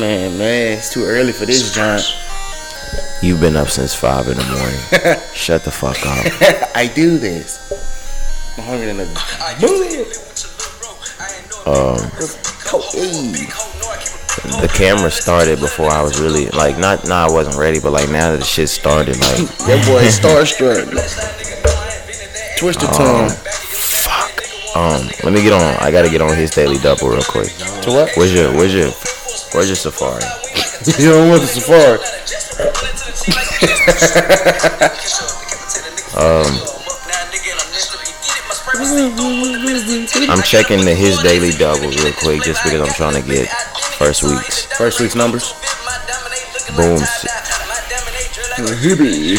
man, 0.00 0.38
man, 0.38 0.78
it's 0.78 0.92
too 0.92 1.04
early 1.04 1.32
for 1.32 1.44
this 1.44 1.74
joint. 1.74 2.02
You've 3.22 3.40
been 3.40 3.54
up 3.54 3.68
since 3.68 3.94
five 3.94 4.26
in 4.28 4.36
the 4.38 4.44
morning. 4.44 5.20
Shut 5.34 5.62
the 5.62 5.70
fuck 5.70 5.98
up. 6.06 6.72
I 6.74 6.90
do 6.94 7.18
this. 7.18 7.60
I'm 8.56 8.64
hungry 8.64 8.86
than 8.86 9.00
a 9.00 9.04
Um, 11.68 11.98
the 14.62 14.70
camera 14.74 15.10
started 15.10 15.60
before 15.60 15.90
I 15.90 16.02
was 16.02 16.18
really 16.18 16.48
like 16.48 16.78
not. 16.78 17.06
Nah, 17.06 17.26
I 17.26 17.30
wasn't 17.30 17.56
ready, 17.56 17.78
but 17.78 17.92
like 17.92 18.08
now 18.08 18.30
that 18.32 18.38
the 18.38 18.44
shit 18.44 18.70
started, 18.70 19.16
like 19.18 19.36
That 19.68 19.84
boy 19.86 20.00
is 20.00 20.18
starstruck. 20.18 20.88
Twisted 22.58 22.88
tongue. 22.90 23.28
fuck. 23.28 24.76
Um, 24.76 25.06
let 25.24 25.32
me 25.34 25.42
get 25.42 25.52
on. 25.52 25.76
I 25.80 25.90
gotta 25.90 26.08
get 26.08 26.22
on 26.22 26.34
his 26.36 26.50
daily 26.50 26.78
double 26.78 27.10
real 27.10 27.22
quick. 27.22 27.48
To 27.82 27.90
what? 27.90 28.16
Where's 28.16 28.32
your 28.32 28.50
Where's 28.52 28.74
your 28.74 28.90
Where's 29.52 29.68
your 29.68 29.76
Safari? 29.76 30.22
you 30.98 31.10
don't 31.10 31.28
want 31.28 31.42
the 31.42 31.48
safari. 31.48 31.98
um, 36.16 36.46
I'm 40.30 40.42
checking 40.42 40.84
the 40.84 40.94
his 40.94 41.18
daily 41.22 41.50
double 41.50 41.90
real 41.90 42.12
quick 42.12 42.42
just 42.42 42.62
because 42.64 42.80
I'm 42.80 42.94
trying 42.94 43.20
to 43.20 43.28
get 43.28 43.48
first 43.98 44.22
week's 44.22 44.66
First 44.76 45.00
week's 45.00 45.14
numbers. 45.14 45.52
boom. 46.76 47.00
Hibby. 48.80 49.36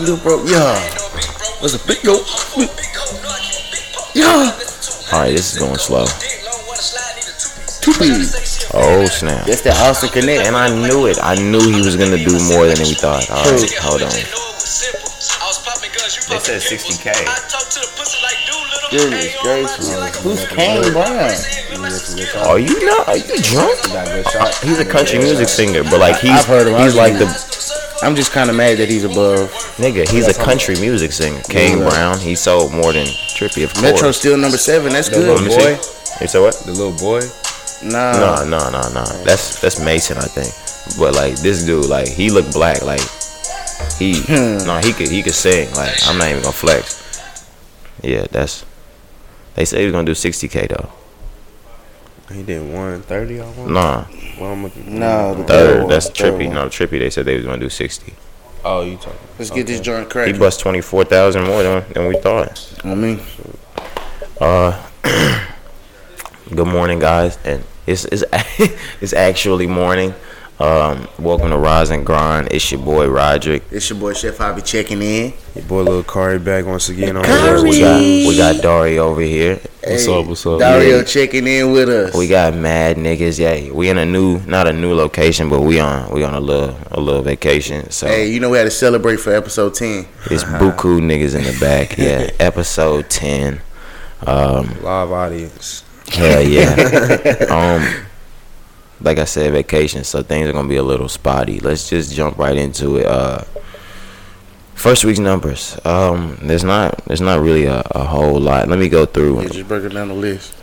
Little 0.00 0.16
bro, 0.18 0.44
yeah. 0.44 0.78
What's 1.60 1.74
a 1.74 1.86
big 1.86 2.02
yo? 2.04 2.18
Yeah. 4.14 4.52
All 5.12 5.20
right, 5.20 5.30
this 5.30 5.54
is 5.54 5.58
going 5.58 5.78
slow. 5.78 6.04
Two 7.80 7.92
bees. 7.98 8.51
Oh 8.74 9.04
snap! 9.06 9.46
That's 9.46 9.62
that 9.62 9.76
Austin 9.82 10.10
Connect. 10.10 10.46
And 10.46 10.56
I 10.56 10.68
knew 10.68 11.06
it. 11.06 11.18
I 11.22 11.34
knew 11.34 11.60
he 11.60 11.82
was 11.82 11.96
gonna 11.96 12.16
do 12.18 12.32
more 12.52 12.66
than 12.66 12.78
we 12.78 12.94
thought. 12.94 13.28
All 13.30 13.44
right, 13.44 13.72
hold 13.78 14.02
on. 14.02 14.10
They 16.28 16.38
said 16.38 16.62
60k. 16.62 17.12
Goodness 18.90 19.36
gracious. 19.42 20.22
Who's 20.22 20.46
Kane 20.48 20.92
Brown? 20.92 21.30
Are 22.46 22.58
you 22.58 22.86
not? 22.86 23.08
Are 23.08 23.16
you 23.16 23.42
drunk? 23.42 23.82
Got 23.92 24.08
a 24.08 24.10
good 24.10 24.28
shot. 24.30 24.54
He's 24.62 24.78
a 24.78 24.84
country 24.84 25.18
music 25.18 25.48
singer, 25.48 25.82
but 25.84 25.98
like 25.98 26.18
he's 26.20 26.30
I've 26.30 26.46
heard 26.46 26.66
him. 26.68 26.78
he's 26.80 26.94
like 26.94 27.14
the 27.14 27.26
I'm 28.02 28.16
just 28.16 28.32
kind 28.32 28.50
of 28.50 28.56
mad 28.56 28.78
that 28.78 28.88
he's 28.88 29.04
above. 29.04 29.50
nigga. 29.76 30.08
He's 30.08 30.28
a 30.28 30.34
country 30.34 30.74
music 30.80 31.12
singer. 31.12 31.40
Kane 31.42 31.78
Brown. 31.78 32.18
He 32.18 32.34
sold 32.34 32.72
more 32.72 32.92
than 32.92 33.06
Trippie, 33.06 33.64
of 33.64 33.72
course. 33.74 33.82
Metro's 33.82 34.16
still 34.16 34.36
number 34.36 34.58
seven. 34.58 34.92
That's 34.92 35.08
good. 35.08 35.28
Let 35.28 35.48
boy. 35.48 35.70
You 36.20 36.28
said 36.28 36.40
what? 36.40 36.54
The 36.64 36.72
little 36.72 36.92
boy. 36.98 37.20
Nah. 37.84 38.12
No, 38.12 38.44
no, 38.44 38.70
no, 38.70 38.80
no. 38.92 39.04
That's 39.24 39.60
that's 39.60 39.80
Mason, 39.80 40.18
I 40.18 40.22
think. 40.26 40.52
But 40.98 41.14
like 41.14 41.34
this 41.36 41.64
dude, 41.64 41.86
like 41.86 42.08
he 42.08 42.30
looked 42.30 42.52
black. 42.52 42.82
Like 42.82 43.00
he, 43.98 44.22
no, 44.66 44.78
he 44.82 44.92
could 44.92 45.08
he 45.08 45.22
could 45.22 45.34
sing. 45.34 45.72
Like 45.74 45.94
I'm 46.06 46.18
not 46.18 46.28
even 46.28 46.42
gonna 46.42 46.52
flex. 46.52 47.00
Yeah, 48.02 48.26
that's. 48.30 48.64
They 49.54 49.64
say 49.64 49.80
he 49.80 49.84
was 49.86 49.92
gonna 49.92 50.06
do 50.06 50.12
60k 50.12 50.68
though. 50.68 50.90
He 52.34 52.42
did 52.42 52.62
130 52.62 53.40
I 53.40 53.44
want. 53.50 53.70
Nah, 53.70 54.06
Well, 54.40 54.52
I'm 54.52 54.62
looking. 54.62 54.98
No, 54.98 55.34
the 55.34 55.44
third. 55.44 55.78
one, 55.80 55.88
That's 55.88 56.08
third 56.08 56.34
Trippie. 56.34 56.46
one. 56.46 56.54
No, 56.54 56.66
Trippie. 56.68 56.98
They 56.98 57.10
said 57.10 57.26
they 57.26 57.36
was 57.36 57.44
gonna 57.44 57.58
do 57.58 57.68
60. 57.68 58.14
Oh, 58.64 58.82
you 58.82 58.96
talking? 58.96 59.18
Let's 59.38 59.50
get 59.50 59.66
this 59.66 59.80
joint 59.80 60.08
cracked. 60.08 60.28
He 60.28 60.32
cracked. 60.32 60.40
bust 60.40 60.60
24,000 60.60 61.44
more 61.44 61.62
than 61.62 61.92
than 61.92 62.06
we 62.06 62.16
thought. 62.18 62.72
I 62.84 62.94
mean, 62.94 63.20
Uh, 64.40 64.80
good 66.54 66.66
morning, 66.68 66.98
guys, 66.98 67.38
and 67.44 67.64
it's 67.86 68.04
it's 68.06 68.24
it's 69.00 69.12
actually 69.12 69.66
morning. 69.66 70.14
Um, 70.60 71.08
welcome 71.18 71.50
to 71.50 71.56
Rise 71.58 71.90
and 71.90 72.06
Grind. 72.06 72.48
It's 72.52 72.70
your 72.70 72.80
boy 72.80 73.08
Roderick. 73.08 73.64
it's 73.72 73.90
your 73.90 73.98
boy 73.98 74.12
Chef. 74.12 74.40
I'll 74.40 74.54
be 74.54 74.62
checking 74.62 75.02
in. 75.02 75.32
Your 75.56 75.64
boy, 75.64 75.82
little 75.82 76.04
Cari 76.04 76.38
back 76.38 76.66
once 76.66 76.88
again 76.88 77.16
on 77.16 77.24
Cari. 77.24 77.62
We 77.62 77.80
got 77.80 78.00
we 78.00 78.36
got 78.36 78.62
Dari 78.62 78.98
over 78.98 79.22
here. 79.22 79.58
What's 79.84 80.06
up? 80.06 80.26
What's 80.26 80.46
up? 80.46 80.60
Dario 80.60 80.98
Yeah. 80.98 81.02
checking 81.04 81.48
in 81.48 81.72
with 81.72 81.88
us. 81.88 82.14
We 82.14 82.28
got 82.28 82.54
mad 82.54 82.96
niggas. 82.96 83.40
Yeah, 83.40 83.72
we 83.72 83.88
in 83.88 83.98
a 83.98 84.06
new, 84.06 84.38
not 84.46 84.68
a 84.68 84.72
new 84.72 84.94
location, 84.94 85.48
but 85.48 85.62
we 85.62 85.80
on 85.80 86.12
we 86.12 86.22
on 86.22 86.34
a 86.34 86.40
little 86.40 86.76
a 86.92 87.00
little 87.00 87.22
vacation. 87.22 87.90
So 87.90 88.06
hey, 88.06 88.30
you 88.30 88.38
know 88.38 88.50
we 88.50 88.58
had 88.58 88.64
to 88.64 88.70
celebrate 88.70 89.16
for 89.16 89.34
episode 89.34 89.74
ten. 89.74 90.06
it's 90.30 90.44
buku 90.60 91.00
niggas 91.00 91.34
in 91.34 91.42
the 91.42 91.58
back. 91.58 91.98
Yeah, 91.98 92.30
episode 92.38 93.10
ten. 93.10 93.60
Um, 94.24 94.80
live 94.82 95.10
audience. 95.10 95.82
Hell 96.12 96.42
yeah. 96.46 97.46
um, 97.50 98.04
like 99.00 99.18
I 99.18 99.24
said, 99.24 99.52
vacation. 99.52 100.04
So 100.04 100.22
things 100.22 100.48
are 100.48 100.52
gonna 100.52 100.68
be 100.68 100.76
a 100.76 100.82
little 100.82 101.08
spotty. 101.08 101.60
Let's 101.60 101.88
just 101.88 102.14
jump 102.14 102.38
right 102.38 102.56
into 102.56 102.96
it. 102.96 103.06
Uh, 103.06 103.44
first 104.74 105.04
week's 105.04 105.18
numbers. 105.18 105.78
Um, 105.84 106.38
there's 106.42 106.64
not 106.64 107.04
there's 107.06 107.20
not 107.20 107.40
really 107.40 107.64
a, 107.64 107.82
a 107.92 108.04
whole 108.04 108.38
lot. 108.40 108.68
Let 108.68 108.78
me 108.78 108.88
go 108.88 109.06
through. 109.06 109.42
Yeah, 109.42 109.48
just 109.48 109.68
break 109.68 109.84
it 109.84 109.90
down 109.90 110.08
the 110.08 110.14
list. 110.14 110.54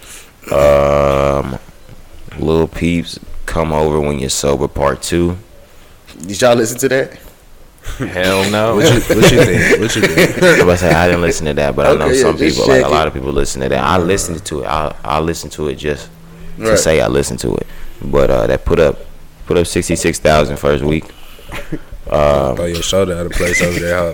Um, 0.51 1.59
Little 2.37 2.67
Peep's, 2.67 3.19
come 3.45 3.73
over 3.73 3.99
when 3.99 4.19
you're 4.19 4.29
sober. 4.29 4.67
Part 4.67 5.01
two. 5.01 5.37
Did 6.21 6.41
y'all 6.41 6.55
listen 6.55 6.77
to 6.79 6.89
that? 6.89 7.19
Hell 7.97 8.49
no. 8.51 8.75
What 8.75 8.93
you, 8.93 8.99
what 9.15 9.31
you 9.31 9.43
think? 9.43 9.79
What 9.79 9.95
you 9.95 10.01
think? 10.01 10.43
I 10.61 10.63
was 10.63 10.79
say 10.79 10.93
I 10.93 11.07
didn't 11.07 11.21
listen 11.21 11.45
to 11.47 11.53
that, 11.53 11.75
but 11.75 11.85
I 11.85 11.93
know 11.95 12.05
Okay, 12.05 12.15
yeah, 12.15 12.21
some 12.21 12.37
people, 12.37 12.67
like 12.67 12.81
check 12.81 12.85
a 12.85 12.89
lot 12.89 13.07
of 13.07 13.13
people, 13.13 13.31
listen 13.31 13.61
to 13.61 13.69
that. 13.69 13.83
I 13.83 13.95
uh-huh. 13.95 14.05
listened 14.05 14.45
to 14.45 14.63
it. 14.63 14.67
I 14.67 14.95
I 15.03 15.19
listened 15.19 15.51
to 15.53 15.67
it 15.67 15.75
just 15.75 16.09
to 16.57 16.69
Right. 16.69 16.79
say 16.79 17.01
I 17.01 17.07
listened 17.07 17.39
to 17.39 17.55
it. 17.55 17.67
But 18.01 18.29
uh, 18.29 18.47
that 18.47 18.65
put 18.65 18.79
up 18.79 18.99
put 19.45 19.57
up 19.57 19.67
sixty 19.67 19.95
six 19.95 20.19
thousand 20.19 20.57
first 20.57 20.83
week. 20.83 21.05
Um, 22.11 22.55
Throw 22.55 22.65
your 22.65 22.81
shoulder 22.81 23.15
out 23.15 23.27
of 23.27 23.33
place 23.33 23.61
over 23.61 23.79
there. 23.79 23.95
Huh? 23.95 24.13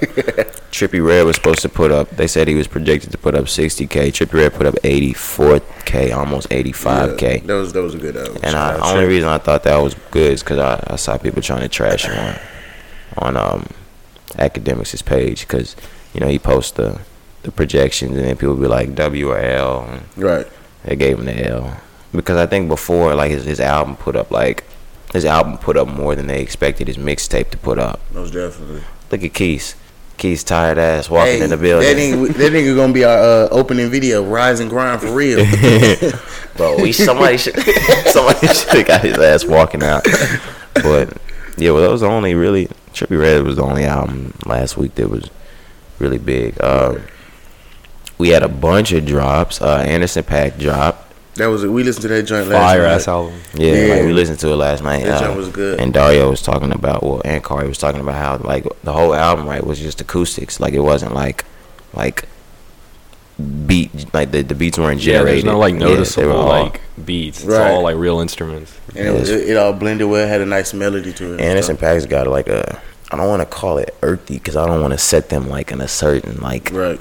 Trippie 0.69 1.05
Redd 1.05 1.25
was 1.25 1.37
supposed 1.37 1.61
to 1.61 1.69
put 1.69 1.91
up. 1.91 2.09
They 2.09 2.27
said 2.27 2.49
he 2.49 2.53
was 2.53 2.67
projected 2.67 3.11
to 3.13 3.17
put 3.17 3.35
up 3.35 3.47
sixty 3.47 3.87
k. 3.87 4.11
Trippie 4.11 4.33
Redd 4.33 4.53
put 4.53 4.65
up 4.65 4.75
eighty 4.83 5.13
four 5.13 5.61
k, 5.85 6.11
almost 6.11 6.47
eighty 6.51 6.73
five 6.73 7.15
k. 7.15 7.39
That 7.39 7.53
was 7.53 7.71
that 7.71 7.81
was 7.81 7.95
a 7.95 7.97
good 7.97 8.17
album. 8.17 8.39
And 8.43 8.53
I, 8.53 8.73
the 8.75 8.83
only 8.83 9.05
reason 9.05 9.29
I 9.29 9.37
thought 9.37 9.63
that 9.63 9.77
was 9.77 9.93
good 10.11 10.33
is 10.33 10.43
because 10.43 10.59
I, 10.59 10.83
I 10.87 10.97
saw 10.97 11.17
people 11.17 11.41
trying 11.41 11.61
to 11.61 11.69
trash 11.69 12.03
him 12.03 12.35
on 13.17 13.37
um 13.37 13.67
Akademiks' 14.33 15.03
page 15.03 15.41
because 15.41 15.75
you 16.13 16.19
know 16.19 16.27
he 16.27 16.39
posts 16.39 16.71
the 16.71 16.99
the 17.43 17.51
projections 17.51 18.17
and 18.17 18.25
then 18.25 18.35
people 18.35 18.55
be 18.55 18.67
like 18.67 18.95
W 18.95 19.29
or 19.29 19.37
L. 19.37 19.83
And 19.83 20.03
right. 20.17 20.47
they 20.83 20.95
gave 20.95 21.19
him 21.19 21.25
the 21.25 21.47
L 21.47 21.77
because 22.13 22.37
I 22.37 22.45
think 22.45 22.67
before 22.69 23.13
like 23.15 23.31
his 23.31 23.45
his 23.45 23.59
album 23.59 23.95
put 23.95 24.15
up 24.15 24.31
like 24.31 24.63
his 25.13 25.25
album 25.25 25.57
put 25.57 25.77
up 25.77 25.87
more 25.87 26.15
than 26.15 26.27
they 26.27 26.41
expected 26.41 26.87
his 26.87 26.97
mixtape 26.97 27.51
to 27.51 27.57
put 27.57 27.79
up. 27.79 27.99
Most 28.13 28.33
definitely. 28.33 28.83
Look 29.11 29.23
at 29.23 29.33
Keys. 29.33 29.75
Keys 30.17 30.43
tired 30.43 30.77
ass 30.77 31.09
walking 31.09 31.39
Hey, 31.39 31.43
in 31.43 31.49
the 31.49 31.57
building. 31.57 31.87
That 31.87 31.97
nigga, 31.97 32.33
that 32.35 32.53
nigga 32.53 32.75
gonna 32.75 32.93
be 32.93 33.03
our 33.03 33.17
uh, 33.17 33.47
opening 33.49 33.89
video. 33.89 34.23
Rise 34.23 34.59
and 34.61 34.69
grind 34.69 35.01
for 35.01 35.13
real. 35.13 35.45
Bro, 36.57 36.81
we 36.81 36.91
somebody 36.91 37.37
should 37.43 37.57
somebody 38.07 38.47
should 38.47 38.69
have 38.69 38.87
got 38.87 39.01
his 39.01 39.17
ass 39.17 39.45
walking 39.45 39.83
out. 39.83 40.05
But 40.75 41.17
yeah, 41.57 41.71
well, 41.71 41.81
that 41.81 41.91
was 41.91 42.01
the 42.01 42.07
only 42.07 42.33
really 42.35 42.67
Trippie 42.93 43.19
Redd 43.19 43.43
was 43.43 43.55
the 43.57 43.63
only 43.63 43.83
album 43.85 44.33
last 44.45 44.77
week 44.77 44.95
that 44.95 45.09
was 45.09 45.29
really 45.99 46.17
big. 46.17 46.61
Um, 46.63 47.01
we 48.17 48.29
had 48.29 48.43
a 48.43 48.47
bunch 48.47 48.91
of 48.93 49.05
drops. 49.05 49.61
Uh, 49.61 49.83
Anderson 49.85 50.23
.Paak 50.23 50.57
dropped. 50.59 51.01
that 51.35 51.47
was 51.47 51.63
it. 51.63 51.67
We 51.67 51.83
listened 51.83 52.03
to 52.03 52.07
that 52.09 52.23
joint 52.23 52.47
last 52.47 52.61
Fire 52.61 52.81
night. 52.83 52.91
ass 52.93 53.07
album. 53.09 53.33
Yeah, 53.53 53.73
Yeah. 53.73 53.93
like 53.95 54.03
we 54.05 54.13
listened 54.13 54.39
to 54.39 54.47
it 54.51 54.55
last 54.55 54.83
night. 54.83 55.03
That 55.03 55.21
uh, 55.21 55.25
joint 55.27 55.37
was 55.37 55.49
good. 55.49 55.79
And 55.81 55.93
Dario 55.93 56.29
was 56.29 56.41
talking 56.41 56.71
about 56.71 57.03
well, 57.03 57.21
and 57.25 57.43
Cari 57.43 57.67
was 57.67 57.77
talking 57.77 57.99
about 57.99 58.15
how 58.15 58.37
like 58.47 58.65
the 58.83 58.93
whole 58.93 59.13
album 59.13 59.47
right 59.47 59.65
was 59.65 59.79
just 59.79 59.99
acoustics. 59.99 60.59
Like 60.61 60.73
it 60.73 60.79
wasn't 60.79 61.13
like 61.13 61.43
like 61.93 62.27
beat 63.67 64.13
like 64.13 64.31
the, 64.31 64.41
the 64.43 64.55
beats 64.55 64.77
weren't 64.77 65.01
Yeah, 65.01 65.15
generated. 65.15 65.33
there's 65.45 65.53
no 65.53 65.59
like 65.59 65.75
noticeable 65.75 66.27
were 66.29 66.33
all- 66.35 66.47
like 66.63 66.81
beats. 67.05 67.39
It's 67.39 67.47
Right. 67.47 67.71
all 67.71 67.81
like 67.83 67.97
real 67.97 68.19
instruments. 68.21 68.73
And 68.95 69.07
it, 69.17 69.29
it, 69.29 69.49
it 69.49 69.57
all 69.57 69.73
blended 69.73 70.07
well. 70.07 70.25
Had 70.27 70.41
a 70.41 70.45
nice 70.45 70.73
melody 70.73 71.11
to 71.13 71.33
it. 71.33 71.41
Anderson 71.41 71.75
.Paak's 71.75 72.05
got 72.05 72.27
like 72.27 72.47
a 72.47 72.81
I 73.11 73.17
don't 73.17 73.27
want 73.27 73.41
to 73.41 73.45
call 73.45 73.77
it 73.77 73.93
earthy 74.01 74.35
because 74.35 74.55
I 74.55 74.65
don't 74.65 74.81
want 74.81 74.93
to 74.93 74.97
set 74.97 75.29
them 75.29 75.49
like 75.49 75.71
in 75.71 75.81
a 75.81 75.87
certain 75.87 76.39
like 76.41 76.71
Right. 76.71 76.99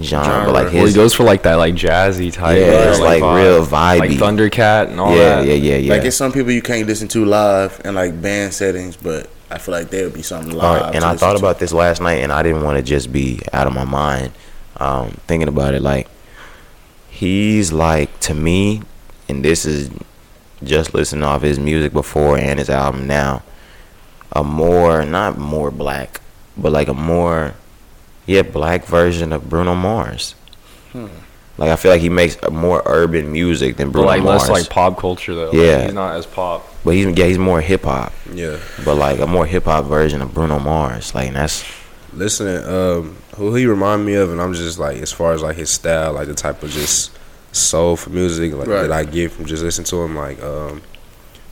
genre, 0.00 0.24
Genre. 0.32 0.44
but 0.46 0.52
like 0.54 0.64
his, 0.70 0.74
Well, 0.74 0.86
he 0.88 0.94
goes 0.94 1.14
for 1.14 1.22
like 1.22 1.44
that 1.44 1.54
like 1.54 1.74
jazzy 1.74 2.32
type. 2.32 2.58
Yeah, 2.58 2.90
it's, 2.90 2.98
like, 3.00 3.22
real 3.22 3.60
Like. 3.62 4.10
Thundercat 4.10 4.88
and 4.90 5.00
all 5.00 5.14
yeah, 5.16 5.36
that. 5.36 5.46
yeah, 5.46 5.54
yeah, 5.54 5.76
yeah. 5.76 5.92
Like 5.94 6.04
it's 6.04 6.16
some 6.16 6.32
people 6.32 6.50
you 6.50 6.60
can't 6.62 6.86
listen 6.88 7.06
to 7.08 7.24
live 7.24 7.80
in 7.84 7.94
like 7.94 8.20
band 8.20 8.52
settings, 8.52 8.96
but 8.96 9.30
I 9.48 9.58
feel 9.58 9.72
like 9.72 9.90
there 9.90 10.04
would 10.04 10.14
be 10.14 10.22
something 10.22 10.52
live. 10.52 10.82
right, 10.82 10.94
and 10.96 11.04
I 11.04 11.14
thought 11.16 11.34
to. 11.34 11.38
about 11.38 11.60
this 11.60 11.72
last 11.72 12.00
night, 12.02 12.14
and 12.18 12.32
I 12.32 12.42
didn't 12.42 12.64
want 12.64 12.78
to 12.78 12.82
just 12.82 13.12
be 13.12 13.40
out 13.52 13.68
of 13.68 13.72
my 13.72 13.84
mind 13.84 14.32
um, 14.78 15.10
thinking 15.26 15.48
about 15.48 15.74
it. 15.74 15.82
Like 15.82 16.08
he's 17.10 17.72
like 17.72 18.18
to 18.20 18.34
me, 18.34 18.82
and 19.28 19.44
this 19.44 19.64
is 19.64 19.90
just 20.62 20.94
listening 20.94 21.22
off 21.24 21.42
his 21.42 21.58
music 21.58 21.92
before 21.92 22.38
and 22.38 22.58
his 22.58 22.70
album 22.70 23.06
now. 23.06 23.42
A 24.32 24.42
more, 24.44 25.04
not 25.04 25.38
more 25.38 25.70
black, 25.70 26.20
but 26.56 26.72
like 26.72 26.88
a 26.88 26.94
more, 26.94 27.54
yeah, 28.26 28.42
black 28.42 28.84
version 28.84 29.32
of 29.32 29.48
Bruno 29.48 29.74
Mars. 29.74 30.34
Like 31.58 31.70
I 31.70 31.76
feel 31.76 31.90
like 31.90 32.00
he 32.02 32.10
makes 32.10 32.36
more 32.50 32.82
urban 32.84 33.32
music 33.32 33.76
than 33.76 33.88
But 33.88 33.92
Bruno 33.92 34.06
like 34.08 34.22
Mars. 34.22 34.48
less 34.48 34.50
like 34.50 34.68
pop 34.70 34.98
culture 34.98 35.34
though. 35.34 35.46
Like, 35.46 35.54
Yeah. 35.54 35.84
he's 35.84 35.94
not 35.94 36.16
as 36.16 36.26
pop. 36.26 36.66
but 36.84 36.90
he's 36.90 37.06
yeah, 37.16 37.24
he's 37.26 37.38
more 37.38 37.60
hip 37.62 37.84
hop. 37.84 38.12
Yeah. 38.32 38.58
But 38.84 38.96
like 38.96 39.20
a 39.20 39.26
more 39.26 39.46
hip 39.46 39.64
hop 39.64 39.86
version 39.86 40.20
of 40.20 40.34
Bruno 40.34 40.58
Mars. 40.58 41.14
Like 41.14 41.28
and 41.28 41.36
that's 41.36 41.64
Listening, 42.16 42.64
um, 42.66 43.16
who 43.36 43.54
he 43.54 43.66
remind 43.66 44.04
me 44.06 44.14
of, 44.14 44.30
and 44.32 44.40
I'm 44.40 44.54
just 44.54 44.78
like, 44.78 44.96
as 44.98 45.12
far 45.12 45.32
as 45.34 45.42
like 45.42 45.56
his 45.56 45.70
style, 45.70 46.12
like 46.14 46.28
the 46.28 46.34
type 46.34 46.62
of 46.62 46.70
just 46.70 47.16
soulful 47.52 48.12
music 48.12 48.52
like, 48.54 48.66
Right. 48.68 48.82
that 48.82 48.92
I 48.92 49.04
get 49.04 49.32
from 49.32 49.46
just 49.46 49.62
listening 49.62 49.84
to 49.86 50.02
him, 50.02 50.16
like, 50.16 50.42
um, 50.42 50.82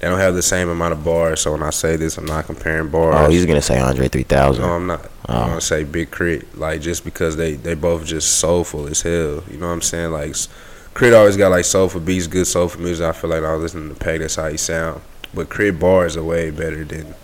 they 0.01 0.09
don't 0.09 0.19
have 0.19 0.35
the 0.35 0.43
same 0.43 0.69
amount 0.69 0.93
of 0.93 1.05
bars. 1.05 1.41
So 1.41 1.53
when 1.53 1.63
I 1.63 1.71
say 1.71 1.97
this, 1.97 2.19
I'm 2.19 2.25
not 2.27 2.47
comparing 2.47 2.89
bars. 2.89 3.15
oh 3.19 3.31
he's 3.31 3.47
gonna 3.47 3.63
say 3.63 3.79
Andre 3.81 4.09
three 4.09 4.23
thousand. 4.25 4.63
No, 4.65 4.73
I'm 4.73 4.87
not. 4.87 5.11
Oh. 5.29 5.35
I'm 5.35 5.49
gonna 5.51 5.61
say 5.63 5.85
Big 5.85 6.11
K.R.I.T., 6.11 6.47
like 6.57 6.81
just 6.83 7.05
because 7.05 7.37
they 7.37 7.55
they 7.55 7.75
both 7.75 8.05
just 8.05 8.39
soulful 8.39 8.87
as 8.87 9.01
hell. 9.03 9.43
You 9.51 9.57
know 9.59 9.67
what 9.69 9.73
I'm 9.75 9.83
saying? 9.83 10.13
Like 10.13 10.31
s- 10.31 10.49
K.R.I.T. 10.95 11.15
always 11.17 11.37
got 11.39 11.51
like 11.53 11.65
soulful 11.65 12.01
beats, 12.01 12.27
good 12.27 12.47
soulful 12.47 12.83
music. 12.83 13.07
I 13.07 13.13
feel 13.13 13.31
like 13.31 13.43
I 13.45 13.53
was 13.55 13.63
listening 13.63 13.95
to 13.95 14.05
Paak, 14.05 14.19
that's 14.21 14.37
how 14.37 14.49
he 14.49 14.57
sound. 14.59 15.01
But 15.33 15.49
K.R.I.T. 15.49 15.79
bars 15.79 16.17
are 16.19 16.25
way 16.25 16.51
better 16.51 16.85
than 16.85 17.15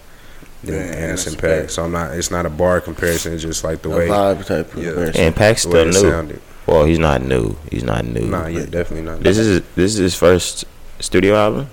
than 0.63 0.75
Yeah, 0.75 0.81
Anderson 0.81 1.35
Anderson 1.35 1.35
.Paak. 1.37 1.71
So 1.71 1.85
I'm 1.85 1.93
not. 1.93 2.13
It's 2.13 2.31
not 2.31 2.47
a 2.47 2.51
bar 2.51 2.81
comparison. 2.81 3.33
It's 3.35 3.43
just 3.43 3.65
like 3.65 3.83
the 3.83 3.91
A 3.91 3.97
way 3.97 4.09
vibe 4.09 4.47
type 4.47 4.73
of 4.75 4.79
Yeah. 4.83 4.91
comparison. 4.91 5.21
And 5.25 5.35
Paak's 5.37 5.63
still 5.63 5.85
new. 5.87 5.93
sounded. 5.93 6.41
Well, 6.67 6.85
he's 6.85 6.99
not 6.99 7.23
new. 7.23 7.57
He's 7.71 7.83
not 7.83 8.05
new. 8.05 8.27
Nah, 8.27 8.47
yeah, 8.47 8.65
definitely 8.67 9.03
not. 9.03 9.21
This 9.23 9.39
is 9.39 9.63
this 9.75 9.93
is 9.95 9.99
his 9.99 10.15
first 10.15 10.65
studio 11.01 11.35
album. 11.37 11.69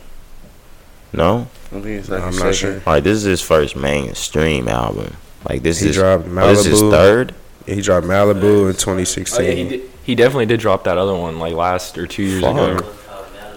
No, 1.14 1.48
I 1.72 1.76
think 1.76 1.86
it's 1.86 2.10
like 2.10 2.22
I'm 2.22 2.34
his 2.34 2.44
not 2.44 2.56
sure. 2.56 2.74
all 2.86 2.94
right. 2.94 3.04
This 3.04 3.18
is 3.18 3.24
his 3.24 3.42
first 3.42 3.76
mainstream 3.76 4.68
album. 4.68 5.16
Like 5.48 5.64
this 5.64 5.80
He 5.80 5.90
is 5.90 5.96
dropped 5.96 6.26
oh, 6.28 6.48
this 6.48 6.60
is 6.60 6.66
his 6.66 6.82
Malibu. 6.82 6.92
third. 6.92 7.36
he 7.66 7.82
dropped 7.82 8.06
Malibu 8.08 8.64
in 8.64 8.68
Oh 8.70 8.72
2016. 8.74 9.46
yeah, 9.46 9.52
he 9.52 9.70
did. 9.70 9.82
He 10.04 10.16
definitely 10.16 10.46
did 10.48 10.60
drop 10.60 10.84
that 10.86 10.98
other 10.98 11.14
one 11.16 11.38
like 11.40 11.54
last 11.54 11.98
or 11.98 12.08
two 12.08 12.24
years 12.24 12.40
ago. 12.44 12.78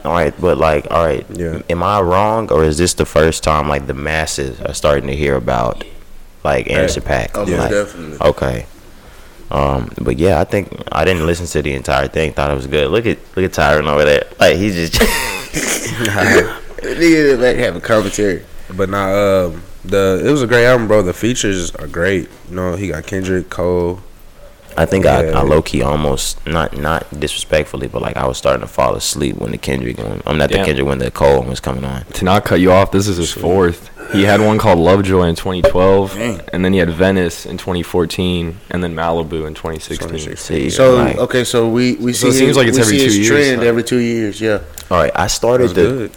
Fuck. 0.03 0.07
All 0.07 0.13
right, 0.13 0.35
but 0.41 0.59
like, 0.59 0.87
all 0.91 1.05
right, 1.05 1.27
Yeah. 1.31 1.61
am 1.69 1.83
I 1.83 2.01
wrong 2.01 2.51
or 2.51 2.65
is 2.65 2.79
this 2.79 2.95
the 2.95 3.05
first 3.07 3.43
time 3.43 3.69
like 3.69 3.87
the 3.87 3.95
masses 3.95 4.61
are 4.61 4.75
starting 4.75 5.07
to 5.09 5.17
hear 5.17 5.37
about 5.37 5.85
like 6.45 6.71
Anderson 6.71 7.03
.Paak? 7.03 7.31
Oh, 7.35 7.43
Like, 7.45 7.71
definitely. 7.71 8.19
Okay. 8.21 8.67
Um, 9.51 9.91
but 10.01 10.17
yeah, 10.19 10.39
I 10.41 10.45
think 10.45 10.73
I 10.93 11.05
didn't 11.05 11.27
listen 11.27 11.47
to 11.47 11.61
the 11.63 11.75
entire 11.75 12.07
thing. 12.09 12.33
Thought 12.33 12.53
it 12.53 12.55
was 12.55 12.67
good. 12.69 12.89
Look 12.91 13.05
at 13.07 13.19
look 13.37 13.45
at 13.45 13.51
Tyron 13.53 13.89
over 13.89 14.05
there. 14.05 14.25
Like 14.39 14.57
he's 14.57 14.75
just 14.77 14.95
Nigga 15.91 17.33
in 17.33 17.37
the 17.37 17.39
back 17.41 17.57
having 17.57 17.81
commentary. 17.81 18.45
But 18.77 18.89
now, 18.89 19.13
um, 19.47 19.63
the 19.85 20.23
it 20.25 20.31
was 20.31 20.43
a 20.43 20.47
great 20.47 20.67
album, 20.67 20.87
bro. 20.89 21.03
The 21.03 21.13
features 21.13 21.75
are 21.75 21.89
great. 21.89 22.29
You 22.49 22.57
know, 22.57 22.77
he 22.77 22.89
got 22.89 23.07
Kendrick, 23.07 23.51
Cole. 23.51 24.01
I 24.77 24.87
think 24.87 25.05
I, 25.07 25.25
Yeah. 25.25 25.39
I 25.39 25.43
low 25.43 25.63
key 25.63 25.83
almost 25.83 26.45
not 26.47 26.77
not 26.77 27.07
disrespectfully, 27.19 27.89
but 27.89 28.01
like 28.03 28.17
I 28.17 28.27
was 28.27 28.39
starting 28.39 28.61
to 28.63 28.67
fall 28.67 28.95
asleep 28.95 29.37
when 29.37 29.51
the 29.51 29.59
Kendrick 29.59 29.99
one. 29.99 30.23
I'm 30.27 30.39
not 30.39 30.49
the 30.51 30.57
Damn. 30.57 30.67
Kendrick 30.67 30.87
when 30.87 30.99
the 30.99 31.11
Cole 31.11 31.39
one 31.41 31.49
was 31.49 31.61
coming 31.61 31.85
on. 31.85 32.05
To 32.05 32.25
not 32.25 32.45
cut 32.45 32.61
you 32.61 32.73
off, 32.73 32.91
this 32.93 33.07
is 33.09 33.17
his 33.17 33.33
fourth. 33.33 33.89
He 34.13 34.25
had 34.25 34.41
one 34.41 34.59
called 34.59 34.81
Lovejoy 34.81 35.27
in 35.29 35.37
2012, 35.37 36.15
Dang. 36.15 36.41
and 36.53 36.65
then 36.65 36.73
he 36.73 36.81
had 36.81 36.91
Venice 36.91 37.47
in 37.47 37.59
2014, 37.59 38.59
and 38.71 38.83
then 38.83 38.93
Malibu 38.97 39.47
in 39.47 39.55
2016. 39.55 39.99
2016. 39.99 40.37
See, 40.37 40.71
So 40.71 40.97
like, 40.97 41.17
okay, 41.19 41.45
so 41.45 41.69
we 41.69 41.95
we 41.95 42.13
So 42.13 42.29
see 42.31 42.37
it 42.37 42.39
seems 42.39 42.57
like 42.57 42.67
it's 42.67 42.79
every 42.79 42.97
two 42.97 43.05
his 43.05 43.17
years, 43.19 43.29
trend 43.29 43.63
huh? 43.63 43.69
every 43.69 43.85
two 43.85 43.99
years. 44.01 44.41
Yeah, 44.41 44.63
all 44.91 44.99
right, 44.99 45.13
I 45.15 45.29
started 45.29 45.71
That's 45.71 45.75
the. 45.75 46.11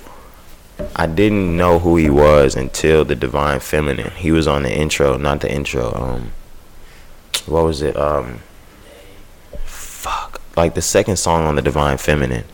I 0.95 1.05
didn't 1.05 1.55
know 1.55 1.77
who 1.77 1.97
he 1.97 2.09
was 2.09 2.55
until 2.55 3.05
the 3.05 3.15
Divine 3.15 3.59
Feminine. 3.59 4.09
He 4.11 4.31
was 4.31 4.47
on 4.47 4.63
the 4.63 4.75
intro, 4.75 5.17
not 5.17 5.41
the 5.41 5.51
intro. 5.51 5.93
Um, 5.93 6.31
what 7.47 7.63
was 7.63 7.81
it? 7.81 7.95
Um, 7.97 8.39
fuck, 9.65 10.41
like 10.55 10.75
the 10.75 10.81
second 10.81 11.17
song 11.17 11.45
on 11.45 11.55
the 11.55 11.61
Divine 11.61 11.97
Feminine. 11.97 12.45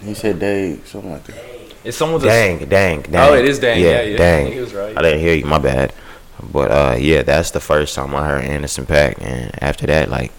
he 0.00 0.14
said 0.14 0.38
Dave 0.38 0.86
something 0.86 1.12
like 1.12 1.24
that. 1.24 1.36
It's 1.84 1.96
someone 1.96 2.20
Dang, 2.20 2.68
dang, 2.68 3.02
dang. 3.02 3.30
Oh, 3.30 3.34
it 3.34 3.44
is 3.44 3.58
dang. 3.60 3.80
Yeah, 3.80 4.02
yeah. 4.02 4.16
dang. 4.16 4.52
He 4.52 4.60
was 4.60 4.74
right. 4.74 4.96
I 4.96 5.02
didn't 5.02 5.20
hear 5.20 5.34
you. 5.34 5.46
My 5.46 5.58
bad. 5.58 5.94
But 6.52 6.70
uh, 6.70 6.96
yeah, 6.98 7.22
that's 7.22 7.50
the 7.50 7.60
first 7.60 7.94
time 7.94 8.14
I 8.14 8.26
heard 8.26 8.44
Anderson 8.44 8.86
.Paak, 8.86 9.20
and 9.20 9.62
after 9.62 9.86
that, 9.86 10.08
like, 10.08 10.32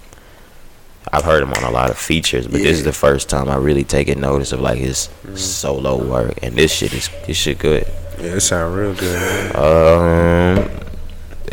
I've 1.12 1.24
heard 1.24 1.44
him 1.44 1.54
on 1.54 1.64
a 1.64 1.72
lot 1.72 1.90
of 1.90 1.98
features, 1.98 2.46
but 2.46 2.58
this 2.58 2.78
is 2.78 2.84
the 2.84 2.94
first 2.94 3.30
time 3.30 3.50
I 3.50 3.56
really 3.56 3.84
taken 3.84 4.20
notice 4.22 4.52
of 4.52 4.62
like 4.62 4.78
his 4.78 5.10
solo 5.36 6.02
work, 6.04 6.38
and 6.44 6.56
this 6.56 6.72
shit 6.74 6.94
is 6.94 7.10
this 7.26 7.38
shit 7.38 7.60
good. 7.60 7.86
Yeah, 8.20 8.36
it 8.36 8.42
sound 8.42 8.76
real 8.76 8.94
good. 8.94 9.16
Man. 9.16 9.56
Um, 9.56 10.70
the 10.70 10.89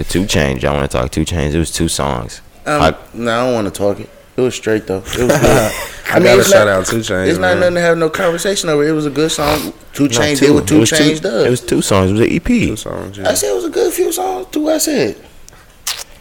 two 0.04 0.22
Chainz. 0.24 0.64
I 0.64 0.72
want 0.72 0.90
to 0.90 0.96
talk 0.98 1.10
two 1.10 1.24
Chainz. 1.24 1.54
It 1.54 1.58
was 1.58 1.70
two 1.70 1.88
songs. 1.88 2.40
Um, 2.64 2.82
I- 2.82 2.96
no, 3.14 3.32
I 3.40 3.44
don't 3.44 3.54
want 3.54 3.72
to 3.72 3.78
talk 3.78 4.00
it. 4.00 4.10
It 4.36 4.42
was 4.42 4.54
straight 4.54 4.86
though. 4.86 4.98
It 4.98 5.04
was 5.06 5.16
good. 5.16 5.72
I, 6.12 6.20
gotta 6.20 6.44
shout 6.44 6.66
not, 6.66 6.68
out 6.68 6.86
Two 6.86 6.98
Chainz. 6.98 7.28
It's 7.28 7.38
not 7.38 7.56
nothing 7.56 7.74
to 7.76 7.80
have 7.80 7.96
no 7.96 8.10
conversation 8.10 8.68
over. 8.68 8.84
It 8.86 8.92
was 8.92 9.06
a 9.06 9.10
good 9.10 9.32
song. 9.32 9.72
Two 9.94 10.04
No, 10.04 10.08
Chains 10.10 10.40
two. 10.40 10.46
did 10.48 10.54
what 10.54 10.62
It 10.64 10.68
Two 10.68 10.78
was 10.80 10.90
Chains 10.90 11.20
does. 11.20 11.46
It 11.46 11.50
was 11.50 11.60
two 11.62 11.80
songs. 11.80 12.10
It 12.10 12.12
was 12.14 12.20
an 12.22 12.32
EP. 12.32 12.44
Two 12.44 12.76
songs. 12.76 13.18
I 13.18 13.32
said 13.32 13.52
it 13.52 13.54
was 13.54 13.64
a 13.64 13.70
good 13.70 13.92
few 13.94 14.12
songs. 14.12 14.46
Two 14.50 14.68
I 14.68 14.76
said. 14.76 15.16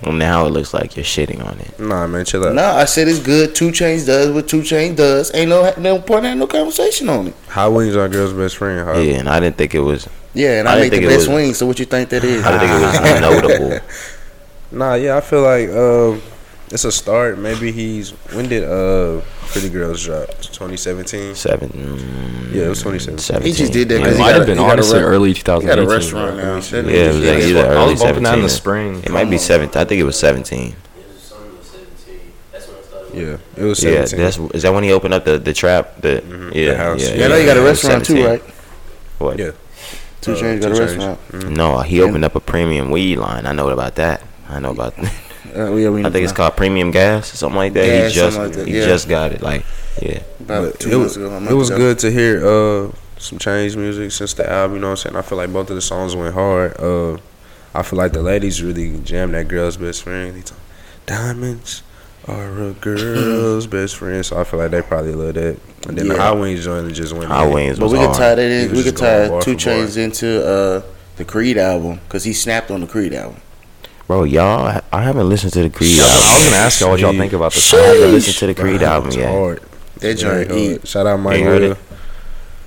Well, 0.01 0.13
now 0.13 0.45
it 0.45 0.51
looks 0.51 0.73
like 0.73 0.95
you're 0.95 1.05
shitting 1.05 1.45
on 1.45 1.59
it. 1.59 1.77
Nah, 1.79 2.07
man, 2.07 2.23
chill 2.25 2.45
out. 2.47 2.53
No, 2.55 2.63
I 2.63 2.85
said 2.85 3.07
it's 3.09 3.19
good. 3.19 3.53
Two 3.53 3.69
Chainz 3.71 4.05
does 4.05 4.31
what 4.31 4.47
Two 4.47 4.61
Chainz 4.61 4.95
does. 4.95 5.33
Ain't 5.35 5.49
no 5.49 5.73
no 5.77 5.99
point 5.99 6.23
having 6.23 6.39
no 6.39 6.47
conversation 6.47 7.09
on 7.09 7.27
it. 7.27 7.33
Hot 7.49 7.73
Wings 7.73 7.97
are 7.97 8.07
girl's 8.07 8.31
best 8.33 8.55
friend. 8.57 8.87
Huh? 8.87 8.97
Yeah, 8.99 9.15
and 9.19 9.27
I 9.27 9.41
didn't 9.41 9.57
think 9.57 9.75
it 9.75 9.79
was. 9.81 10.07
Yeah, 10.35 10.59
and 10.59 10.67
I 10.67 10.75
I, 10.77 10.79
make 10.81 10.91
the 10.91 10.99
best 11.07 11.27
was- 11.27 11.29
wings. 11.29 11.57
So 11.57 11.65
what 11.65 11.79
you 11.79 11.85
think 11.85 12.09
that 12.09 12.23
is? 12.23 12.43
I 12.45 12.51
didn't 12.51 12.69
think 12.69 12.71
it 12.71 13.11
was 13.11 13.21
notable. 13.59 13.79
Nah, 14.71 14.95
yeah, 14.95 15.15
I 15.17 15.21
feel 15.21 15.41
like 15.41 15.69
uh, 15.69 16.19
it's 16.71 16.83
a 16.83 16.91
start. 16.91 17.37
Maybe 17.39 17.71
he's 17.71 18.11
when 18.35 18.49
did 18.49 18.63
uh 18.65 19.21
Pretty 19.47 19.69
Girls 19.69 20.03
drop? 20.03 20.27
2017. 20.41 21.35
Seven. 21.35 21.71
Yeah, 22.51 22.65
it 22.65 22.69
was 22.69 22.79
2017. 22.83 23.47
He 23.47 23.53
just 23.57 23.71
did 23.71 23.87
that 23.89 24.01
It 24.01 24.03
'cause 24.03 24.17
he 24.17 24.21
might 24.21 24.35
have 24.35 24.45
been 24.45 24.57
he 24.57 24.63
got 24.63 24.73
honestly 24.73 24.99
re- 24.99 25.05
early 25.05 25.33
He 25.33 25.41
got 25.43 25.63
a 25.79 25.85
restaurant 25.87 26.35
now. 26.37 26.57
Yeah, 26.57 26.81
Yeah, 26.81 26.81
it 26.81 26.85
nigga 26.85 27.35
was 27.37 27.45
shit. 27.45 27.55
like 27.55 27.65
I 27.65 27.69
was 27.69 27.77
early 27.77 27.95
bumping 27.95 28.23
that 28.23 28.37
in 28.37 28.43
the 28.43 28.49
spring. 28.49 29.03
It 29.05 29.11
might 29.11 29.29
be 29.29 29.37
seven. 29.37 29.69
I 29.75 29.85
think 29.85 30.01
it 30.01 30.03
was 30.03 30.19
seventeen. 30.19 30.75
Yeah, 33.13 33.37
it 33.55 33.63
was 33.63 33.79
17. 33.79 33.93
Yeah, 34.01 34.05
17. 34.05 34.19
that's 34.49 34.55
is 34.55 34.63
that 34.63 34.73
when 34.73 34.83
he 34.83 34.91
opened 34.91 35.13
up 35.13 35.23
the 35.23 35.37
the 35.39 35.53
trap? 35.53 36.01
The 36.01 36.21
Mhm, 36.27 36.53
yeah, 36.53 36.71
the 36.71 36.77
house. 36.77 37.01
yeah, 37.01 37.15
Yeah, 37.15 37.25
I 37.25 37.27
know 37.29 37.37
you 37.37 37.45
got 37.45 37.55
a 37.57 37.61
restaurant 37.61 38.03
too, 38.05 38.25
right? 38.25 38.43
What? 39.19 39.39
Yeah. 39.39 39.51
Two 40.25 40.33
Uh, 40.33 40.39
Chains 40.39 40.65
got 40.65 40.71
a 40.71 40.75
Two 40.75 40.81
Chainz. 40.81 40.85
restaurant. 40.97 41.19
Mhm. 41.31 41.49
No, 41.55 41.79
he 41.79 42.01
opened 42.01 42.25
up 42.25 42.35
a 42.35 42.39
premium 42.39 42.91
weed 42.91 43.17
line. 43.17 43.45
I 43.45 43.51
know 43.53 43.69
about 43.69 43.95
that. 43.95 44.21
I 44.49 44.59
know 44.59 44.71
about. 44.71 44.93
Uh, 45.55 45.73
yeah, 45.75 45.89
we 45.89 46.03
I 46.03 46.09
think 46.09 46.23
it's 46.25 46.33
called 46.33 46.57
Premium 46.57 46.91
Gas 46.91 47.33
or 47.33 47.37
something 47.37 47.55
like 47.55 47.71
that. 47.73 47.85
Gas, 47.85 48.11
he 48.11 48.19
just 48.19 48.37
like 48.37 48.51
that, 48.51 48.67
he 48.67 48.77
yeah. 48.77 48.85
just 48.85 49.07
got 49.07 49.31
it. 49.31 49.41
Like 49.41 49.63
yeah, 50.01 50.19
about 50.41 50.77
two 50.81 50.89
it 50.91 50.97
months 50.97 51.15
was, 51.15 51.27
ago. 51.27 51.47
it 51.49 51.53
was 51.53 51.69
ago. 51.69 51.77
good 51.77 51.99
to 51.99 52.11
hear 52.11 52.45
uh 52.45 52.91
some 53.19 53.39
change 53.39 53.77
music 53.77 54.11
since 54.11 54.33
the 54.33 54.49
album. 54.51 54.75
You 54.75 54.81
know 54.81 54.87
what 54.87 55.05
I'm 55.05 55.11
saying? 55.11 55.15
I 55.15 55.21
feel 55.21 55.37
like 55.37 55.53
both 55.53 55.69
of 55.69 55.75
the 55.77 55.81
songs 55.81 56.13
went 56.13 56.33
hard. 56.33 56.75
Uh, 56.77 57.19
I 57.73 57.83
feel 57.83 57.95
like 57.97 58.11
the 58.11 58.21
ladies 58.21 58.61
really 58.61 58.99
jammed 58.99 59.33
that 59.33 59.47
girl's 59.47 59.77
best 59.77 60.03
friend. 60.03 60.35
They 60.35 60.41
talk, 60.41 60.57
Diamonds 61.05 61.83
are 62.27 62.63
a 62.69 62.71
girl's 62.73 63.67
best 63.77 63.97
friend, 63.97 64.25
so 64.25 64.39
I 64.39 64.43
feel 64.43 64.59
like 64.59 64.71
they 64.71 64.81
probably 64.81 65.13
love 65.13 65.35
that. 65.35 65.59
And 65.87 65.97
then 65.97 66.07
the 66.07 66.15
Yeah. 66.15 66.21
Hot 66.21 66.39
Wings 66.39 66.63
joint 66.63 66.91
just 66.93 67.13
went. 67.13 67.25
Hot 67.25 67.47
in. 67.47 67.53
Wings 67.53 67.79
But 67.79 67.91
we 67.91 67.97
could 67.99 68.13
tie 68.15 68.35
that 68.35 68.39
in. 68.39 68.71
We 68.71 68.83
could 68.83 68.97
tie 68.97 69.27
Two 69.41 69.55
Chainz 69.55 69.97
into 69.97 70.45
uh, 70.45 70.81
the 71.17 71.25
Creed 71.25 71.57
album 71.57 71.99
because 72.07 72.23
he 72.23 72.33
snapped 72.33 72.71
on 72.71 72.81
the 72.81 72.87
Creed 72.87 73.13
album. 73.13 73.39
Bro, 74.07 74.25
y'all, 74.25 74.81
I 74.91 75.01
haven't 75.01 75.27
listened 75.29 75.53
to 75.53 75.63
the 75.63 75.69
Creed 75.69 75.99
album. 75.99 76.13
I 76.13 76.33
was 76.35 76.43
gonna 76.45 76.55
ask 76.57 76.81
y'all 76.81 76.89
what 76.91 76.99
y'all 76.99 77.13
think 77.13 77.33
about 77.33 77.53
this. 77.53 77.73
I 77.73 77.77
haven't 77.77 78.11
listened 78.11 78.37
to 78.37 78.47
the 78.47 78.53
Creed 78.55 78.79
Bro, 78.79 78.87
album 78.89 79.07
it's 79.09 79.17
yet. 79.17 79.29
hard. 79.31 79.61
That 79.95 80.19
Very 80.19 80.45
joint 80.45 80.51
hard. 80.51 80.87
Shout 80.87 81.07
out 81.07 81.19
Mike 81.19 81.37
Ain't 81.37 81.45
heard 81.45 81.61
Will. 81.61 81.71
it? 81.73 81.77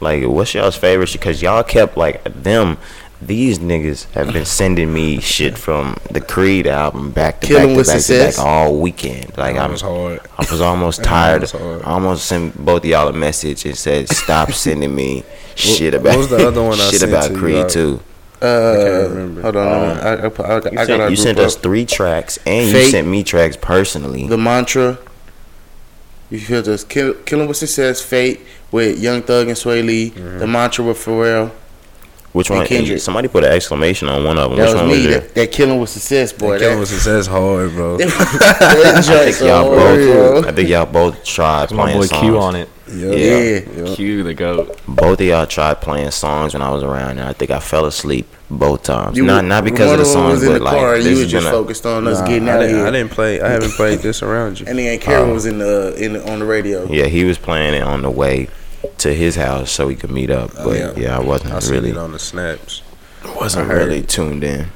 Like, 0.00 0.24
what's 0.24 0.54
y'all's 0.54 0.76
favorite? 0.76 1.12
Because 1.12 1.42
y'all 1.42 1.62
kept 1.64 1.96
like 1.96 2.22
them. 2.42 2.78
These 3.20 3.58
niggas 3.58 4.04
have 4.12 4.32
been 4.32 4.44
sending 4.44 4.92
me 4.92 5.18
shit 5.18 5.58
from 5.58 5.96
the 6.08 6.20
Creed 6.20 6.68
album 6.68 7.10
back 7.10 7.40
to 7.40 7.46
Kill 7.48 7.56
'em 7.58 7.62
back 7.66 7.72
to 7.72 7.76
with 7.76 7.86
back 7.88 8.02
to 8.04 8.18
back 8.36 8.38
all 8.38 8.78
weekend. 8.78 9.36
Like 9.36 9.56
I'm, 9.56 9.72
was 9.72 9.80
hard. 9.80 10.20
I 10.38 10.46
was 10.48 10.60
almost 10.60 11.02
tired. 11.14 11.40
was 11.40 11.50
hard. 11.50 11.82
I 11.82 11.86
almost 11.90 12.26
sent 12.26 12.64
both 12.64 12.84
of 12.84 12.90
y'all 12.90 13.08
a 13.08 13.12
message 13.12 13.64
and 13.66 13.76
said, 13.76 14.08
"Stop 14.08 14.52
sending 14.64 14.94
me 14.94 15.24
shit 15.56 15.94
what 15.94 16.00
about 16.02 16.16
was 16.18 16.28
the 16.30 16.46
other 16.46 16.62
one 16.62 16.74
I 16.74 16.76
shit 16.90 17.00
sent 17.00 17.10
about 17.12 17.26
to 17.28 17.32
you, 17.32 17.38
Creed 17.38 17.56
uh, 17.56 17.68
too." 17.68 18.00
Uh, 18.40 19.06
remember. 19.08 19.42
hold 19.42 19.56
on, 19.56 19.66
Um, 19.66 19.98
I, 19.98 20.10
I, 20.10 20.12
I, 20.12 20.16
I, 20.16 20.28
got- 20.28 20.66
I 20.66 20.70
You 20.70 20.76
got 20.76 20.86
sent, 20.86 21.10
you 21.10 21.16
sent 21.16 21.38
up. 21.40 21.46
us 21.46 21.56
three 21.56 21.84
tracks, 21.86 22.38
and 22.46 22.68
you 22.70 22.84
sent 22.84 23.08
me 23.08 23.24
tracks 23.24 23.56
personally. 23.60 24.28
the 24.28 24.38
mantra. 24.38 24.96
You 26.30 26.38
feel 26.38 26.62
this 26.62 26.84
kill, 26.84 27.14
killing 27.24 27.48
with 27.48 27.56
success, 27.56 28.00
fate 28.00 28.42
with 28.70 29.00
Young 29.00 29.22
Thug 29.22 29.48
and 29.48 29.56
Swae 29.56 29.84
Lee. 29.84 30.10
Mm-hmm. 30.10 30.38
The 30.38 30.46
mantra 30.46 30.84
with 30.84 30.98
Pharrell. 30.98 31.50
Which 32.32 32.50
And 32.50 32.58
one? 32.58 32.66
Kendrick. 32.66 33.00
Somebody 33.00 33.28
put 33.28 33.42
an 33.44 33.52
exclamation 33.52 34.08
on 34.08 34.22
one 34.24 34.38
of 34.38 34.50
them. 34.50 34.58
That 34.58 34.64
Which 34.66 34.72
was 34.74 34.82
one 34.82 34.90
me. 34.90 35.06
was? 35.06 35.14
That, 35.16 35.34
that 35.34 35.52
killing 35.52 35.80
with 35.80 35.88
success, 35.90 36.32
boy. 36.32 36.52
That 36.52 36.60
killing 36.60 36.80
with 36.80 36.88
success 36.90 37.26
hard, 37.26 37.70
bro. 37.72 37.96
that 37.98 38.06
I 38.96 39.00
joint 39.00 39.24
think 39.24 39.36
so 39.36 39.46
y'all 39.46 39.64
both. 39.64 40.42
bro. 40.42 40.48
I 40.48 40.52
think 40.52 40.68
y'all 40.68 40.86
both 40.86 41.24
tried 41.24 41.72
My 41.72 41.92
boy 41.94 42.04
songs. 42.06 42.20
Q 42.20 42.38
on 42.38 42.56
it. 42.56 42.68
Yeah. 42.86 43.10
Yeah. 43.12 43.94
Q 43.94 44.22
the 44.24 44.34
goat. 44.34 44.78
Both 44.86 45.20
of 45.20 45.26
y'all 45.26 45.46
tried 45.46 45.80
playing 45.80 46.10
songs 46.10 46.52
when 46.54 46.62
I 46.62 46.70
was 46.70 46.82
around, 46.82 47.18
and 47.18 47.22
I 47.22 47.32
think 47.32 47.50
I 47.50 47.60
fell 47.60 47.86
asleep 47.86 48.28
both 48.50 48.82
times. 48.82 49.16
You- 49.16 49.24
not 49.24 49.44
not 49.46 49.64
because 49.64 49.90
of 49.92 49.98
the 49.98 50.04
them 50.04 50.12
songs, 50.12 50.44
but 50.44 50.52
the 50.52 50.60
like 50.60 50.74
car, 50.76 50.96
this 50.96 51.04
you 51.06 51.10
has 51.12 51.18
was 51.20 51.30
just 51.32 51.44
been 51.46 51.52
a- 51.54 51.56
focused 51.56 51.86
on 51.86 52.06
us 52.06 52.20
Nah, 52.20 52.26
getting 52.26 52.48
I 52.48 52.52
out 52.52 52.60
didn't, 52.60 52.76
here. 52.76 52.86
I 52.86 52.90
didn't 52.90 53.10
play. 53.10 53.40
I 53.40 53.48
haven't 53.48 53.72
played 53.72 54.00
this 54.00 54.22
around 54.22 54.60
you. 54.60 54.66
And 54.66 54.78
then 54.78 54.98
Karen 55.00 55.30
oh. 55.30 55.32
was 55.34 55.46
in 55.46 55.58
the 55.58 55.94
in 56.02 56.12
the, 56.12 56.30
on 56.30 56.40
the 56.40 56.44
radio. 56.46 56.86
Yeah, 56.90 57.06
he 57.06 57.24
was 57.24 57.38
playing 57.38 57.74
it 57.74 57.82
on 57.82 58.02
the 58.02 58.10
way 58.10 58.48
to 58.98 59.14
his 59.14 59.36
house 59.36 59.70
so 59.70 59.86
we 59.86 59.96
could 59.96 60.10
meet 60.10 60.30
up. 60.30 60.50
Oh, 60.58 60.64
But 60.70 60.78
yeah. 60.78 60.92
yeah. 60.96 61.16
I 61.16 61.20
wasn't 61.20 61.52
I 61.52 61.70
really 61.70 61.96
on 61.96 62.12
the 62.12 62.18
snaps. 62.18 62.82
wasn't 63.36 63.68
really 63.68 64.02
tuned 64.02 64.44
in. 64.44 64.68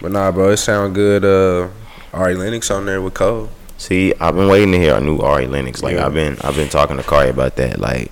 But 0.00 0.12
nah, 0.12 0.30
bro, 0.30 0.50
it 0.50 0.58
sound 0.58 0.94
good. 0.94 1.24
Uh, 1.24 1.68
Ari 2.12 2.34
Lennox 2.36 2.70
on 2.70 2.86
there 2.86 3.02
with 3.02 3.14
Cole. 3.14 3.50
See, 3.76 4.14
I've 4.20 4.34
been 4.34 4.48
waiting 4.48 4.72
to 4.72 4.78
hear 4.78 4.94
a 4.96 5.00
new 5.00 5.18
Ari 5.18 5.46
Lennox. 5.46 5.82
Like 5.82 5.94
Yeah. 5.96 6.06
I've 6.06 6.14
been 6.14 6.36
I've 6.42 6.56
been 6.56 6.68
talking 6.68 6.96
to 6.96 7.02
Cari 7.02 7.30
about 7.30 7.56
that. 7.56 7.78
Like 7.80 8.10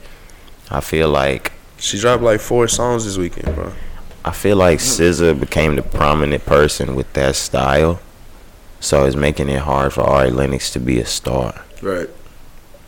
I 0.70 0.80
feel 0.80 1.08
like 1.08 1.52
She 1.78 1.98
dropped 1.98 2.22
like 2.22 2.40
four 2.40 2.66
songs 2.68 3.04
this 3.04 3.16
weekend, 3.16 3.54
bro. 3.54 3.72
I 4.24 4.32
feel 4.32 4.56
like 4.56 4.80
SZA 4.80 5.38
became 5.38 5.76
the 5.76 5.82
prominent 5.82 6.44
person 6.46 6.96
with 6.96 7.12
that 7.12 7.36
style. 7.36 8.00
So 8.80 9.04
it's 9.04 9.16
making 9.16 9.48
it 9.48 9.60
hard 9.60 9.92
for 9.92 10.02
Ari 10.02 10.30
Lennox 10.30 10.70
to 10.72 10.80
be 10.80 10.98
a 11.00 11.06
star. 11.06 11.62
Right. 11.80 12.10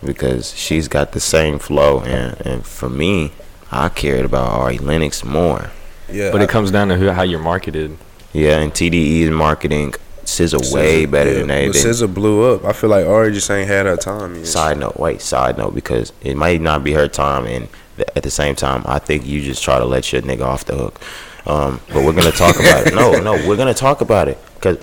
Because 0.04 0.54
she's 0.56 0.88
got 0.88 1.12
the 1.12 1.20
same 1.20 1.58
flow 1.58 2.00
and, 2.00 2.40
and 2.46 2.66
for 2.66 2.88
me 2.88 3.32
I 3.70 3.88
cared 3.88 4.24
about 4.24 4.48
Ari 4.50 4.78
Lennox 4.78 5.24
more. 5.24 5.70
Yeah, 6.10 6.30
But 6.32 6.40
I- 6.40 6.44
it 6.44 6.50
comes 6.50 6.70
down 6.70 6.88
to 6.88 6.96
who, 6.96 7.10
how 7.10 7.22
you're 7.22 7.38
marketed. 7.40 7.98
Yeah, 8.32 8.58
and 8.60 8.72
TDE's 8.72 9.30
marketing 9.30 9.94
SZA 10.24 10.72
way 10.74 11.06
better 11.06 11.30
yeah, 11.32 11.38
than 11.38 11.48
they 11.48 11.66
but 11.68 11.72
did. 11.74 11.86
SZA 11.86 12.12
blew 12.14 12.54
up. 12.54 12.64
I 12.64 12.72
feel 12.72 12.90
like 12.90 13.06
Ari 13.06 13.32
just 13.32 13.50
ain't 13.50 13.68
had 13.68 13.86
her 13.86 13.96
time 13.96 14.34
yet. 14.36 14.46
Side 14.46 14.78
note, 14.78 14.96
wait, 14.98 15.20
side 15.22 15.56
note, 15.58 15.74
because 15.74 16.12
it 16.22 16.36
might 16.36 16.60
not 16.60 16.84
be 16.84 16.92
her 16.92 17.08
time, 17.08 17.46
and 17.46 17.68
th- 17.96 18.08
at 18.14 18.22
the 18.22 18.30
same 18.30 18.54
time, 18.54 18.82
I 18.86 18.98
think 18.98 19.26
you 19.26 19.40
just 19.42 19.62
try 19.62 19.78
to 19.78 19.84
let 19.86 20.12
your 20.12 20.20
nigga 20.22 20.42
off 20.42 20.64
the 20.66 20.76
hook. 20.76 21.00
Um, 21.46 21.80
but 21.88 22.04
we're 22.04 22.12
gonna 22.12 22.30
talk 22.30 22.56
about 22.56 22.86
it. 22.86 22.94
No, 22.98 23.12
no, 23.20 23.32
we're 23.48 23.56
gonna 23.56 23.72
talk 23.74 24.02
about 24.02 24.28
it 24.28 24.38
because 24.54 24.78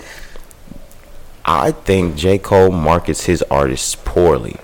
I 1.44 1.72
think 1.72 2.16
J 2.16 2.38
Cole 2.40 2.72
markets 2.72 3.26
his 3.26 3.44
artists 3.44 3.96
poorly. 3.96 4.58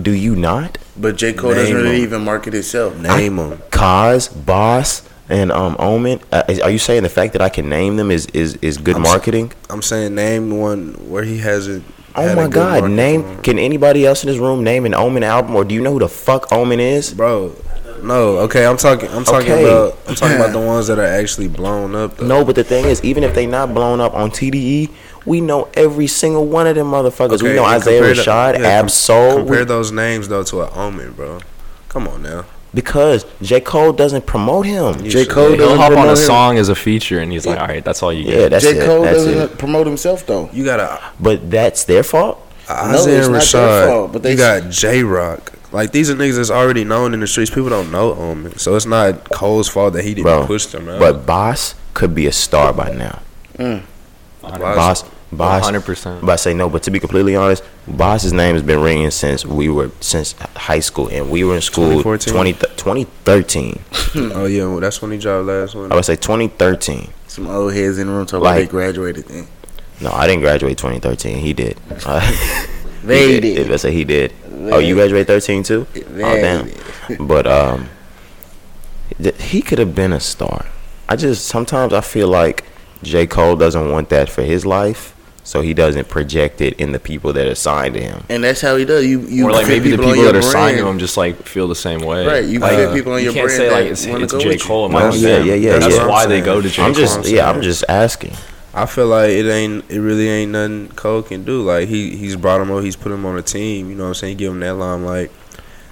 Do 0.00 0.12
you 0.12 0.36
not? 0.36 0.78
But 0.96 1.16
J. 1.16 1.32
Cole 1.32 1.54
doesn't 1.54 1.74
really 1.74 2.02
even 2.02 2.22
market 2.24 2.52
himself. 2.52 2.96
Name 2.96 3.36
them. 3.36 3.58
Cozz, 3.70 4.28
Bas, 4.28 5.02
and 5.28 5.50
um 5.52 5.76
Omen. 5.78 6.20
Uh, 6.32 6.42
is- 6.48 6.60
are 6.60 6.70
you 6.70 6.78
saying 6.78 7.02
the 7.02 7.08
fact 7.08 7.32
that 7.32 7.42
I 7.42 7.48
can 7.48 7.68
name 7.68 7.96
them 7.96 8.10
is 8.10 8.26
is, 8.26 8.56
is 8.62 8.78
good 8.78 8.96
I'm 8.96 9.02
s- 9.04 9.08
marketing? 9.08 9.52
I'm 9.68 9.82
saying 9.82 10.14
name 10.14 10.58
one 10.58 10.94
where 11.08 11.24
he 11.24 11.38
hasn't. 11.38 11.84
Oh 12.16 12.22
had 12.22 12.32
a 12.32 12.36
my 12.42 12.48
God! 12.48 12.90
Name. 12.90 13.40
Can 13.42 13.58
anybody 13.58 14.04
else 14.04 14.24
in 14.24 14.28
this 14.30 14.38
room 14.38 14.64
name 14.64 14.84
an 14.84 14.94
Omen 14.94 15.22
album, 15.22 15.54
or 15.54 15.64
do 15.64 15.74
you 15.76 15.80
know 15.80 15.92
who 15.92 16.00
the 16.00 16.08
fuck 16.08 16.52
Omen 16.52 16.80
is? 16.80 17.14
bro. 17.14 17.54
No, 18.02 18.38
okay. 18.38 18.64
I'm 18.66 18.78
talking. 18.78 19.08
I'm 19.10 19.24
talking 19.24 19.52
Okay. 19.52 19.62
about. 19.64 19.98
I'm 20.08 20.14
talking 20.14 20.36
about 20.36 20.52
the 20.58 20.58
ones 20.60 20.86
that 20.88 20.98
are 20.98 21.04
actually 21.06 21.48
blown 21.48 21.94
up. 21.94 22.16
Though. 22.16 22.26
No, 22.26 22.44
but 22.44 22.56
the 22.56 22.64
thing 22.64 22.86
is, 22.86 23.02
even 23.04 23.22
if 23.22 23.34
they 23.34 23.46
not 23.46 23.74
blown 23.74 24.00
up 24.00 24.14
on 24.14 24.30
TDE, 24.30 24.88
we 25.30 25.40
know 25.40 25.68
every 25.74 26.06
single 26.08 26.44
one 26.46 26.66
of 26.66 26.74
them 26.74 26.88
motherfuckers. 26.90 27.42
we 27.42 27.54
know 27.54 27.64
Isaiah 27.64 28.00
compare 28.00 28.14
the- 28.14 28.22
Rashad, 28.22 28.58
yeah, 28.58 28.78
Ab-Soul. 28.80 29.36
Compare 29.38 29.58
we- 29.60 29.64
those 29.64 29.90
names 29.92 30.28
though 30.28 30.42
to 30.50 30.62
an 30.62 30.68
Omen, 30.74 31.12
bro. 31.12 31.38
Come 31.88 32.08
on 32.08 32.22
now. 32.22 32.44
because 32.72 33.24
J 33.42 33.60
Cole 33.60 33.92
doesn't 33.92 34.26
promote 34.26 34.64
him. 34.66 35.04
You 35.04 35.10
J. 35.10 35.24
should- 35.24 35.30
Cole 35.34 35.48
He'll 35.48 35.56
doesn't 35.58 35.78
hop 35.78 35.92
on 35.92 36.06
a 36.06 36.10
him. 36.10 36.16
song 36.16 36.58
as 36.58 36.68
a 36.68 36.74
feature, 36.76 37.18
and 37.18 37.32
he's 37.32 37.44
like, 37.46 37.58
"All 37.60 37.66
right, 37.66 37.84
that's 37.84 38.00
all 38.02 38.12
you 38.12 38.22
get." 38.24 38.32
Yeah, 38.32 38.38
get." 38.42 38.50
that's 38.50 38.64
J. 38.64 38.70
it. 38.78 38.86
Cole 38.86 39.02
That's 39.02 39.16
doesn't 39.18 39.38
it. 39.38 39.58
promote 39.58 39.86
himself 39.88 40.24
though. 40.26 40.48
You 40.52 40.64
gotta. 40.64 40.98
But 41.18 41.50
that's 41.50 41.82
their 41.84 42.02
fault. 42.04 42.38
Uh, 42.68 42.90
no, 42.92 42.98
Isaiah 42.98 43.18
it's 43.18 43.28
not 43.28 43.32
their 43.32 43.40
Rashad. 43.40 43.86
fault, 43.88 44.12
but 44.12 44.22
they- 44.22 44.30
you 44.32 44.36
got 44.36 44.68
Jay 44.70 45.02
Rock. 45.02 45.52
Like 45.72 45.90
these 45.92 46.10
are 46.10 46.14
niggas 46.14 46.36
that's 46.36 46.50
already 46.52 46.84
known 46.84 47.12
in 47.14 47.18
the 47.20 47.26
streets. 47.26 47.50
People 47.50 47.70
don't 47.70 47.90
know 47.90 48.14
Omen, 48.14 48.56
so 48.58 48.76
it's 48.76 48.86
not 48.86 49.30
Cole's 49.30 49.68
fault 49.68 49.92
that 49.94 50.02
he 50.04 50.14
didn't 50.14 50.24
Bro, 50.24 50.46
push 50.46 50.66
them 50.66 50.88
out. 50.88 50.98
But 51.00 51.26
Bas 51.26 51.74
could 51.94 52.14
be 52.14 52.26
a 52.28 52.32
star 52.32 52.72
by 52.72 52.90
now. 52.92 53.18
Mm. 53.58 53.82
Bas, 54.42 55.04
Bas, 55.32 55.64
hundred 55.64 55.82
percent. 55.84 56.20
But 56.24 56.32
I 56.32 56.36
say 56.36 56.54
no. 56.54 56.68
But 56.68 56.82
to 56.84 56.90
be 56.90 56.98
completely 56.98 57.36
honest, 57.36 57.62
Bas's 57.86 58.32
name 58.32 58.54
has 58.54 58.62
been 58.64 58.80
ringing 58.80 59.10
since 59.10 59.44
we 59.46 59.68
were 59.68 59.90
since 60.00 60.32
high 60.56 60.80
school, 60.80 61.08
and 61.08 61.30
we 61.30 61.44
were 61.44 61.54
in 61.54 61.60
school 61.60 62.02
2014? 62.02 62.34
20, 62.34 63.04
2013. 63.04 63.80
oh 64.34 64.46
yeah, 64.46 64.64
well, 64.64 64.80
that's 64.80 65.00
when 65.00 65.12
he 65.12 65.18
dropped 65.18 65.46
last 65.46 65.74
one. 65.74 65.92
I 65.92 65.94
would 65.94 66.04
say 66.04 66.16
2013. 66.16 67.10
Some 67.28 67.46
old 67.46 67.72
heads 67.72 67.98
in 67.98 68.08
the 68.08 68.12
room 68.12 68.26
talking 68.26 68.42
Like- 68.42 68.54
about 68.56 68.60
they 68.60 68.66
graduated 68.70 69.24
then. 69.26 69.46
No, 70.00 70.10
I 70.10 70.26
didn't 70.26 70.40
graduate 70.40 70.78
2013. 70.78 71.38
He 71.38 71.52
did. 71.52 71.78
Uh, 72.06 72.66
They 73.02 73.34
he 73.34 73.40
did. 73.40 73.72
I 73.72 73.76
say 73.76 73.92
he 73.92 74.04
did. 74.04 74.32
Oh, 74.72 74.78
you 74.78 74.94
graduated 74.94 75.26
13 75.26 75.62
too? 75.62 75.86
Oh 75.96 76.00
They 76.00 76.20
damn. 77.08 77.26
But 77.26 77.46
um, 77.46 77.88
th- 79.22 79.40
he 79.40 79.62
could 79.62 79.78
have 79.78 79.94
been 79.94 80.12
a 80.12 80.20
star. 80.20 80.66
I 81.08 81.16
just 81.16 81.46
sometimes 81.46 81.92
I 81.94 82.02
feel 82.02 82.28
like 82.28 82.64
J 83.02 83.26
Cole 83.26 83.56
doesn't 83.56 83.90
want 83.90 84.10
that 84.10 84.28
for 84.28 84.42
his 84.42 84.66
life, 84.66 85.14
so 85.50 85.62
he 85.62 85.74
doesn't 85.74 86.08
project 86.08 86.60
it 86.60 86.74
in 86.74 86.92
the 86.92 87.00
people 87.00 87.32
that 87.32 87.44
are 87.44 87.56
signed 87.56 87.94
to 87.94 88.00
him. 88.00 88.22
And 88.28 88.44
that's 88.44 88.60
how 88.60 88.76
he 88.76 88.84
does. 88.84 89.04
You 89.04 89.22
you 89.22 89.48
or 89.48 89.50
like 89.50 89.66
fit 89.66 89.82
maybe 89.82 89.90
the 89.96 90.00
people 90.00 90.22
that 90.22 90.36
are 90.36 90.42
signed 90.42 90.78
to 90.78 90.86
him 90.86 91.00
just 91.00 91.16
like 91.16 91.42
feel 91.42 91.66
the 91.66 91.74
same 91.74 92.02
way. 92.02 92.24
Right, 92.24 92.44
you 92.44 92.60
like, 92.60 92.76
fit 92.76 92.94
people 92.94 93.14
on 93.14 93.18
you 93.18 93.24
your 93.24 93.32
can't 93.32 93.46
brand 93.48 93.58
say 93.58 93.70
like 93.72 93.86
it's, 93.90 94.06
wanna 94.06 94.24
it's 94.26 94.32
J. 94.34 94.56
Cole. 94.58 94.86
It 94.86 94.90
No, 94.90 95.00
might 95.00 95.14
yeah, 95.16 95.38
yeah, 95.42 95.54
yeah, 95.54 95.78
That's 95.80 95.96
yeah. 95.96 96.06
why 96.06 96.26
they 96.26 96.40
go 96.40 96.60
to 96.60 96.68
saying. 96.70 96.76
J 96.76 96.82
I'm 96.84 96.94
Cole. 96.94 97.02
just 97.02 97.18
I'm 97.18 97.34
yeah, 97.34 97.50
I'm 97.50 97.62
just 97.62 97.84
asking. 97.88 98.34
I 98.72 98.86
feel 98.86 99.08
like 99.08 99.30
it 99.30 99.50
ain't. 99.50 99.90
It 99.90 100.00
really 100.00 100.28
ain't 100.28 100.52
nothing 100.52 100.86
Cole 100.90 101.22
can 101.22 101.42
do. 101.42 101.62
Like 101.62 101.88
he 101.88 102.16
he's 102.16 102.36
brought 102.36 102.60
him 102.60 102.70
up. 102.70 102.84
He's 102.84 102.94
put 102.94 103.10
him 103.10 103.26
on 103.26 103.36
a 103.36 103.42
team. 103.42 103.90
You 103.90 103.96
know 103.96 104.04
what 104.04 104.08
I'm 104.10 104.14
saying? 104.14 104.38
He 104.38 104.44
give 104.44 104.52
him 104.52 104.60
that 104.60 104.74
limelight. 104.74 105.32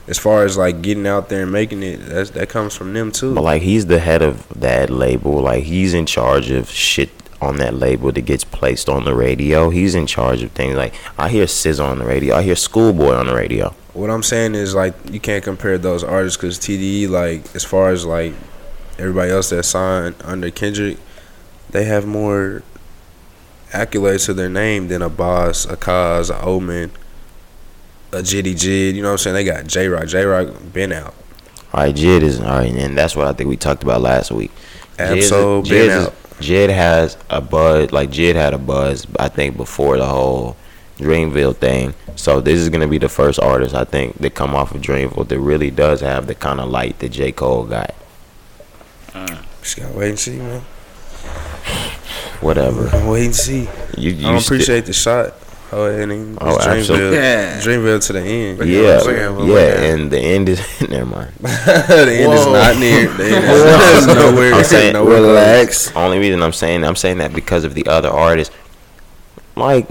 As 0.06 0.18
far 0.18 0.44
as 0.44 0.56
like 0.56 0.82
getting 0.82 1.06
out 1.08 1.30
there 1.30 1.42
and 1.42 1.50
making 1.50 1.82
it, 1.82 1.96
that's 1.96 2.30
that 2.30 2.48
comes 2.48 2.76
from 2.76 2.92
them 2.92 3.10
too. 3.10 3.34
But 3.34 3.42
like 3.42 3.62
he's 3.62 3.86
the 3.86 3.98
head 3.98 4.22
of 4.22 4.48
that 4.60 4.88
label. 4.88 5.40
Like 5.42 5.64
he's 5.64 5.94
in 5.94 6.06
charge 6.06 6.52
of 6.52 6.70
shit 6.70 7.17
on 7.40 7.56
that 7.58 7.74
label 7.74 8.10
that 8.12 8.22
gets 8.22 8.44
placed 8.44 8.88
on 8.88 9.04
the 9.04 9.14
radio. 9.14 9.70
He's 9.70 9.94
in 9.94 10.06
charge 10.06 10.42
of 10.42 10.50
things 10.52 10.76
like 10.76 10.94
I 11.16 11.28
hear 11.28 11.44
SZA 11.44 11.84
on 11.84 11.98
the 11.98 12.04
radio. 12.04 12.34
I 12.34 12.42
hear 12.42 12.56
Schoolboy 12.56 13.14
on 13.14 13.26
the 13.26 13.34
radio. 13.34 13.74
What 13.92 14.10
I'm 14.10 14.22
saying 14.22 14.54
is 14.54 14.74
like 14.74 14.94
you 15.10 15.20
can't 15.20 15.44
compare 15.44 15.78
those 15.78 16.02
artists 16.04 16.36
because 16.36 16.58
TDE 16.58 17.08
like 17.08 17.54
as 17.54 17.64
far 17.64 17.90
as 17.90 18.04
like 18.04 18.34
everybody 18.98 19.30
else 19.30 19.50
that 19.50 19.62
signed 19.64 20.16
under 20.24 20.50
Kendrick, 20.50 20.98
they 21.70 21.84
have 21.84 22.06
more 22.06 22.62
accolades 23.70 24.26
to 24.26 24.34
their 24.34 24.48
name 24.48 24.88
than 24.88 25.02
a 25.02 25.08
Bas, 25.08 25.64
a 25.66 25.76
Cozz, 25.76 26.30
a 26.30 26.40
Omen, 26.42 26.90
a 28.12 28.16
Jitty 28.16 28.56
J.I.D. 28.56 28.96
You 28.96 29.02
know 29.02 29.08
what 29.08 29.12
I'm 29.12 29.18
saying? 29.18 29.34
They 29.34 29.44
got 29.44 29.66
Jay 29.66 29.88
Rock. 29.88 30.06
Jay 30.06 30.24
Rock 30.24 30.48
been 30.72 30.92
out. 30.92 31.14
All 31.72 31.82
right, 31.82 31.94
J.I.D 31.94 32.24
is 32.26 32.40
all 32.40 32.46
right, 32.46 32.72
and 32.72 32.96
that's 32.96 33.14
what 33.14 33.26
I 33.26 33.32
think 33.32 33.48
we 33.48 33.56
talked 33.56 33.82
about 33.82 34.00
last 34.00 34.30
week. 34.30 34.50
Ab-Soul 34.98 35.62
been 35.62 35.90
out. 35.90 36.14
J.I.D 36.40 36.72
has 36.72 37.16
a 37.30 37.40
buzz, 37.40 37.92
like 37.92 38.10
J.I.D 38.10 38.38
had 38.38 38.54
a 38.54 38.58
buzz. 38.58 39.06
I 39.18 39.28
think 39.28 39.56
before 39.56 39.96
the 39.96 40.06
whole 40.06 40.56
Dreamville 40.98 41.56
thing. 41.56 41.94
So 42.16 42.40
this 42.40 42.58
is 42.58 42.68
gonna 42.68 42.88
be 42.88 42.98
the 42.98 43.08
first 43.08 43.38
artist 43.40 43.74
I 43.74 43.84
think 43.84 44.18
that 44.18 44.34
come 44.34 44.54
off 44.54 44.74
of 44.74 44.80
Dreamville 44.82 45.28
that 45.28 45.38
really 45.38 45.70
does 45.70 46.00
have 46.00 46.26
the 46.26 46.34
kind 46.34 46.60
of 46.60 46.68
light 46.68 46.98
that 47.00 47.10
J 47.10 47.32
Cole 47.32 47.64
got. 47.64 47.94
Mm. 49.12 49.38
Just 49.62 49.76
gotta 49.76 49.96
wait 49.96 50.10
and 50.10 50.18
see, 50.18 50.38
man. 50.38 50.60
Whatever. 52.40 52.90
Wait 53.10 53.26
and 53.26 53.34
see. 53.36 53.68
You, 53.96 54.10
you 54.10 54.28
I 54.28 54.32
don't 54.32 54.40
sti- 54.40 54.54
appreciate 54.54 54.86
the 54.86 54.92
shot. 54.92 55.34
Oh, 55.70 55.84
and 55.84 56.10
then 56.10 56.38
Oh, 56.40 56.56
it's 56.56 56.66
absolutely. 56.66 57.16
Dreamville, 57.18 57.22
Yeah. 57.22 57.60
Dreamville 57.60 58.06
to 58.06 58.12
the 58.14 58.20
end. 58.22 58.58
Yeah, 58.70 58.80
Look 58.98 59.08
at 59.08 59.18
him, 59.18 59.38
look 59.38 59.48
yeah, 59.48 59.82
and 59.92 60.10
the 60.10 60.18
end 60.18 60.48
is 60.48 60.60
never 60.88 61.04
mind. 61.04 61.32
the 61.40 62.18
end 62.20 62.32
is 62.32 62.46
not 62.46 62.78
near. 62.78 63.08
The 63.08 63.24
end 63.24 63.44
is 63.44 64.06
nowhere. 64.14 64.54
I'm 64.54 64.64
saying- 64.64 64.92
nowhere 64.94 65.18
close. 65.18 65.28
Relax. 65.28 65.96
Only 65.96 66.18
reason 66.18 66.42
I'm 66.42 66.52
saying 66.54 66.84
I'm 66.84 66.96
saying 66.96 67.18
that 67.18 67.34
because 67.34 67.64
of 67.64 67.74
the 67.74 67.86
other 67.86 68.08
artists. 68.08 68.54
Like, 69.56 69.88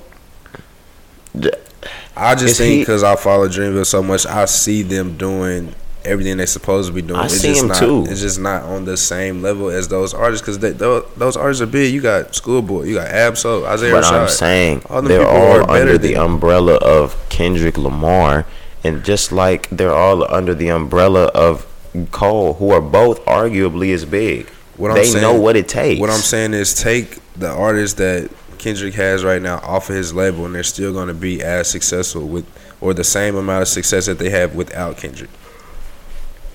I 2.15 2.34
just 2.36 2.57
think 2.57 2.81
because 2.81 3.03
I 3.03 3.15
follow 3.15 3.48
Dreamville 3.48 3.86
so 3.86 4.01
much, 4.01 4.25
I 4.25 4.46
see 4.46 4.81
them 4.81 5.17
doing 5.17 5.75
everything 6.08 6.38
they're 6.38 6.48
supposed 6.48 6.88
to 6.90 6.94
be 6.94 7.02
doing. 7.02 7.20
I 7.20 7.26
it's 7.26 7.36
see 7.36 7.50
just 7.50 7.62
him 7.62 7.68
not, 7.70 7.78
too. 7.80 8.06
It's 8.10 8.22
just 8.22 8.40
not 8.40 8.64
on 8.64 8.86
the 8.86 8.98
same 8.98 9.42
level 9.42 9.70
as 9.70 9.88
those 9.88 10.14
artists 10.14 10.46
because 10.46 10.60
those, 10.78 11.06
those 11.16 11.38
artists 11.38 11.62
are 11.62 11.66
big. 11.68 11.94
You 11.94 12.02
got 12.02 12.34
Schoolboy, 12.34 12.84
you 12.84 12.96
got 12.96 13.08
Ab-Soul, 13.08 13.66
Isaiah 13.66 13.92
but 13.92 14.04
Rashad. 14.04 14.22
I'm 14.24 14.30
saying 14.30 14.82
All 14.90 15.02
they're 15.02 15.28
all 15.28 15.70
under 15.70 15.98
the 15.98 16.16
umbrella 16.16 16.76
of 16.76 17.16
Kendrick 17.30 17.78
Lamar, 17.78 18.46
and 18.84 19.04
just 19.04 19.32
like 19.32 19.70
they're 19.70 19.94
all 19.94 20.30
under 20.34 20.54
the 20.56 20.70
umbrella 20.70 21.26
of 21.28 21.66
Cole, 22.12 22.54
who 22.56 22.72
are 22.72 22.82
both 22.82 23.24
arguably 23.26 23.94
as 23.94 24.06
big. 24.06 24.50
What 24.78 24.92
I'm 24.92 24.98
they 24.98 25.06
saying- 25.06 25.22
know 25.22 25.34
what 25.34 25.56
it 25.56 25.68
takes. 25.68 26.00
What 26.00 26.10
I'm 26.10 26.20
saying 26.20 26.54
is 26.54 26.74
take 26.74 27.18
the 27.36 27.50
artists 27.50 27.98
that 27.98 28.30
Kendrick 28.60 28.94
has 28.96 29.24
right 29.24 29.42
now 29.42 29.58
off 29.60 29.90
of 29.90 29.96
his 29.96 30.14
label, 30.14 30.46
and 30.46 30.54
they're 30.54 30.64
still 30.64 30.94
going 30.94 31.08
to 31.08 31.14
be 31.14 31.42
as 31.44 31.68
successful 31.70 32.28
with, 32.28 32.46
or 32.82 32.94
the 32.94 33.04
same 33.04 33.36
amount 33.36 33.62
of 33.64 33.68
success 33.68 34.06
that 34.08 34.20
they 34.20 34.30
have 34.30 34.56
without 34.56 34.98
Kendrick. 34.98 35.30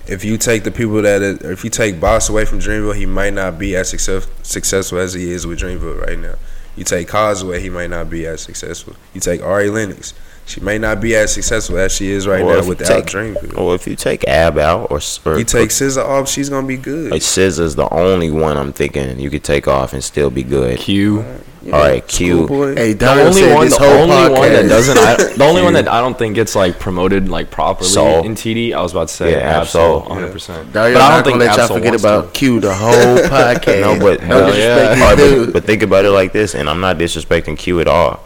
If 0.05 0.25
you 0.25 0.37
take 0.37 0.63
the 0.63 0.71
people 0.71 1.01
that, 1.01 1.21
if 1.21 1.63
you 1.63 1.69
take 1.69 1.99
Bas 1.99 2.27
away 2.27 2.43
from 2.45 2.59
Dreamville, 2.59 2.95
he 2.95 3.05
might 3.05 3.33
not 3.33 3.57
be 3.57 3.75
as 3.75 3.89
success, 3.89 4.27
successful 4.41 4.99
as 4.99 5.13
he 5.13 5.31
is 5.31 5.47
with 5.47 5.59
Dreamville 5.59 6.05
right 6.05 6.19
now. 6.19 6.35
You 6.75 6.83
take 6.83 7.07
Cozz 7.07 7.43
away, 7.43 7.61
he 7.61 7.69
might 7.69 7.89
not 7.89 8.09
be 8.09 8.25
as 8.25 8.41
successful. 8.41 8.95
You 9.13 9.21
take 9.21 9.41
Ari 9.41 9.69
Lennox, 9.69 10.13
she 10.45 10.59
may 10.61 10.77
not 10.77 10.99
be 11.01 11.15
as 11.15 11.33
successful 11.33 11.77
as 11.77 11.91
she 11.93 12.11
is 12.11 12.27
right 12.27 12.41
Or 12.41 12.53
now 12.53 12.59
if 12.59 12.63
you 12.65 12.69
without 12.69 12.87
take- 12.87 13.05
Dreamville. 13.05 13.57
Or 13.57 13.75
if 13.75 13.87
you 13.87 13.95
take 13.95 14.27
Ab 14.27 14.57
out, 14.57 14.91
or, 14.91 14.97
s- 14.97 15.19
or 15.25 15.37
You 15.37 15.45
take 15.45 15.69
SZA 15.69 16.03
off, 16.05 16.27
she's 16.29 16.49
gonna 16.49 16.67
be 16.67 16.77
good. 16.77 17.11
like 17.11 17.21
SZA's 17.21 17.75
the 17.75 17.87
only 17.93 18.29
one 18.29 18.57
I'm 18.57 18.73
thinking 18.73 19.19
you 19.19 19.29
could 19.29 19.43
take 19.43 19.67
off 19.67 19.93
and 19.93 20.03
still 20.03 20.29
be 20.29 20.43
good. 20.43 20.79
Q. 20.79 21.23
All 21.67 21.71
right, 21.79 22.05
Q. 22.05 22.43
Schoolboy. 22.45 22.75
Hey, 22.75 22.91
The 22.91 23.09
only 23.09 23.53
one, 23.53 23.69
the 23.69 23.77
whole 23.77 23.87
only 24.11 24.37
one 24.37 24.51
that 24.51 24.67
doesn't, 24.67 24.97
I, 24.97 25.15
the 25.37 25.45
only 25.45 25.61
one 25.61 25.71
that 25.75 25.87
I 25.87 26.01
don't 26.01 26.19
think 26.19 26.35
gets 26.35 26.57
like 26.57 26.77
promoted 26.77 27.29
like 27.29 27.51
properly 27.51 27.89
Soul. 27.89 28.25
in 28.25 28.35
TD. 28.35 28.73
I 28.73 28.81
was 28.81 28.91
about 28.91 29.07
to 29.07 29.13
say 29.13 29.31
Yeah, 29.31 29.59
Ab-Soul, 29.61 29.99
Ab-Soul. 30.01 30.09
100. 30.09 30.31
percent 30.33 30.73
But 30.73 30.81
I 30.81 30.91
don't 30.91 30.99
gonna 30.99 31.23
think 31.23 31.37
let 31.39 31.55
y'all 31.57 31.67
forget 31.69 31.95
about 31.97 32.33
to. 32.33 32.37
Q 32.37 32.59
the 32.59 32.73
whole 32.73 32.91
podcast. 32.91 33.79
No, 33.81 33.97
but 33.97 34.21
no 34.23 34.45
Hell 34.47 34.57
yeah. 34.57 34.89
All 34.89 35.15
right, 35.15 35.17
he 35.17 35.23
do. 35.23 35.45
but, 35.45 35.53
but 35.53 35.63
think 35.63 35.83
about 35.83 36.03
it 36.03 36.11
like 36.11 36.33
this, 36.33 36.53
and 36.53 36.69
I'm 36.69 36.81
not 36.81 36.97
disrespecting 36.97 37.57
Q 37.57 37.79
at 37.79 37.87
all. 37.87 38.19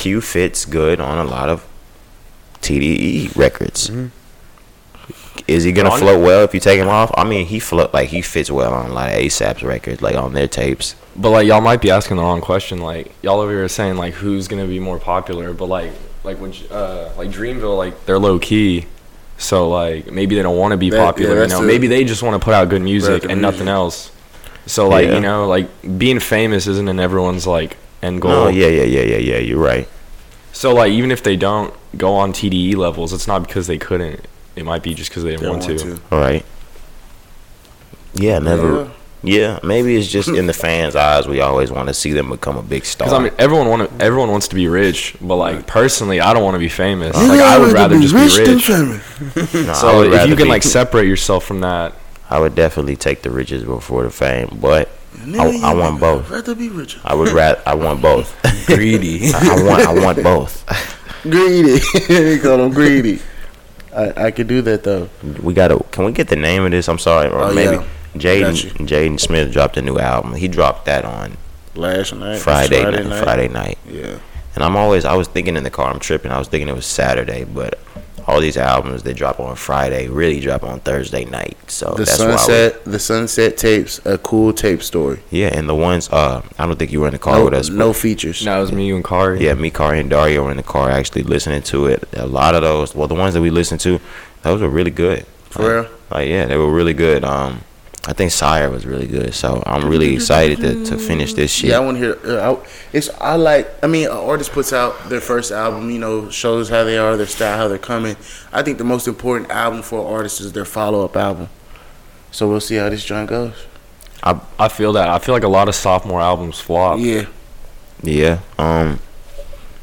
Q 0.00 0.20
fits 0.22 0.64
good 0.64 0.98
on 0.98 1.18
a 1.18 1.28
lot 1.28 1.48
of 1.50 1.64
TDE 2.62 3.36
records. 3.36 3.90
Is 5.46 5.64
he 5.64 5.72
gonna 5.72 5.90
On- 5.90 5.98
float 5.98 6.22
well 6.24 6.42
if 6.44 6.54
you 6.54 6.60
take 6.60 6.78
him 6.80 6.88
off? 6.88 7.10
I 7.16 7.24
mean, 7.24 7.46
he 7.46 7.58
float 7.58 7.92
like 7.92 8.08
he 8.08 8.22
fits 8.22 8.50
well 8.50 8.72
on 8.72 8.90
a 8.90 8.94
lot 8.94 9.10
of 9.10 9.16
ASAP's 9.16 9.62
records, 9.62 10.00
like 10.00 10.16
on 10.16 10.32
their 10.32 10.48
tapes. 10.48 10.94
But 11.16 11.30
like 11.30 11.46
y'all 11.46 11.60
might 11.60 11.80
be 11.82 11.90
asking 11.90 12.16
the 12.16 12.22
wrong 12.22 12.40
question. 12.40 12.78
Like 12.78 13.12
y'all 13.22 13.40
over 13.40 13.50
here 13.52 13.68
saying 13.68 13.96
like 13.96 14.14
who's 14.14 14.48
gonna 14.48 14.66
be 14.66 14.80
more 14.80 14.98
popular, 14.98 15.52
but 15.52 15.66
like 15.66 15.92
like 16.24 16.40
when 16.40 16.52
uh 16.70 17.10
like 17.18 17.30
Dreamville 17.30 17.76
like 17.76 18.06
they're 18.06 18.18
low 18.18 18.38
key, 18.38 18.86
so 19.38 19.68
like 19.68 20.10
maybe 20.10 20.34
they 20.34 20.42
don't 20.42 20.56
want 20.56 20.72
to 20.72 20.78
be 20.78 20.88
That- 20.90 20.96
yeah, 20.96 21.04
popular. 21.04 21.42
you 21.42 21.48
know, 21.48 21.60
the- 21.60 21.66
maybe 21.66 21.88
they 21.88 22.04
just 22.04 22.22
want 22.22 22.40
to 22.40 22.44
put 22.44 22.54
out 22.54 22.68
good 22.70 22.82
music 22.82 23.22
the 23.22 23.30
and 23.30 23.42
nothing 23.42 23.68
else. 23.68 24.10
So 24.66 24.88
like 24.88 25.08
Yeah. 25.08 25.14
you 25.16 25.20
know 25.20 25.46
like 25.46 25.68
being 25.98 26.20
famous 26.20 26.66
isn't 26.66 26.88
in 26.88 27.00
everyone's 27.00 27.46
like 27.46 27.76
end 28.02 28.20
goal. 28.22 28.30
No, 28.30 28.48
yeah, 28.48 28.68
yeah, 28.68 28.82
yeah, 28.84 29.02
yeah, 29.02 29.16
yeah. 29.18 29.38
You're 29.38 29.58
right. 29.62 29.88
So 30.52 30.74
like 30.74 30.92
even 30.92 31.10
if 31.10 31.22
they 31.22 31.36
don't 31.36 31.72
go 31.96 32.14
on 32.14 32.32
TDE 32.32 32.76
levels, 32.76 33.12
it's 33.12 33.26
not 33.26 33.46
because 33.46 33.66
they 33.66 33.78
couldn't. 33.78 34.26
It 34.56 34.64
might 34.64 34.82
be 34.82 34.94
just 34.94 35.10
because 35.10 35.22
they 35.22 35.30
didn't 35.30 35.42
They 35.42 35.48
want, 35.48 35.66
want 35.66 35.80
to. 35.80 36.00
All 36.12 36.20
right. 36.20 36.44
Yeah, 38.14 38.38
never. 38.40 38.90
Yeah, 39.22 39.60
maybe 39.62 39.96
it's 39.96 40.08
just 40.08 40.28
in 40.28 40.46
the 40.46 40.52
fans' 40.66 40.96
eyes. 40.96 41.28
We 41.28 41.40
always 41.40 41.70
want 41.70 41.88
to 41.88 41.94
see 41.94 42.12
them 42.12 42.30
become 42.30 42.56
a 42.56 42.62
big 42.62 42.86
star. 42.86 43.06
Because 43.06 43.18
I 43.20 43.22
mean, 43.22 43.32
everyone 43.38 43.68
want 43.68 44.02
everyone 44.02 44.30
wants 44.30 44.48
to 44.48 44.54
be 44.54 44.66
rich, 44.66 45.14
but 45.20 45.36
like 45.36 45.66
personally, 45.66 46.20
I 46.20 46.32
don't 46.32 46.42
want 46.42 46.54
to 46.54 46.58
be 46.58 46.70
famous. 46.70 47.14
Like 47.14 47.40
I 47.40 47.58
would 47.58 47.72
rather 47.72 47.98
just 48.00 48.14
be 48.14 48.42
rich. 48.42 48.68
No, 48.68 49.72
I 49.72 49.74
So 49.74 50.02
if 50.04 50.28
you 50.28 50.36
can 50.36 50.44
be- 50.46 50.50
like 50.50 50.62
separate 50.62 51.06
yourself 51.06 51.44
from 51.44 51.60
that, 51.60 51.94
I 52.30 52.40
would 52.40 52.54
definitely 52.54 52.96
take 52.96 53.22
the 53.22 53.30
riches 53.30 53.64
before 53.64 54.04
the 54.04 54.10
fame, 54.10 54.58
but 54.60 54.88
I, 55.38 55.60
I 55.62 55.74
want 55.74 56.00
both. 56.00 56.30
Rather 56.30 56.54
be 56.54 56.68
richer. 56.68 57.00
I 57.04 57.14
would 57.14 57.28
rather. 57.28 57.60
I 57.66 57.74
want 57.74 58.00
both. 58.00 58.34
Greedy. 58.66 59.30
I, 59.34 59.56
I 59.58 59.62
want. 59.62 59.86
I 59.86 59.92
want 60.04 60.22
both. 60.22 60.64
Greedy. 61.22 61.78
they 62.08 62.38
call 62.38 62.60
him 62.60 62.72
greedy. 62.72 63.20
I, 63.94 64.26
I 64.26 64.30
could 64.30 64.46
do 64.46 64.62
that 64.62 64.84
though. 64.84 65.08
We 65.42 65.52
gotta. 65.52 65.82
Can 65.90 66.04
we 66.04 66.12
get 66.12 66.28
the 66.28 66.36
name 66.36 66.64
of 66.64 66.70
this? 66.70 66.88
I'm 66.88 66.98
sorry, 66.98 67.28
or 67.28 67.40
Oh, 67.42 67.52
maybe 67.54 67.76
yeah. 67.76 67.86
Jaden. 68.16 68.86
Jaden 68.86 69.20
Smith 69.20 69.52
dropped 69.52 69.76
a 69.76 69.82
new 69.82 69.98
album. 69.98 70.34
He 70.34 70.48
dropped 70.48 70.86
that 70.86 71.04
on 71.04 71.36
Last 71.74 72.14
night. 72.14 72.38
Friday. 72.38 72.82
Friday 72.82 72.96
night, 73.02 73.06
night. 73.08 73.22
Friday 73.22 73.48
night. 73.48 73.78
Yeah. 73.88 74.18
And 74.54 74.64
I'm 74.64 74.76
always. 74.76 75.04
I 75.04 75.14
was 75.14 75.28
thinking 75.28 75.56
in 75.56 75.64
the 75.64 75.70
car. 75.70 75.90
I'm 75.92 76.00
tripping. 76.00 76.30
I 76.32 76.38
was 76.38 76.48
thinking 76.48 76.68
it 76.68 76.74
was 76.74 76.86
Saturday, 76.86 77.44
but 77.44 77.78
all 78.26 78.40
these 78.40 78.56
albums 78.56 79.02
they 79.02 79.12
drop 79.12 79.40
on 79.40 79.56
Friday 79.56 80.08
really 80.08 80.40
drop 80.40 80.62
on 80.64 80.80
Thursday 80.80 81.24
night. 81.24 81.56
So 81.70 81.90
The 81.92 82.04
that's 82.04 82.18
why. 82.18 82.36
sunset. 82.36 82.84
The 82.84 82.98
sunset 82.98 83.56
tapes. 83.56 84.00
A 84.04 84.18
cool 84.18 84.52
tape 84.52 84.82
story. 84.82 85.20
Yeah, 85.30 85.48
and 85.48 85.68
the 85.68 85.74
ones. 85.74 86.08
Uh, 86.10 86.42
I 86.58 86.66
don't 86.66 86.78
think 86.78 86.92
you 86.92 87.00
were 87.00 87.06
in 87.08 87.12
the 87.12 87.18
car 87.18 87.38
No, 87.38 87.44
with 87.44 87.54
us. 87.54 87.68
no 87.68 87.92
features. 87.92 88.44
no, 88.44 88.58
it 88.58 88.60
was 88.62 88.72
me, 88.72 88.86
you, 88.86 88.96
and 88.96 89.04
Cari. 89.04 89.44
Yeah, 89.44 89.54
me, 89.54 89.70
Cari, 89.70 90.00
and 90.00 90.10
Dario 90.10 90.44
were 90.44 90.50
in 90.50 90.56
the 90.56 90.62
car 90.62 90.90
actually 90.90 91.22
listening 91.22 91.62
to 91.62 91.86
it. 91.86 92.04
A 92.14 92.26
lot 92.26 92.54
of 92.54 92.62
those, 92.62 92.94
well, 92.94 93.08
the 93.08 93.14
ones 93.14 93.34
that 93.34 93.40
we 93.42 93.50
listened 93.50 93.80
to, 93.80 94.00
those 94.42 94.60
were 94.60 94.68
really 94.68 94.90
good. 94.90 95.26
For 95.50 95.62
like, 95.62 95.72
real? 95.88 95.98
Like, 96.10 96.28
yeah, 96.28 96.46
they 96.46 96.56
were 96.56 96.70
really 96.72 96.94
good. 96.94 97.24
Um, 97.24 97.62
I 98.06 98.14
think 98.14 98.30
SYRE 98.32 98.70
was 98.70 98.86
really 98.86 99.06
good. 99.06 99.34
So 99.34 99.62
I'm 99.66 99.86
really 99.88 100.14
excited 100.14 100.60
to, 100.60 100.84
to 100.86 100.96
finish 100.96 101.34
this 101.34 101.52
shit. 101.52 101.70
Yeah, 101.70 101.76
I 101.76 101.80
want 101.80 101.98
to 101.98 102.02
hear. 102.02 102.18
Uh, 102.24 102.54
I, 102.54 102.66
it's 102.94 103.10
I 103.20 103.36
like. 103.36 103.68
I 103.82 103.86
mean, 103.88 104.06
an 104.06 104.16
artist 104.16 104.52
puts 104.52 104.72
out 104.72 105.08
their 105.10 105.20
first 105.20 105.52
album. 105.52 105.90
You 105.90 105.98
know, 105.98 106.30
shows 106.30 106.70
how 106.70 106.84
they 106.84 106.96
are, 106.96 107.16
their 107.16 107.26
style, 107.26 107.58
how 107.58 107.68
they're 107.68 107.76
coming. 107.78 108.16
I 108.52 108.62
think 108.62 108.78
the 108.78 108.84
most 108.84 109.06
important 109.06 109.50
album 109.50 109.82
for 109.82 110.00
an 110.00 110.06
artist 110.12 110.40
is 110.40 110.52
their 110.52 110.64
follow 110.64 111.04
up 111.04 111.14
album. 111.16 111.48
So 112.30 112.48
we'll 112.48 112.60
see 112.60 112.76
how 112.76 112.88
this 112.88 113.04
joint 113.04 113.28
goes. 113.28 113.54
I 114.22 114.40
I 114.58 114.68
feel 114.68 114.92
that. 114.94 115.08
I 115.08 115.18
feel 115.18 115.34
like 115.34 115.44
a 115.44 115.48
lot 115.48 115.68
of 115.68 115.74
sophomore 115.74 116.20
albums 116.22 116.58
flop. 116.58 116.98
Yeah, 117.00 117.26
Yeah. 118.02 118.40
Um, 118.58 118.98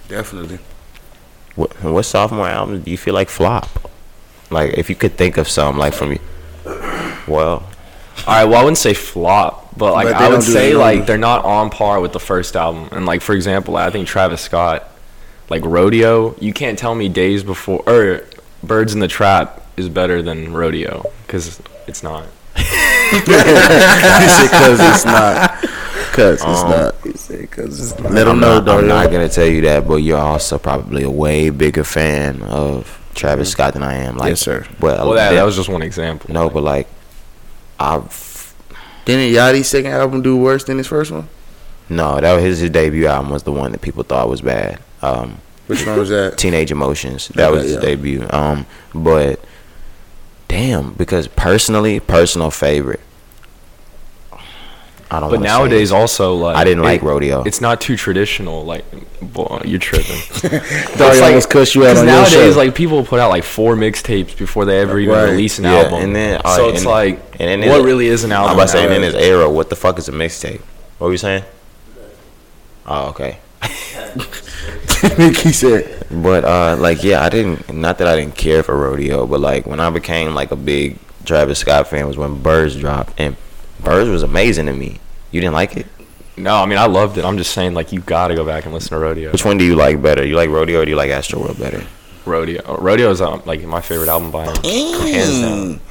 definitely. 0.08 0.58
what, 1.56 1.71
what 1.84 2.03
sophomore 2.03 2.47
albums 2.47 2.84
do 2.86 2.91
you 2.91 2.97
feel 2.97 3.13
like 3.13 3.30
flop? 3.30 3.91
Like, 4.49 4.73
if 4.77 4.89
you 4.89 4.95
could 4.95 5.17
think 5.17 5.38
of 5.38 5.47
some, 5.49 5.77
like 5.77 5.93
from, 5.93 6.17
well, 7.27 7.67
All 8.27 8.33
right, 8.33 8.45
well, 8.45 8.59
I 8.59 8.63
wouldn't 8.63 8.77
say 8.77 8.93
flop, 8.93 9.77
but 9.77 9.93
like 9.93 10.07
But 10.07 10.15
I 10.21 10.29
would 10.29 10.43
say 10.43 10.73
like 10.73 10.95
numbers. 10.95 11.07
they're 11.07 11.17
not 11.17 11.45
on 11.45 11.69
par 11.69 12.01
with 12.01 12.11
the 12.13 12.19
first 12.19 12.55
album. 12.57 12.89
And 12.91 13.05
like 13.05 13.21
for 13.21 13.33
example, 13.33 13.77
I 13.77 13.89
think 13.89 14.07
Travis 14.07 14.41
Scott, 14.41 14.87
like 15.49 15.63
Rodeo, 15.63 16.35
you 16.39 16.51
can't 16.53 16.77
tell 16.77 16.93
me 16.93 17.07
Days 17.09 17.43
Before 17.43 17.83
or 17.87 18.25
Birds 18.63 18.93
in 18.93 18.99
the 18.99 19.07
Trap 19.07 19.63
is 19.77 19.87
better 19.87 20.21
than 20.21 20.53
Rodeo 20.53 21.05
because 21.25 21.61
it's 21.87 22.03
not. 22.03 22.25
Because 23.07 24.79
it's 24.81 25.05
not. 25.05 25.61
Because 25.61 26.41
it's 26.41 26.43
Um, 26.43 26.69
not. 26.69 26.95
He 27.03 27.11
said 27.13 27.41
because 27.41 27.91
it's 27.91 27.99
not. 28.01 28.11
Let 28.11 28.25
them 28.25 28.35
I'm 28.35 28.39
know, 28.41 28.59
not, 28.59 28.79
I'm 28.79 28.87
not 28.87 29.11
gonna 29.11 29.29
tell 29.29 29.45
you 29.45 29.61
that, 29.61 29.87
but 29.87 29.97
you're 29.97 30.17
also 30.19 30.57
probably 30.57 31.03
a 31.03 31.09
way 31.09 31.49
bigger 31.49 31.83
fan 31.85 32.41
of 32.41 32.99
Travis 33.15 33.49
Scott 33.51 33.73
than 33.73 33.83
I 33.83 33.95
am. 33.99 34.17
Like, 34.17 34.29
Yes, 34.29 34.41
sir. 34.41 34.65
Well, 34.81 35.05
Well, 35.07 35.13
that, 35.15 35.29
that- 35.29 35.35
that 35.35 35.43
was 35.45 35.55
just 35.55 35.69
one 35.69 35.81
example. 35.83 36.33
no, 36.33 36.49
but 36.49 36.63
like, 36.63 36.87
I've 37.79 38.53
Didn't 39.05 39.33
Yachty's 39.35 39.67
second 39.67 39.91
album 39.91 40.21
do 40.21 40.37
worse 40.37 40.63
than 40.63 40.77
his 40.77 40.87
first 40.87 41.11
one? 41.11 41.29
no, 41.89 42.19
that 42.19 42.33
was 42.33 42.43
his, 42.43 42.59
his 42.59 42.69
debut 42.69 43.07
album 43.07 43.31
was 43.31 43.43
the 43.43 43.51
one 43.51 43.71
that 43.71 43.81
people 43.81 44.03
thought 44.03 44.27
was 44.29 44.41
bad. 44.41 44.79
Um, 45.01 45.37
Which 45.67 45.85
one 45.85 45.97
was 45.97 46.09
that? 46.09 46.37
Teenage 46.37 46.71
Emotions. 46.71 47.29
That 47.29 47.51
was 47.51 47.63
his 47.63 47.73
yeah. 47.75 47.79
debut. 47.79 48.27
Um, 48.29 48.65
but 48.93 49.39
damn, 50.47 50.93
because 50.93 51.27
personally, 51.27 51.99
personal 51.99 52.51
favorite. 52.51 52.99
I 55.10 55.20
don't. 55.22 55.30
But 55.30 55.38
wanna 55.39 55.48
say 55.50 55.54
nowadays, 55.58 55.91
it. 55.91 55.96
also 55.96 56.36
like 56.36 56.56
I 56.58 56.63
didn't 56.65 56.84
like 56.84 57.02
it- 57.02 57.06
Rodeo. 57.06 57.43
It's 57.43 57.62
not 57.62 57.80
too 57.80 57.96
traditional. 57.96 58.65
Like, 58.65 58.84
boy, 59.22 59.62
you're 59.65 59.80
tripping. 59.80 60.20
Dario 60.98 61.22
like- 61.22 61.22
almost 61.24 61.50
cussed 61.50 61.76
you 61.76 61.84
out 61.86 61.91
Because 61.93 62.00
on 62.00 62.06
your 62.08 62.15
nowadays, 62.15 62.54
show. 62.54 62.58
like 62.60 62.76
people 62.76 63.04
put 63.06 63.20
out 63.20 63.30
like 63.30 63.43
four 63.46 63.76
mixtapes 63.76 64.38
before 64.38 64.65
they 64.65 64.80
ever 64.82 65.00
even 65.00 65.15
Right. 65.15 65.30
release 65.30 65.60
an 65.60 65.63
Yeah, 65.65 65.76
album. 65.84 66.02
and 66.04 66.15
then- 66.15 66.41
so 66.43 66.50
alright, 66.50 66.70
it's 66.74 66.80
and- 66.82 66.89
like, 66.89 67.20
and 67.39 67.62
then 67.63 67.70
what 67.70 67.80
it- 67.80 67.84
really 67.86 68.08
is 68.08 68.24
an 68.26 68.32
album? 68.34 68.50
I'm 68.52 68.56
about 68.58 68.63
to 68.65 68.72
say, 68.74 68.84
and 68.84 68.93
in 68.93 69.02
nowadays? 69.02 69.13
this 69.13 69.24
era, 69.30 69.50
what 69.50 69.70
the 69.70 69.76
fuck 69.78 69.98
is 69.98 70.10
a 70.10 70.12
mixtape? 70.12 70.60
What 70.98 71.08
were 71.08 71.13
you 71.13 71.17
saying? 71.17 71.43
Oh, 72.86 73.08
okay. 73.10 73.38
he 75.02 75.52
said. 75.52 76.06
But 76.12 76.43
uh, 76.46 76.76
like, 76.80 77.04
yeah, 77.04 77.22
I 77.24 77.30
didn't. 77.30 77.72
Not 77.74 77.98
that 78.00 78.08
I 78.08 78.15
didn't 78.15 78.36
care 78.36 78.63
for 78.63 78.76
rodeo, 78.78 79.26
but 79.26 79.39
like 79.39 79.65
when 79.65 79.80
I 79.80 79.89
became 79.89 80.34
like 80.34 80.52
a 80.52 80.56
big 80.56 80.98
Travis 81.26 81.60
Scott 81.60 81.88
fan 81.88 82.08
was 82.08 82.17
when 82.17 82.41
Birds 82.41 82.76
dropped, 82.76 83.13
and 83.20 83.36
Birds 83.83 84.09
was 84.09 84.23
amazing 84.23 84.65
to 84.67 84.73
me. 84.73 84.99
You 85.31 85.41
didn't 85.41 85.53
like 85.53 85.77
it? 85.77 85.87
No, 86.35 86.55
I 86.55 86.65
mean 86.65 86.77
I 86.77 86.85
loved 86.85 87.17
it. 87.17 87.25
I'm 87.25 87.37
just 87.37 87.51
saying 87.51 87.73
like 87.73 87.91
you 87.91 87.99
got 88.01 88.27
to 88.27 88.35
go 88.35 88.45
back 88.45 88.65
and 88.65 88.73
listen 88.73 88.89
to 88.89 88.99
Rodeo. 88.99 89.31
Which 89.31 89.43
one 89.43 89.57
do 89.57 89.65
you 89.65 89.75
like 89.75 90.01
better? 90.01 90.25
You 90.25 90.35
like 90.35 90.49
rodeo 90.49 90.81
or 90.81 90.85
do 90.85 90.91
you 90.91 90.97
like 90.97 91.09
Astro 91.09 91.39
World 91.39 91.57
better? 91.57 91.83
Rodeo. 92.25 92.77
Rodeo 92.77 93.09
is 93.09 93.21
um, 93.21 93.41
like 93.45 93.63
my 93.63 93.81
favorite 93.81 94.09
album 94.09 94.31
by 94.31 94.45
him. 94.45 94.55
Hands 94.63 95.41
down. 95.41 95.81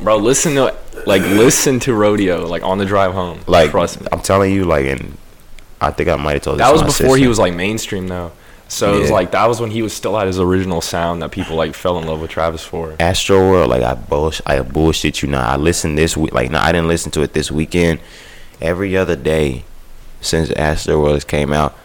Bro, 0.00 0.18
listen 0.18 0.54
to 0.54 0.74
like 1.06 1.22
listen 1.22 1.80
to 1.80 1.94
Rodeo 1.94 2.46
like 2.46 2.62
on 2.62 2.78
the 2.78 2.84
drive 2.84 3.12
home. 3.12 3.40
Like, 3.46 3.70
trust 3.70 4.00
me. 4.00 4.06
I'm 4.10 4.20
telling 4.20 4.52
you, 4.52 4.64
like, 4.64 4.86
and 4.86 5.16
I 5.80 5.90
think 5.90 6.08
I 6.08 6.16
might 6.16 6.34
have 6.34 6.42
told 6.42 6.58
this 6.58 6.66
That 6.66 6.72
was 6.72 6.98
before 6.98 7.16
he 7.16 7.28
was 7.28 7.38
like 7.38 7.54
mainstream 7.54 8.08
though. 8.08 8.32
So 8.68 8.94
it 8.94 9.00
was 9.00 9.10
like 9.10 9.32
that 9.32 9.46
was 9.46 9.60
when 9.60 9.70
he 9.70 9.82
was 9.82 9.92
still 9.92 10.18
at 10.18 10.26
his 10.26 10.40
original 10.40 10.80
sound 10.80 11.22
that 11.22 11.30
people 11.30 11.56
like 11.56 11.74
fell 11.74 11.98
in 11.98 12.06
love 12.06 12.20
with 12.20 12.30
Travis 12.30 12.64
for. 12.64 12.96
Astro 12.98 13.38
World, 13.38 13.70
like 13.70 13.82
I 13.82 13.94
bullshit, 13.94 14.48
I 14.48 14.60
bullshit 14.62 15.22
you 15.22 15.28
now. 15.28 15.46
I 15.48 15.56
listened 15.56 15.98
this 15.98 16.16
week, 16.16 16.32
like 16.32 16.50
no, 16.50 16.58
I 16.58 16.72
didn't 16.72 16.88
listen 16.88 17.10
to 17.12 17.22
it 17.22 17.34
this 17.34 17.50
weekend. 17.50 18.00
Every 18.60 18.96
other 18.96 19.16
day 19.16 19.64
since 20.20 20.50
Astro 20.52 21.00
World 21.02 21.26
came 21.28 21.52
out, 21.52 21.76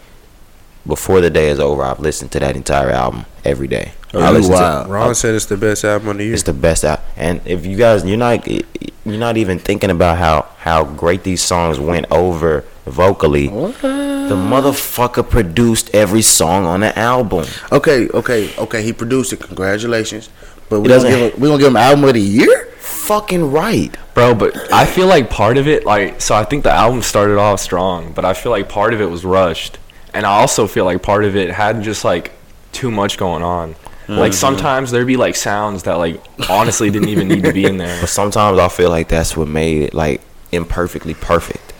before 0.87 1.21
the 1.21 1.29
day 1.29 1.49
is 1.49 1.59
over, 1.59 1.83
I've 1.83 1.99
listened 1.99 2.31
to 2.31 2.39
that 2.39 2.55
entire 2.55 2.89
album 2.89 3.25
every 3.45 3.67
day. 3.67 3.91
Oh, 4.13 4.19
I 4.21 4.31
you 4.31 4.37
listen 4.39 4.53
to- 4.53 4.85
Ron 4.89 5.13
said 5.13 5.35
it's 5.35 5.45
the 5.45 5.57
best 5.57 5.83
album 5.85 6.09
of 6.09 6.17
the 6.17 6.23
year. 6.25 6.33
It's 6.33 6.43
the 6.43 6.53
best 6.53 6.83
album. 6.83 7.05
And 7.15 7.41
if 7.45 7.65
you 7.65 7.77
guys, 7.77 8.03
you're 8.05 8.17
not, 8.17 8.47
you're 8.47 8.61
not 9.05 9.37
even 9.37 9.59
thinking 9.59 9.91
about 9.91 10.17
how 10.17 10.47
how 10.59 10.83
great 10.83 11.23
these 11.23 11.41
songs 11.41 11.79
went 11.79 12.05
over 12.11 12.63
vocally. 12.85 13.47
What? 13.49 13.79
The 13.81 14.35
motherfucker 14.35 15.27
produced 15.27 15.89
every 15.93 16.21
song 16.21 16.65
on 16.65 16.79
the 16.81 16.97
album. 16.97 17.45
Okay, 17.71 18.07
okay, 18.09 18.49
okay. 18.57 18.81
He 18.83 18.93
produced 18.93 19.33
it. 19.33 19.39
Congratulations. 19.39 20.29
But 20.69 20.81
we 20.81 20.85
It 20.85 20.89
gonna 20.89 20.95
doesn't- 21.03 21.09
give 21.11 21.33
him, 21.33 21.39
we 21.41 21.47
gonna 21.49 21.59
give 21.59 21.67
him 21.67 21.77
album 21.77 22.05
of 22.05 22.13
the 22.13 22.21
year. 22.21 22.67
Fucking 22.79 23.51
right. 23.51 23.95
Bro, 24.13 24.35
but 24.35 24.71
I 24.73 24.85
feel 24.85 25.07
like 25.07 25.29
part 25.29 25.57
of 25.57 25.67
it, 25.67 25.85
like, 25.85 26.21
so 26.21 26.35
I 26.35 26.43
think 26.43 26.63
the 26.63 26.71
album 26.71 27.01
started 27.01 27.37
off 27.39 27.59
strong, 27.59 28.11
but 28.13 28.23
I 28.25 28.33
feel 28.33 28.51
like 28.51 28.69
part 28.69 28.93
of 28.93 29.01
it 29.01 29.09
was 29.09 29.23
rushed. 29.25 29.77
And 30.13 30.25
I 30.25 30.39
also 30.39 30.67
feel 30.67 30.85
like 30.85 31.01
part 31.01 31.23
of 31.23 31.35
it 31.35 31.51
had 31.51 31.81
just, 31.83 32.03
like, 32.03 32.31
too 32.71 32.91
much 32.91 33.17
going 33.17 33.43
on. 33.43 33.75
Like, 34.07 34.31
mm-hmm. 34.31 34.39
sometimes 34.39 34.89
there'd 34.89 35.05
be, 35.05 35.17
like, 35.17 35.35
sounds 35.35 35.83
that, 35.83 35.95
like, 35.95 36.19
honestly 36.49 36.89
didn't 36.89 37.09
even 37.09 37.27
need 37.27 37.43
to 37.43 37.53
be 37.53 37.65
in 37.65 37.77
there. 37.77 37.95
But 38.01 38.09
sometimes 38.09 38.57
I 38.57 38.67
feel 38.69 38.89
like 38.89 39.07
that's 39.07 39.37
what 39.37 39.47
made 39.47 39.83
it 39.83 39.93
like 39.93 40.21
imperfectly 40.51 41.13
perfect. 41.13 41.73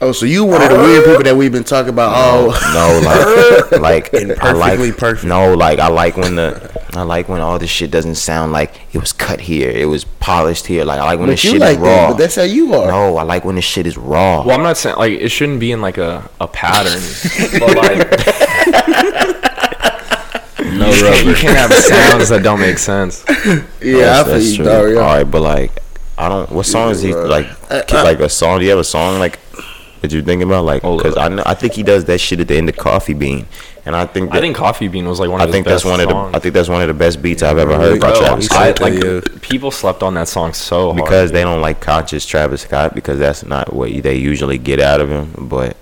Oh, 0.00 0.12
so 0.12 0.26
you 0.26 0.44
one 0.44 0.62
of 0.62 0.70
the 0.70 0.76
weird 0.76 1.04
people 1.04 1.22
that 1.24 1.36
we've 1.36 1.50
been 1.50 1.64
talking 1.64 1.90
about? 1.90 2.12
Oh, 2.14 2.46
No, 2.72 3.80
like 3.80 3.80
like 4.12 4.14
I 4.14 4.52
like 4.52 4.78
Imperfectly 4.78 4.92
perfect. 4.92 5.24
no, 5.24 5.54
like 5.54 5.80
I 5.80 5.88
like 5.88 6.16
when 6.16 6.36
the 6.36 6.52
I 6.98 7.02
like 7.02 7.28
when 7.28 7.40
all 7.40 7.58
this 7.58 7.70
shit 7.70 7.90
doesn't 7.90 8.16
sound 8.16 8.52
like 8.52 8.74
it 8.92 8.98
was 8.98 9.12
cut 9.12 9.40
here, 9.40 9.70
it 9.70 9.86
was 9.86 10.04
polished 10.04 10.66
here. 10.66 10.84
Like 10.84 10.98
I 11.00 11.04
like 11.04 11.18
when 11.20 11.28
this 11.28 11.40
but 11.40 11.44
you 11.44 11.50
shit 11.52 11.60
like 11.60 11.76
is 11.76 11.82
that. 11.82 11.84
raw. 11.84 12.08
But 12.10 12.18
that's 12.18 12.34
how 12.36 12.42
you 12.42 12.74
are. 12.74 12.86
no, 12.86 13.16
I 13.16 13.22
like 13.22 13.44
when 13.44 13.56
this 13.56 13.64
shit 13.64 13.86
is 13.86 13.96
raw. 13.96 14.42
Well, 14.44 14.56
I'm 14.56 14.62
not 14.62 14.76
saying, 14.76 14.96
like, 14.96 15.12
it 15.12 15.28
shouldn't 15.30 15.60
be 15.60 15.72
in, 15.72 15.80
like, 15.80 15.98
a, 15.98 16.28
a 16.40 16.48
pattern. 16.48 17.00
but, 17.60 17.76
like, 17.76 17.98
no 20.64 20.88
you 20.90 21.02
can't, 21.02 21.26
you 21.26 21.34
can't 21.34 21.56
have 21.56 21.72
sounds 21.72 22.28
that 22.28 22.40
don't 22.42 22.60
make 22.60 22.78
sense. 22.78 23.24
Yeah, 23.80 24.20
I 24.20 24.24
feel 24.24 24.38
you, 24.40 24.64
dog, 24.64 24.90
yeah. 24.90 24.96
All 24.96 25.06
right, 25.06 25.24
but 25.24 25.40
like 25.40 25.72
I 26.18 26.28
don't. 26.28 26.50
What 26.50 26.66
song 26.66 26.90
is 26.90 27.00
he 27.00 27.12
bro. 27.12 27.26
like? 27.26 27.46
Ki- 27.86 27.96
uh, 27.96 28.04
like 28.04 28.18
a 28.20 28.28
song? 28.28 28.58
Do 28.58 28.64
you 28.64 28.70
have 28.70 28.78
a 28.80 28.84
song 28.84 29.18
like 29.20 29.38
that 30.00 30.12
you're 30.12 30.22
thinking 30.22 30.48
about? 30.48 30.64
Like, 30.64 30.82
Hold 30.82 30.98
because. 31.02 31.16
I 31.16 31.28
know 31.28 31.42
I 31.46 31.54
think 31.54 31.74
he 31.74 31.82
does 31.84 32.04
that 32.06 32.18
shit 32.20 32.40
at 32.40 32.48
the 32.48 32.56
end 32.56 32.68
of 32.68 32.76
Coffee 32.76 33.14
Bean, 33.14 33.46
and 33.88 33.96
I 33.96 34.04
think 34.04 34.30
that, 34.30 34.36
I 34.36 34.40
think 34.42 34.54
Coffee 34.54 34.86
Bean 34.86 35.08
was, 35.08 35.18
like, 35.18 35.30
one 35.30 35.40
of 35.40 35.44
I 35.44 35.46
his 35.46 35.54
think 35.54 35.64
best 35.64 35.84
that's 35.84 35.90
one 35.90 35.98
of 35.98 36.08
the. 36.10 36.36
I 36.36 36.40
think 36.40 36.52
that's 36.52 36.68
one 36.68 36.82
of 36.82 36.88
the 36.88 36.92
best 36.92 37.22
beats 37.22 37.42
I've 37.42 37.56
ever 37.56 37.74
heard 37.74 37.98
by 37.98 38.12
Travis 38.12 38.44
Scott. 38.44 38.82
I, 38.82 38.90
like, 38.90 39.40
people 39.40 39.70
slept 39.70 40.02
on 40.02 40.12
that 40.12 40.28
song 40.28 40.52
so 40.52 40.92
hard. 40.92 40.96
because 40.96 41.32
they 41.32 41.42
don't 41.42 41.62
like 41.62 41.80
conscious 41.80 42.26
Travis 42.26 42.60
Scott 42.60 42.94
because 42.94 43.18
that's 43.18 43.46
not 43.46 43.72
what 43.72 43.90
they 44.02 44.16
usually 44.16 44.58
get 44.58 44.78
out 44.78 45.00
of 45.00 45.08
him. 45.08 45.48
But 45.48 45.78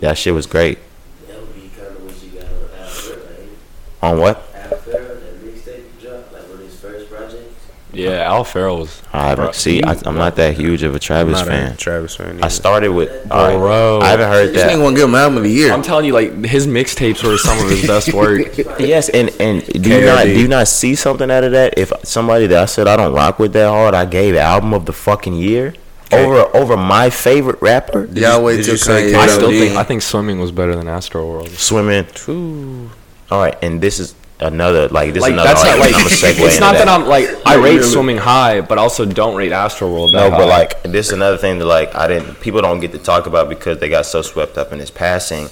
that 0.00 0.18
shit 0.18 0.34
was 0.34 0.44
great. 0.44 0.78
That 1.26 1.40
would 1.40 1.54
be 1.54 1.70
kind 1.74 1.96
of 1.96 2.04
what 2.04 2.22
you 2.22 2.38
got 2.38 2.44
on 2.44 2.58
Al 2.78 3.16
right? 3.16 4.12
On 4.12 4.20
what? 4.20 4.36
Owl 4.36 4.76
Pharaoh, 4.76 5.14
that 5.14 5.40
mixtape 5.42 5.78
you 5.78 6.08
dropped, 6.08 6.30
like 6.34 6.42
one 6.42 6.58
of 6.58 6.64
his 6.66 6.78
first 6.78 7.08
projects. 7.10 7.64
Yeah, 7.96 8.30
Owl 8.30 8.44
Pharaoh 8.44 8.78
was. 8.78 9.02
I 9.12 9.28
haven't 9.30 9.44
Bro, 9.46 9.52
see. 9.52 9.82
I, 9.82 9.96
I'm 10.04 10.16
not 10.16 10.36
that 10.36 10.54
huge 10.56 10.82
of 10.82 10.92
a 10.92 10.94
I'm 10.96 11.00
Travis 11.00 11.32
not 11.38 11.46
a 11.48 11.50
fan. 11.50 11.76
Travis 11.76 12.14
fan. 12.16 12.42
I 12.42 12.48
started 12.48 12.90
with. 12.90 13.10
all 13.30 13.46
right, 13.48 13.56
Bro. 13.56 14.00
I 14.02 14.08
haven't 14.08 14.28
heard 14.28 14.48
This 14.50 14.62
that. 14.62 14.70
ain't 14.72 14.80
gonna 14.80 14.94
give 14.96 15.08
him 15.08 15.14
album 15.14 15.38
of 15.38 15.44
the 15.44 15.50
year. 15.50 15.72
I'm 15.72 15.82
telling 15.82 16.04
you, 16.04 16.12
like 16.12 16.44
his 16.44 16.66
mixtapes 16.66 17.22
were 17.22 17.38
some 17.38 17.58
of 17.58 17.70
his 17.70 17.86
best 17.86 18.12
work. 18.12 18.56
Yes, 18.78 19.08
and 19.08 19.30
and 19.40 19.64
do 19.66 19.88
you 19.90 20.04
not 20.04 20.24
do 20.24 20.38
you 20.38 20.48
not 20.48 20.68
see 20.68 20.94
something 20.94 21.30
out 21.30 21.44
of 21.44 21.52
that? 21.52 21.74
If 21.78 21.92
somebody 22.04 22.46
that 22.48 22.62
I 22.62 22.66
said 22.66 22.86
I 22.86 22.96
don't 22.96 23.12
rock 23.14 23.38
with 23.38 23.52
that 23.54 23.68
hard, 23.68 23.94
I 23.94 24.04
gave 24.04 24.36
album 24.36 24.74
of 24.74 24.84
the 24.86 24.92
fucking 24.92 25.34
year 25.34 25.74
over 26.12 26.54
over 26.56 26.76
my 26.76 27.10
favorite 27.10 27.60
rapper, 27.62 28.04
Y'all 28.12 28.44
wait 28.44 28.56
Did 28.58 28.64
till 28.64 28.74
you 28.74 28.78
say 28.78 29.12
Kanye. 29.12 29.14
I 29.16 29.26
still 29.26 29.50
think 29.50 29.76
I 29.76 29.82
think 29.82 30.02
swimming 30.02 30.38
was 30.38 30.52
better 30.52 30.76
than 30.76 30.86
Astro 30.88 31.26
World. 31.26 31.48
swimming. 31.50 32.06
True. 32.14 32.90
All 33.30 33.40
right, 33.40 33.56
and 33.62 33.80
this 33.80 33.98
is 33.98 34.14
another 34.38 34.88
like 34.88 35.14
this 35.14 35.22
Like 35.22 35.32
is 35.32 35.38
another 35.40 35.48
that's 35.48 35.64
not 35.64 35.78
like 35.78 35.94
I'm 35.94 36.00
gonna 36.02 36.10
segue 36.10 36.46
it's 36.46 36.60
not 36.60 36.72
that. 36.74 36.84
that. 36.84 36.88
I'm 36.88 37.06
like 37.06 37.28
I 37.46 37.54
rate 37.56 37.82
swimming 37.82 38.18
high, 38.18 38.60
but 38.60 38.76
also 38.78 39.04
don't 39.06 39.34
rate 39.34 39.52
Astro 39.52 39.90
World. 39.90 40.12
No, 40.12 40.28
That 40.28 40.36
but 40.38 40.48
high. 40.50 40.58
like 40.58 40.82
this 40.82 41.06
is 41.06 41.12
another 41.12 41.38
thing 41.38 41.58
that 41.58 41.64
like 41.64 41.94
I 41.94 42.06
didn't 42.06 42.40
people 42.40 42.60
don't 42.60 42.80
get 42.80 42.92
to 42.92 42.98
talk 42.98 43.26
about 43.26 43.48
because 43.48 43.78
they 43.78 43.88
got 43.88 44.04
so 44.06 44.20
swept 44.22 44.58
up 44.58 44.72
in 44.72 44.78
his 44.78 44.90
passing. 44.90 45.48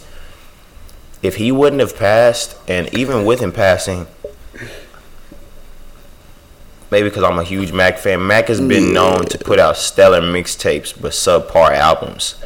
If 1.22 1.36
he 1.36 1.50
wouldn't 1.50 1.80
have 1.80 1.96
passed, 1.96 2.58
and 2.68 2.92
even 2.94 3.24
with 3.24 3.40
him 3.40 3.50
passing, 3.52 4.06
maybe 6.90 7.08
because 7.08 7.22
I'm 7.22 7.38
a 7.38 7.44
huge 7.44 7.72
Mac 7.72 7.98
fan, 7.98 8.26
Mac 8.26 8.48
has 8.48 8.60
been 8.60 8.92
known 8.92 9.24
to 9.26 9.38
put 9.38 9.58
out 9.58 9.76
stellar 9.76 10.20
mixtapes 10.20 10.92
but 11.00 11.12
subpar 11.12 11.70
albums. 11.72 12.36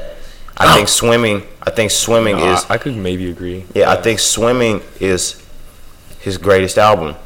I 0.56 0.74
think 0.76 0.88
swimming. 1.00 1.42
I 1.62 1.70
think 1.70 1.90
swimming 1.90 2.36
No, 2.36 2.52
is 2.54 2.64
I, 2.68 2.74
I 2.74 2.78
could 2.78 2.96
maybe 2.96 3.30
agree. 3.30 3.64
yeah. 3.74 3.90
I 3.90 3.96
think 4.00 4.18
swimming 4.20 4.80
is 5.00 5.42
his 6.20 6.38
greatest 6.38 6.78
album. 6.78 7.16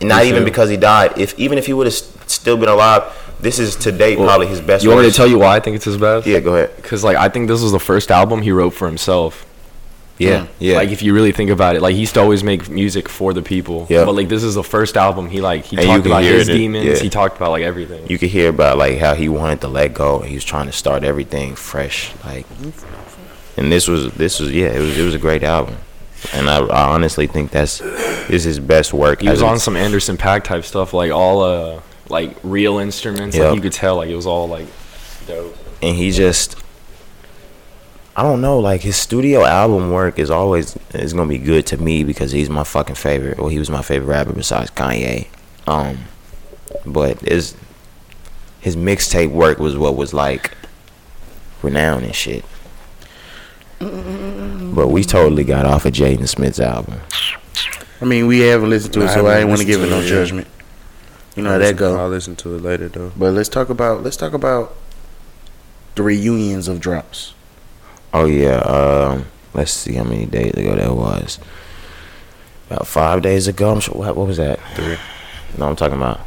And 0.00 0.08
not 0.08 0.24
even 0.24 0.44
because 0.44 0.70
he 0.70 0.76
died. 0.76 1.18
If 1.18 1.38
even 1.38 1.58
if 1.58 1.66
he 1.66 1.72
would 1.74 1.86
have 1.86 1.94
still 1.94 2.56
been 2.56 2.70
alive, 2.70 3.04
this 3.40 3.58
is 3.58 3.76
to 3.76 3.92
date 3.92 4.16
probably 4.16 4.46
his 4.46 4.60
best. 4.60 4.82
You 4.82 4.90
want 4.90 5.02
me 5.02 5.10
to 5.10 5.16
tell 5.16 5.26
you 5.26 5.38
why 5.38 5.56
I 5.56 5.60
think 5.60 5.76
it's 5.76 5.84
his 5.84 5.98
best? 5.98 6.26
Yeah, 6.26 6.40
go 6.40 6.54
ahead. 6.54 6.74
Because 6.76 7.04
like 7.04 7.16
I 7.16 7.28
think 7.28 7.48
this 7.48 7.62
was 7.62 7.72
the 7.72 7.80
first 7.80 8.10
album 8.10 8.42
he 8.42 8.50
wrote 8.50 8.70
for 8.70 8.86
himself. 8.86 9.46
Yeah, 10.18 10.40
mm. 10.40 10.48
yeah. 10.58 10.76
Like 10.76 10.90
if 10.90 11.02
you 11.02 11.14
really 11.14 11.32
think 11.32 11.48
about 11.50 11.76
it, 11.76 11.82
like 11.82 11.94
he 11.94 12.00
used 12.00 12.14
to 12.14 12.20
always 12.20 12.44
make 12.44 12.68
music 12.68 13.08
for 13.08 13.32
the 13.32 13.40
people. 13.42 13.86
Yeah. 13.88 14.04
But 14.04 14.14
like 14.14 14.28
this 14.28 14.42
is 14.42 14.54
the 14.54 14.62
first 14.62 14.96
album 14.96 15.28
he 15.28 15.40
like 15.40 15.64
he 15.64 15.76
And 15.76 15.86
talked 15.86 16.06
about 16.06 16.22
his 16.22 16.48
it 16.48 16.52
demons. 16.52 16.84
yeah. 16.84 16.96
He 16.96 17.08
talked 17.08 17.36
about 17.36 17.50
like 17.50 17.62
everything. 17.62 18.06
you 18.08 18.18
could 18.18 18.28
hear 18.28 18.50
about 18.50 18.76
like 18.76 18.98
how 18.98 19.14
he 19.14 19.28
wanted 19.30 19.62
to 19.62 19.68
let 19.68 19.94
go. 19.94 20.20
He 20.20 20.34
was 20.34 20.44
trying 20.44 20.66
to 20.66 20.72
start 20.72 21.04
everything 21.04 21.54
fresh. 21.54 22.12
Like, 22.24 22.46
and 23.56 23.72
this 23.72 23.88
was 23.88 24.12
this 24.12 24.40
was 24.40 24.52
yeah, 24.52 24.66
it 24.66 24.80
was 24.80 24.98
it 24.98 25.04
was 25.04 25.14
a 25.14 25.18
great 25.18 25.42
album. 25.42 25.76
And 26.34 26.48
I, 26.50 26.58
I 26.58 26.88
honestly 26.90 27.26
think 27.26 27.50
that's 27.50 27.78
this 27.78 28.30
is 28.30 28.44
his 28.44 28.58
best 28.58 28.92
work. 28.92 29.22
he 29.22 29.28
was 29.28 29.42
on 29.42 29.58
some 29.58 29.76
Anderson 29.76 30.16
.Paak 30.16 30.44
type 30.44 30.64
stuff, 30.64 30.92
like 30.92 31.10
all 31.10 31.42
uh 31.42 31.80
like 32.08 32.36
real 32.42 32.78
instruments. 32.78 33.36
Yep. 33.36 33.46
Like 33.46 33.54
you 33.56 33.60
could 33.62 33.72
tell 33.72 33.96
like 33.96 34.10
it 34.10 34.16
was 34.16 34.26
all 34.26 34.48
like 34.48 34.66
dope. 35.26 35.56
and 35.82 35.96
he 35.96 36.10
just 36.10 36.56
I 38.16 38.22
don't 38.22 38.40
know, 38.40 38.58
like 38.58 38.82
his 38.82 38.96
studio 38.96 39.44
album 39.44 39.92
work 39.92 40.18
is 40.18 40.30
always 40.30 40.76
is 40.92 41.14
gonna 41.14 41.28
be 41.28 41.38
good 41.38 41.66
to 41.68 41.78
me 41.78 42.04
because 42.04 42.32
he's 42.32 42.50
my 42.50 42.64
fucking 42.64 42.96
favorite. 42.96 43.38
Well, 43.38 43.48
he 43.48 43.58
was 43.58 43.70
my 43.70 43.82
favorite 43.82 44.08
rapper 44.08 44.32
besides 44.32 44.70
Kanye. 44.72 45.28
Um, 45.66 46.00
but 46.84 47.20
his 47.20 47.54
his 48.60 48.76
mixtape 48.76 49.30
work 49.30 49.58
was 49.58 49.78
what 49.78 49.96
was 49.96 50.12
like 50.12 50.54
renowned 51.62 52.04
and 52.04 52.14
shit. 52.14 52.44
But 53.80 54.88
we 54.88 55.04
totally 55.04 55.44
got 55.44 55.64
off 55.66 55.86
of 55.86 55.92
Jaden 55.92 56.28
Smith's 56.28 56.60
album. 56.60 57.00
I 58.00 58.04
mean, 58.04 58.26
we 58.26 58.40
haven't 58.40 58.70
listened 58.70 58.94
to 58.94 59.02
it, 59.02 59.08
I 59.08 59.14
so 59.14 59.26
I 59.26 59.30
haven't 59.34 59.40
ain't 59.40 59.48
want 59.48 59.60
to 59.60 59.66
give 59.66 59.80
listened 59.80 59.92
it 59.92 59.96
no 59.96 60.00
to 60.02 60.06
it 60.06 60.10
yet. 60.10 60.24
judgment. 60.24 60.48
You 61.36 61.42
know 61.42 61.50
how 61.50 61.58
that 61.58 61.76
goes. 61.76 61.96
I'll 61.98 62.08
listen 62.08 62.36
to 62.36 62.54
it 62.56 62.62
later 62.62 62.88
though. 62.88 63.12
But 63.16 63.32
let's 63.32 63.48
talk 63.48 63.68
about 63.70 64.02
let's 64.02 64.16
talk 64.16 64.32
about 64.32 64.74
the 65.94 66.02
reunions 66.02 66.68
of 66.68 66.80
drops. 66.80 67.34
Oh 68.12 68.26
yeah, 68.26 68.56
um, 68.58 69.26
let's 69.54 69.70
see 69.72 69.94
how 69.94 70.04
many 70.04 70.26
days 70.26 70.52
ago 70.54 70.74
that 70.76 70.94
was. 70.94 71.38
About 72.68 72.86
five 72.86 73.22
days 73.22 73.48
ago. 73.48 73.72
I'm 73.72 73.80
sure. 73.80 73.94
What, 73.94 74.16
what 74.16 74.26
was 74.26 74.36
that? 74.36 74.60
Three. 74.74 74.96
No, 75.58 75.68
I'm 75.68 75.76
talking 75.76 75.96
about 75.96 76.20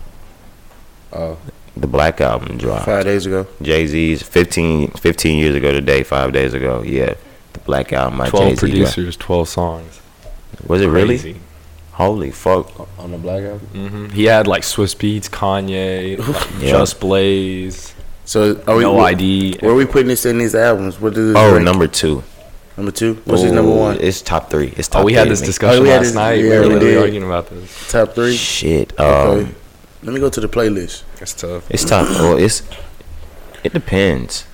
Oh, 1.11 1.37
the 1.77 1.87
Black 1.87 2.19
Album 2.21 2.57
dropped. 2.57 2.85
Five 2.85 3.03
days 3.05 3.25
ago. 3.25 3.45
Jay 3.61 3.85
Z's 3.87 4.23
15, 4.23 4.91
15 4.91 5.37
years 5.37 5.55
ago 5.55 5.71
today, 5.71 6.03
five 6.03 6.33
days 6.33 6.53
ago. 6.53 6.81
Yeah, 6.81 7.13
the 7.63 7.65
Black 7.67 7.93
Album 7.93 8.19
by 8.19 8.25
Jay 8.25 8.29
Twelve 8.31 8.49
Z. 8.51 8.57
producers, 8.59 9.17
twelve 9.17 9.49
songs. 9.49 9.99
Was 10.67 10.81
it 10.81 10.87
really? 10.87 11.17
Crazy. 11.17 11.39
Holy 11.93 12.31
fuck! 12.31 12.87
on 12.99 13.11
the 13.11 13.17
Black 13.17 13.43
Album. 13.43 13.67
hmm 13.67 14.09
He 14.09 14.25
had 14.25 14.47
like 14.47 14.63
Swizz 14.63 14.95
Beatz, 14.95 15.29
Kanye, 15.29 16.17
like, 16.17 16.47
Yeah. 16.61 16.71
Just 16.71 16.99
Blaze, 16.99 17.93
So 18.25 18.61
are 18.67 18.75
we, 18.77 18.83
No 18.83 18.93
where, 18.95 19.05
ID. 19.05 19.57
Where 19.59 19.71
are 19.71 19.75
we 19.75 19.85
putting 19.85 20.07
this 20.07 20.25
in 20.25 20.37
these 20.39 20.55
albums? 20.55 20.99
What 20.99 21.15
is 21.17 21.35
Oh, 21.35 21.53
rank? 21.53 21.65
number 21.65 21.87
two. 21.87 22.23
number 22.77 22.91
two? 22.91 23.15
What's 23.25 23.43
his 23.43 23.51
Ooh, 23.51 23.55
number 23.55 23.75
one? 23.75 23.97
It's 23.99 24.21
top 24.21 24.49
three. 24.49 24.73
It's 24.75 24.87
top 24.87 25.01
Oh, 25.01 25.05
we 25.05 25.11
three 25.11 25.17
had 25.19 25.23
to 25.25 25.29
this 25.29 25.41
me. 25.41 25.45
discussion 25.47 25.79
Oh, 25.79 25.83
we 25.83 25.89
had 25.89 25.97
last 25.97 26.05
this- 26.07 26.15
night. 26.15 26.33
yeah, 26.39 26.41
we 26.43 26.49
were 26.49 26.61
we 26.61 26.67
literally 26.73 26.93
did. 26.95 27.01
arguing 27.03 27.23
about 27.25 27.49
this. 27.51 27.91
Top 27.91 28.13
three. 28.15 28.35
Shit. 28.35 28.99
Um, 28.99 29.05
Okay. 29.07 29.51
Let 30.03 30.13
me 30.13 30.19
go 30.19 30.29
to 30.29 30.41
the 30.41 30.49
playlist. 30.49 31.03
That's 31.19 31.33
tough. 31.33 31.63
It's 31.69 31.85
top. 31.85 32.09
Well, 32.09 32.37
it's 32.37 32.63
it 33.63 33.71
depends 33.71 34.45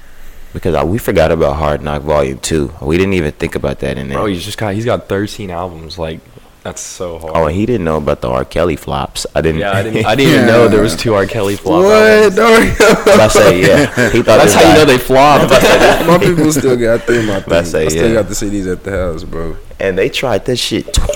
because 0.53 0.75
I, 0.75 0.83
we 0.83 0.97
forgot 0.97 1.31
about 1.31 1.55
Hard 1.57 1.81
Knock 1.81 2.01
Volume 2.03 2.39
Two. 2.39 2.71
We 2.81 2.97
didn't 2.97 3.13
even 3.13 3.31
think 3.33 3.55
about 3.55 3.79
that 3.79 3.97
in 3.97 4.07
there. 4.09 4.17
Bro, 4.17 4.27
he's 4.27 4.43
just 4.45 4.57
got 4.57 4.73
he's 4.73 4.85
got 4.85 5.07
13 5.07 5.49
albums. 5.51 5.97
Like 5.99 6.19
that's 6.63 6.81
so 6.81 7.19
hard. 7.19 7.33
Oh, 7.35 7.47
he 7.47 7.65
didn't 7.65 7.85
know 7.85 7.95
about 7.97 8.19
the 8.19 8.29
R. 8.29 8.43
Kelly 8.43 8.75
flops. 8.75 9.25
I 9.33 9.39
didn't. 9.41 9.62
yeah, 9.62 9.71
I 9.71 9.81
didn't. 9.83 10.05
I 10.05 10.15
didn't 10.19 10.33
even 10.33 10.45
know 10.47 10.67
there 10.67 10.81
was 10.81 10.95
two 10.95 11.13
R. 11.13 11.25
Kelly 11.25 11.55
flops. 11.55 11.85
What? 11.85 12.38
albums. 12.38 12.81
I 13.07 13.27
say 13.29 13.62
yeah. 13.62 14.09
He 14.12 14.21
thought 14.21 14.38
That's 14.39 14.53
this 14.53 14.55
how 14.55 14.69
you 14.69 14.75
know 14.79 14.85
they 14.85 14.97
flopped. 14.97 15.49
my 16.07 16.17
people 16.17 16.51
still 16.51 16.75
got 16.77 17.07
them. 17.07 17.27
My 17.27 17.38
About 17.38 17.62
to 17.62 17.65
say, 17.65 17.85
I 17.85 17.88
still 17.89 18.07
yeah. 18.09 18.21
got 18.21 18.27
the 18.27 18.35
CDs 18.35 18.69
at 18.71 18.83
the 18.83 18.91
house, 18.91 19.23
bro. 19.23 19.55
and 19.79 19.97
they 19.97 20.09
tried 20.09 20.45
that 20.45 20.57
shit. 20.57 20.93
tw- 20.93 21.09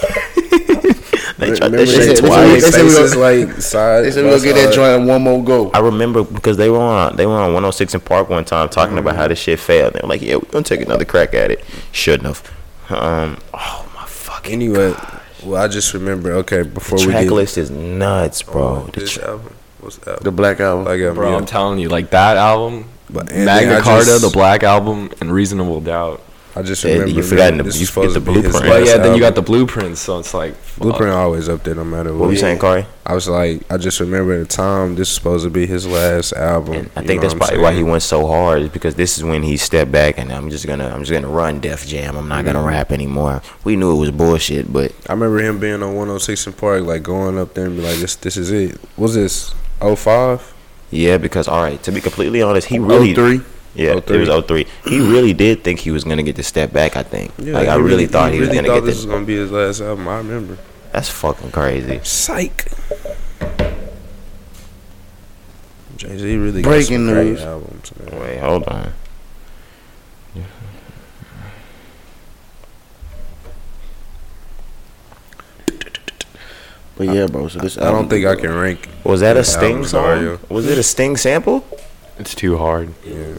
they 1.49 1.55
tried 1.57 1.71
Remember 1.71 1.77
that 1.77 1.85
they 1.85 2.05
shit 2.07 2.17
said 2.17 2.25
twice. 2.25 2.63
They 2.63 2.71
said 2.71 2.83
we 2.83 2.89
faces 2.89 3.13
gonna- 3.13 3.21
like 3.47 3.61
side. 3.61 4.03
They 4.05 4.11
said 4.11 4.23
we're 4.25 4.31
gonna 4.31 4.43
get 4.43 4.53
that 4.55 4.65
side. 4.65 4.73
joint 4.97 5.07
one 5.07 5.21
more 5.21 5.43
go. 5.43 5.71
I 5.73 5.79
remember 5.79 6.23
because 6.23 6.57
they 6.57 6.69
were 6.69 6.79
on 6.79 7.15
they 7.15 7.25
were 7.25 7.33
on 7.33 7.53
106 7.53 7.95
& 7.99 8.05
Park 8.05 8.29
one 8.29 8.45
time 8.45 8.69
talking 8.69 8.97
about 8.97 9.15
how 9.15 9.27
this 9.27 9.39
shit 9.39 9.59
failed. 9.59 9.93
They 9.93 9.99
were 10.03 10.09
like, 10.09 10.21
"Yeah, 10.21 10.35
we're 10.35 10.49
gonna 10.51 10.63
take 10.63 10.81
another 10.81 11.05
crack 11.05 11.33
at 11.33 11.51
it." 11.51 11.63
Shouldn't 11.91 12.25
have. 12.27 12.51
Um. 12.89 13.37
Oh 13.53 13.85
my 13.95 14.05
fucking. 14.05 14.53
Anyway, 14.53 14.93
well, 15.43 15.61
I 15.63 15.67
just 15.67 15.93
remember. 15.93 16.31
Okay, 16.33 16.63
before 16.63 16.97
The 16.99 17.05
we 17.07 17.11
track 17.11 17.23
get 17.25 17.33
list 17.33 17.57
is 17.57 17.71
nuts, 17.71 18.41
bro. 18.43 18.87
The 18.93 18.99
this 18.99 19.11
tra- 19.11 19.27
album, 19.29 19.53
what's 19.79 19.97
the 19.97 20.11
album? 20.11 20.23
The 20.23 20.31
Black 20.31 20.59
Album. 20.59 20.83
Black 20.85 20.99
album, 20.99 21.15
Bro, 21.15 21.29
yeah. 21.31 21.37
I'm 21.37 21.45
telling 21.45 21.79
you, 21.79 21.89
like 21.89 22.09
that 22.11 22.37
album, 22.37 22.85
But- 23.09 23.31
Magna 23.33 23.81
Carta, 23.81 24.05
just- 24.05 24.21
the 24.21 24.29
Black 24.29 24.63
Album, 24.63 25.09
and 25.21 25.31
Reasonable 25.33 25.79
Doubt. 25.81 26.21
I 26.55 26.61
just 26.61 26.83
Yeah, 26.83 26.91
remember. 26.93 27.13
you 27.15 27.23
forgot 27.23 27.57
the- 27.57 27.79
you 27.79 27.85
forget 27.87 28.13
the 28.13 28.19
to 28.19 28.25
be 28.25 28.31
his 28.33 28.43
blueprint. 28.43 28.65
But 28.65 28.81
last 28.81 28.87
yeah, 28.87 28.97
then 28.97 29.13
you 29.15 29.19
got 29.19 29.33
the 29.33 29.41
blueprints, 29.41 30.01
so 30.01 30.19
it's 30.19 30.33
like 30.35 30.55
fuck. 30.55 30.83
blueprint 30.83 31.11
always 31.13 31.49
up 31.49 31.63
there 31.63 31.73
no 31.73 31.83
matter 31.83 32.11
What 32.11 32.19
what. 32.19 32.25
were 32.27 32.31
you 32.33 32.37
saying, 32.39 32.59
Corey? 32.59 32.85
I 33.05 33.15
was 33.15 33.27
like, 33.27 33.61
I 33.71 33.77
just 33.77 33.99
remember 33.99 34.37
the 34.39 34.45
time 34.45 34.91
this 34.95 35.07
was 35.09 35.15
supposed 35.15 35.43
to 35.45 35.49
be 35.49 35.65
his 35.65 35.87
last 35.87 36.31
album. 36.33 36.73
And 36.75 36.89
I 36.95 37.01
think 37.01 37.21
that's 37.21 37.33
what 37.33 37.43
I'm 37.43 37.47
probably 37.49 37.63
why 37.63 37.73
he 37.73 37.81
went 37.83 38.03
so 38.03 38.27
hard 38.27 38.61
is 38.61 38.69
because 38.69 38.93
this 38.95 39.17
is 39.17 39.23
when 39.23 39.41
he 39.41 39.57
stepped 39.57 39.91
back 39.91 40.19
and 40.19 40.31
I'm 40.31 40.49
just 40.51 40.67
gonna 40.67 40.87
I'm 40.93 40.99
just 41.01 41.11
gonna 41.11 41.27
run 41.27 41.59
Def 41.59 41.87
Jam. 41.87 42.15
I'm 42.15 42.29
not 42.29 42.45
gonna 42.45 42.59
Mhm. 42.59 42.67
rap 42.67 42.91
anymore. 42.91 43.41
We 43.63 43.75
knew 43.75 43.91
it 43.91 43.99
was 43.99 44.11
bullshit, 44.11 44.71
but 44.71 44.91
I 45.09 45.13
remember 45.13 45.39
him 45.39 45.57
being 45.57 45.81
on 45.81 45.95
106 45.95 46.45
& 46.45 46.51
Park, 46.57 46.83
like 46.83 47.01
going 47.01 47.39
up 47.39 47.55
there 47.55 47.65
and 47.65 47.75
be 47.77 47.81
like, 47.83 47.97
"This, 47.97 48.15
this 48.15 48.37
is 48.37 48.51
it." 48.51 48.77
Was 48.95 49.15
this 49.15 49.53
05? 49.81 50.53
yeah, 50.91 51.17
because 51.17 51.47
all 51.47 51.63
right, 51.63 51.81
to 51.81 51.91
be 51.91 51.99
completely 51.99 52.41
honest, 52.43 52.67
he 52.67 52.77
really 52.77 53.13
03. 53.15 53.41
Yeah, 53.75 53.95
it 53.97 54.09
oh 54.09 54.19
was 54.19 54.45
03. 54.45 54.65
He 54.85 54.99
really 54.99 55.33
did 55.33 55.63
think 55.63 55.79
he 55.79 55.91
was 55.91 56.03
gonna 56.03 56.23
get 56.23 56.35
the 56.35 56.43
step 56.43 56.71
back. 56.71 56.95
I 56.95 57.03
think. 57.03 57.31
like 57.39 57.67
I 57.67 57.75
he 57.75 57.81
really, 57.81 58.05
thought 58.07 58.31
he, 58.33 58.39
was 58.39 58.49
really 58.49 58.61
gonna 58.61 58.67
thought 58.67 58.75
get 58.81 58.85
this 58.85 58.95
this. 58.97 59.05
was 59.05 59.13
gonna 59.13 59.25
be 59.25 59.35
his 59.35 59.51
last 59.51 59.81
album. 59.81 60.07
I 60.07 60.17
remember. 60.17 60.57
That's 60.91 61.09
fucking 61.09 61.51
crazy. 61.51 61.99
Psych. 62.03 62.67
Jay 65.97 66.17
Z 66.17 66.37
really 66.37 66.61
got 66.61 66.69
Breaking 66.69 67.05
some 67.05 67.13
great 67.13 67.25
news. 67.25 67.41
albums. 67.41 67.91
Man. 67.97 68.19
Wait, 68.21 68.39
hold 68.39 68.63
on. 68.67 68.93
But 76.95 77.07
yeah, 77.07 77.25
bro. 77.27 77.47
So 77.47 77.59
this 77.59 77.77
I 77.77 77.91
don't 77.91 78.07
think 78.07 78.25
I 78.25 78.35
can 78.35 78.53
rank. 78.53 78.87
Was 79.03 79.21
that 79.21 79.35
a 79.35 79.43
Sting 79.43 79.83
albums, 79.83 79.89
song? 79.91 80.39
Was 80.49 80.67
it 80.67 80.77
a 80.77 80.83
Sting 80.83 81.17
sample? 81.17 81.65
It's 82.19 82.35
too 82.35 82.57
hard. 82.57 82.93
Yeah. 83.05 83.33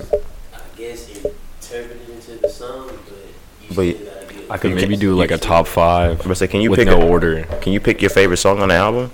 I 0.53 0.59
guess 0.77 1.09
interpreted 1.09 2.09
into 2.11 2.37
the 2.41 2.49
song, 2.49 2.89
but 2.89 3.85
you 3.87 3.95
But- 3.95 3.97
still 3.97 4.07
gotta. 4.15 4.25
I 4.51 4.59
could 4.59 4.75
maybe 4.75 4.97
do 4.97 5.15
like 5.15 5.31
a 5.31 5.39
top 5.39 5.67
five 5.67 6.21
But 6.27 6.37
say, 6.37 6.47
can 6.47 6.61
you 6.61 6.71
with 6.71 6.79
pick 6.81 6.87
no 6.89 7.01
a, 7.01 7.07
order 7.07 7.45
Can 7.63 7.73
you 7.73 7.81
pick 7.81 8.03
your 8.03 8.11
favorite 8.11 8.37
song 8.37 8.61
on 8.61 8.69
the 8.69 8.75
album? 8.75 9.11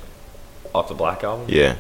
off 0.75 0.89
the 0.89 0.95
Black 0.95 1.23
album. 1.25 1.47
Yeah. 1.49 1.77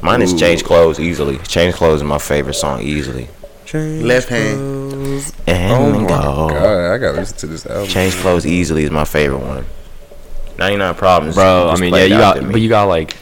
Mine 0.00 0.22
is 0.22 0.32
Change 0.34 0.62
Clothes 0.64 0.98
easily. 1.00 1.38
Change 1.38 1.74
Clothes 1.74 1.98
is 1.98 2.04
my 2.04 2.18
favorite 2.18 2.54
song 2.54 2.82
easily. 2.82 3.28
Change 3.66 4.02
Left 4.04 4.28
hand. 4.28 5.24
And 5.46 5.72
Oh 5.72 5.90
my 6.00 6.08
go. 6.08 6.48
god, 6.48 6.92
I 6.94 6.98
gotta 6.98 7.18
listen 7.18 7.36
to 7.38 7.46
this 7.48 7.66
album. 7.66 7.86
Change 7.88 8.14
Clothes 8.16 8.46
easily 8.46 8.84
is 8.84 8.90
my 8.90 9.04
favorite 9.04 9.38
one. 9.40 9.64
99 10.58 10.94
Problems. 10.94 11.34
Bro, 11.34 11.70
I 11.74 11.80
mean, 11.80 11.92
yeah, 11.94 12.02
you 12.04 12.08
got, 12.10 12.34
to 12.36 12.42
me. 12.42 12.52
but 12.52 12.60
you 12.60 12.68
got 12.68 12.84
like, 12.84 13.16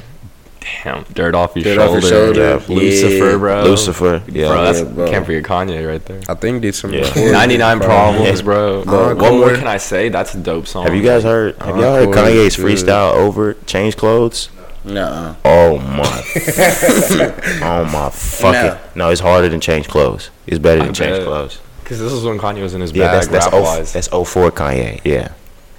damn, 0.85 1.05
dirt 1.13 1.35
off 1.35 1.55
your 1.57 1.65
Dirt 1.65 1.77
shoulder. 1.77 1.97
Off 1.97 2.03
Your 2.03 2.11
Shoulder. 2.11 2.41
Yeah. 2.69 2.75
Lucifer, 2.77 3.31
Yeah. 3.31 3.37
bro. 3.37 3.63
Lucifer. 3.65 4.23
Yeah. 4.29 4.49
Bro, 4.49 4.65
that's 4.65 4.79
Yeah, 4.81 4.85
bro. 4.85 5.11
can't 5.11 5.27
forget 5.27 5.43
Kanye 5.45 5.87
right 5.89 6.05
there. 6.05 6.21
I 6.29 6.35
think 6.35 6.63
did 6.63 6.75
some. 6.75 6.93
Yeah. 6.93 7.31
99 7.33 7.81
problems, 7.81 8.39
Yeah. 8.41 8.45
bro. 8.45 8.85
Bro, 8.85 9.15
what 9.17 9.33
more 9.33 9.55
can 9.55 9.67
I 9.67 9.77
say? 9.79 10.09
That's 10.09 10.35
a 10.35 10.39
dope 10.39 10.67
song. 10.67 10.85
have 10.85 10.95
you 10.95 11.03
guys 11.03 11.23
heard? 11.23 11.57
Have 11.61 11.77
y'all 11.77 11.95
heard 11.95 12.09
Encore 12.09 12.25
Kanye's 12.25 12.37
is 12.37 12.57
good. 12.57 12.67
freestyle 12.67 13.15
over 13.15 13.55
Change 13.67 13.97
Clothes? 13.97 14.49
Nuh-uh. 14.85 15.35
Oh 15.45 15.79
my. 15.79 16.05
oh 17.63 17.85
my 17.93 18.11
fucking. 18.11 18.79
No, 18.95 19.11
it's 19.11 19.21
harder 19.21 19.49
than 19.49 19.61
Change 19.61 19.89
Clothes. 19.89 20.31
It's 20.47 20.59
better 20.59 20.83
I 20.83 20.85
than 20.87 20.95
Change 20.95 21.17
bet. 21.19 21.27
Clothes. 21.27 21.59
Because 21.83 21.99
this 22.01 22.13
is 22.13 22.25
when 22.25 22.39
Kanye 22.39 22.63
was 22.63 22.75
in 22.75 22.81
his 22.81 22.93
Yeah, 22.93 23.07
bag, 23.07 23.15
that's 23.15 23.27
oh, 23.29 23.33
that's 23.33 23.45
rap 23.47 23.55
oh, 23.55 23.63
wise. 23.63 23.93
that's 23.93 24.09
04 24.09 24.51
Kanye. 24.53 25.01
Yeah. 25.05 25.29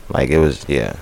Like 0.09 0.29
it 0.29 0.39
was. 0.39 0.65
Yeah. 0.67 0.93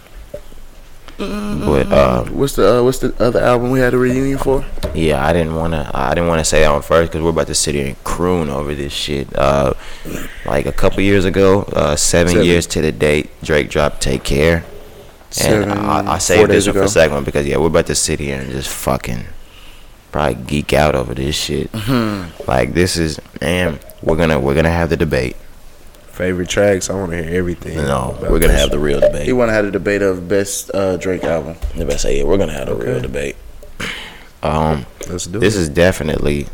But 1.18 1.92
uh, 1.92 2.26
What's 2.26 2.56
the 2.56 2.80
uh, 2.80 2.84
What's 2.84 3.00
the 3.00 3.14
other 3.20 3.40
album 3.40 3.72
we 3.72 3.80
had 3.80 3.94
a 3.94 3.98
reunion 3.98 4.38
for? 4.38 4.64
Yeah, 4.94 5.26
I 5.26 5.34
didn't 5.34 5.56
wanna. 5.56 5.90
I 5.94 6.14
didn't 6.14 6.28
wanna 6.28 6.46
say 6.46 6.62
that 6.62 6.72
one 6.72 6.82
first 6.82 7.12
because 7.12 7.24
we're 7.24 7.32
about 7.32 7.48
to 7.48 7.56
sit 7.56 7.76
here 7.76 7.88
and 7.88 8.04
croon 8.04 8.50
over 8.50 8.76
this 8.76 8.94
shit. 8.94 9.36
Uh, 9.36 9.74
like 10.46 10.66
a 10.68 10.72
couple 10.72 11.02
years 11.02 11.26
ago, 11.26 11.64
uh, 11.74 11.96
seven, 11.96 12.34
Seven. 12.34 12.46
years 12.46 12.68
to 12.68 12.82
the 12.82 12.92
date, 12.92 13.30
Drake 13.44 13.70
dropped 13.70 14.02
"Take 14.02 14.24
Care," 14.24 14.58
and 14.58 15.34
Seven, 15.34 15.72
I, 15.72 16.00
I 16.00 16.04
four 16.14 16.20
saved 16.20 16.52
this 16.52 16.66
one 16.68 16.74
for 16.74 16.80
ago. 16.82 16.88
second 16.88 17.16
one 17.16 17.24
because 17.24 17.48
yeah, 17.48 17.58
we're 17.58 17.68
about 17.68 17.88
to 17.88 17.96
sit 17.96 18.20
here 18.20 18.40
and 18.40 18.52
just 18.52 18.70
fucking 18.70 19.26
probably 20.12 20.36
geek 20.36 20.74
out 20.74 20.94
over 20.96 21.14
this 21.16 21.36
shit. 21.36 21.72
Mm-hmm. 21.72 22.50
Like 22.50 22.74
this 22.74 22.96
is, 22.96 23.20
and 23.42 23.80
we're 24.04 24.18
gonna 24.18 24.40
we're 24.40 24.56
gonna 24.56 24.70
have 24.72 24.90
the 24.90 24.98
debate. 24.98 25.36
Favorite 26.18 26.50
tracks. 26.50 26.90
I 26.90 26.96
want 26.96 27.12
to 27.12 27.24
hear 27.24 27.38
everything. 27.40 27.78
No, 27.78 28.18
we're 28.22 28.40
gonna 28.40 28.48
this 28.54 28.62
have 28.62 28.72
the 28.72 28.80
real 28.80 29.00
debate. 29.00 29.26
He 29.28 29.34
want 29.34 29.50
to 29.50 29.54
have 29.54 29.66
a 29.66 29.72
debate 29.72 30.02
of 30.02 30.28
best 30.28 30.72
uh, 30.74 30.98
Drake 30.98 31.24
album. 31.24 31.56
If 31.76 31.88
I 31.90 31.96
say 31.98 32.18
yeah, 32.18 32.24
we're 32.24 32.38
gonna 32.40 32.54
have 32.54 32.68
the 32.68 32.76
real 32.76 33.00
debate. 33.00 33.36
Um. 34.42 34.86
Let's 35.08 35.26
do 35.28 35.40
this 35.40 35.56
it. 35.56 35.60
is 35.60 35.70
definitely 35.70 36.48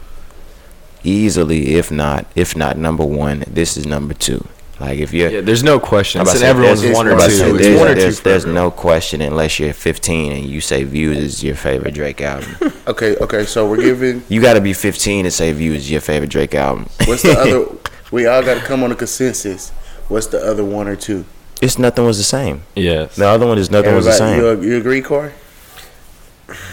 easily 1.04 1.76
if 1.76 1.92
not 1.92 2.26
if 2.36 2.56
not 2.56 2.78
number 2.78 3.04
one 3.06 3.44
this 3.48 3.76
is 3.76 3.86
number 3.86 4.14
two 4.14 4.46
like 4.80 5.00
if 5.00 5.14
you're 5.14 5.30
yeah, 5.30 5.42
there's 5.42 5.64
no 5.64 5.80
question. 5.80 6.20
I'm 6.22 6.26
about 6.28 6.34
It's 6.36 6.42
in 6.44 6.50
everyone's 6.50 6.82
there's- 6.82 6.96
one 6.96 7.08
or 7.08 7.12
about 7.12 7.30
to 7.30 7.30
two. 7.30 7.38
say, 7.38 7.50
It's 7.52 7.58
there's, 7.60 7.80
one 7.80 7.88
or 7.90 7.96
two. 7.96 8.02
there's, 8.02 8.20
there's 8.22 8.46
no 8.46 8.72
question 8.72 9.22
unless 9.22 9.60
you're 9.60 9.72
15 9.74 10.32
and 10.32 10.46
you 10.46 10.62
say 10.62 10.84
views 10.84 11.18
is 11.18 11.44
your 11.44 11.56
favorite 11.56 11.94
drake 11.94 12.22
album 12.22 12.56
Okay, 12.88 13.16
okay. 13.18 13.46
So 13.46 13.70
we're 13.70 13.78
giving. 13.82 14.24
you 14.30 14.42
got 14.42 14.54
to 14.56 14.62
be 14.62 14.74
15 14.74 15.26
to 15.26 15.32
say 15.32 15.54
views 15.54 15.78
is 15.78 15.92
your 15.92 16.02
favorite 16.02 16.32
drake 16.32 16.56
album 16.56 16.88
What's 17.06 17.22
the 17.22 17.32
other? 17.40 17.78
We 18.14 18.28
all 18.28 18.44
got 18.44 18.54
to 18.60 18.60
come 18.62 18.84
on 18.84 18.92
a 18.92 18.96
consensus. 18.96 19.72
What's 20.08 20.28
the 20.28 20.38
other 20.40 20.64
one 20.64 20.88
or 20.88 20.96
two? 20.96 21.26
it's 21.62 21.80
nothing 21.80 22.04
was 22.06 22.18
the 22.18 22.24
same 22.24 22.62
Yes. 22.76 23.16
the 23.16 23.26
other 23.28 23.48
one 23.48 23.58
is 23.58 23.72
nothing 23.72 23.96
was 23.96 24.06
the 24.06 24.12
same 24.12 24.40
You, 24.40 24.62
you 24.62 24.78
agree, 24.78 25.02
Corey? 25.02 25.32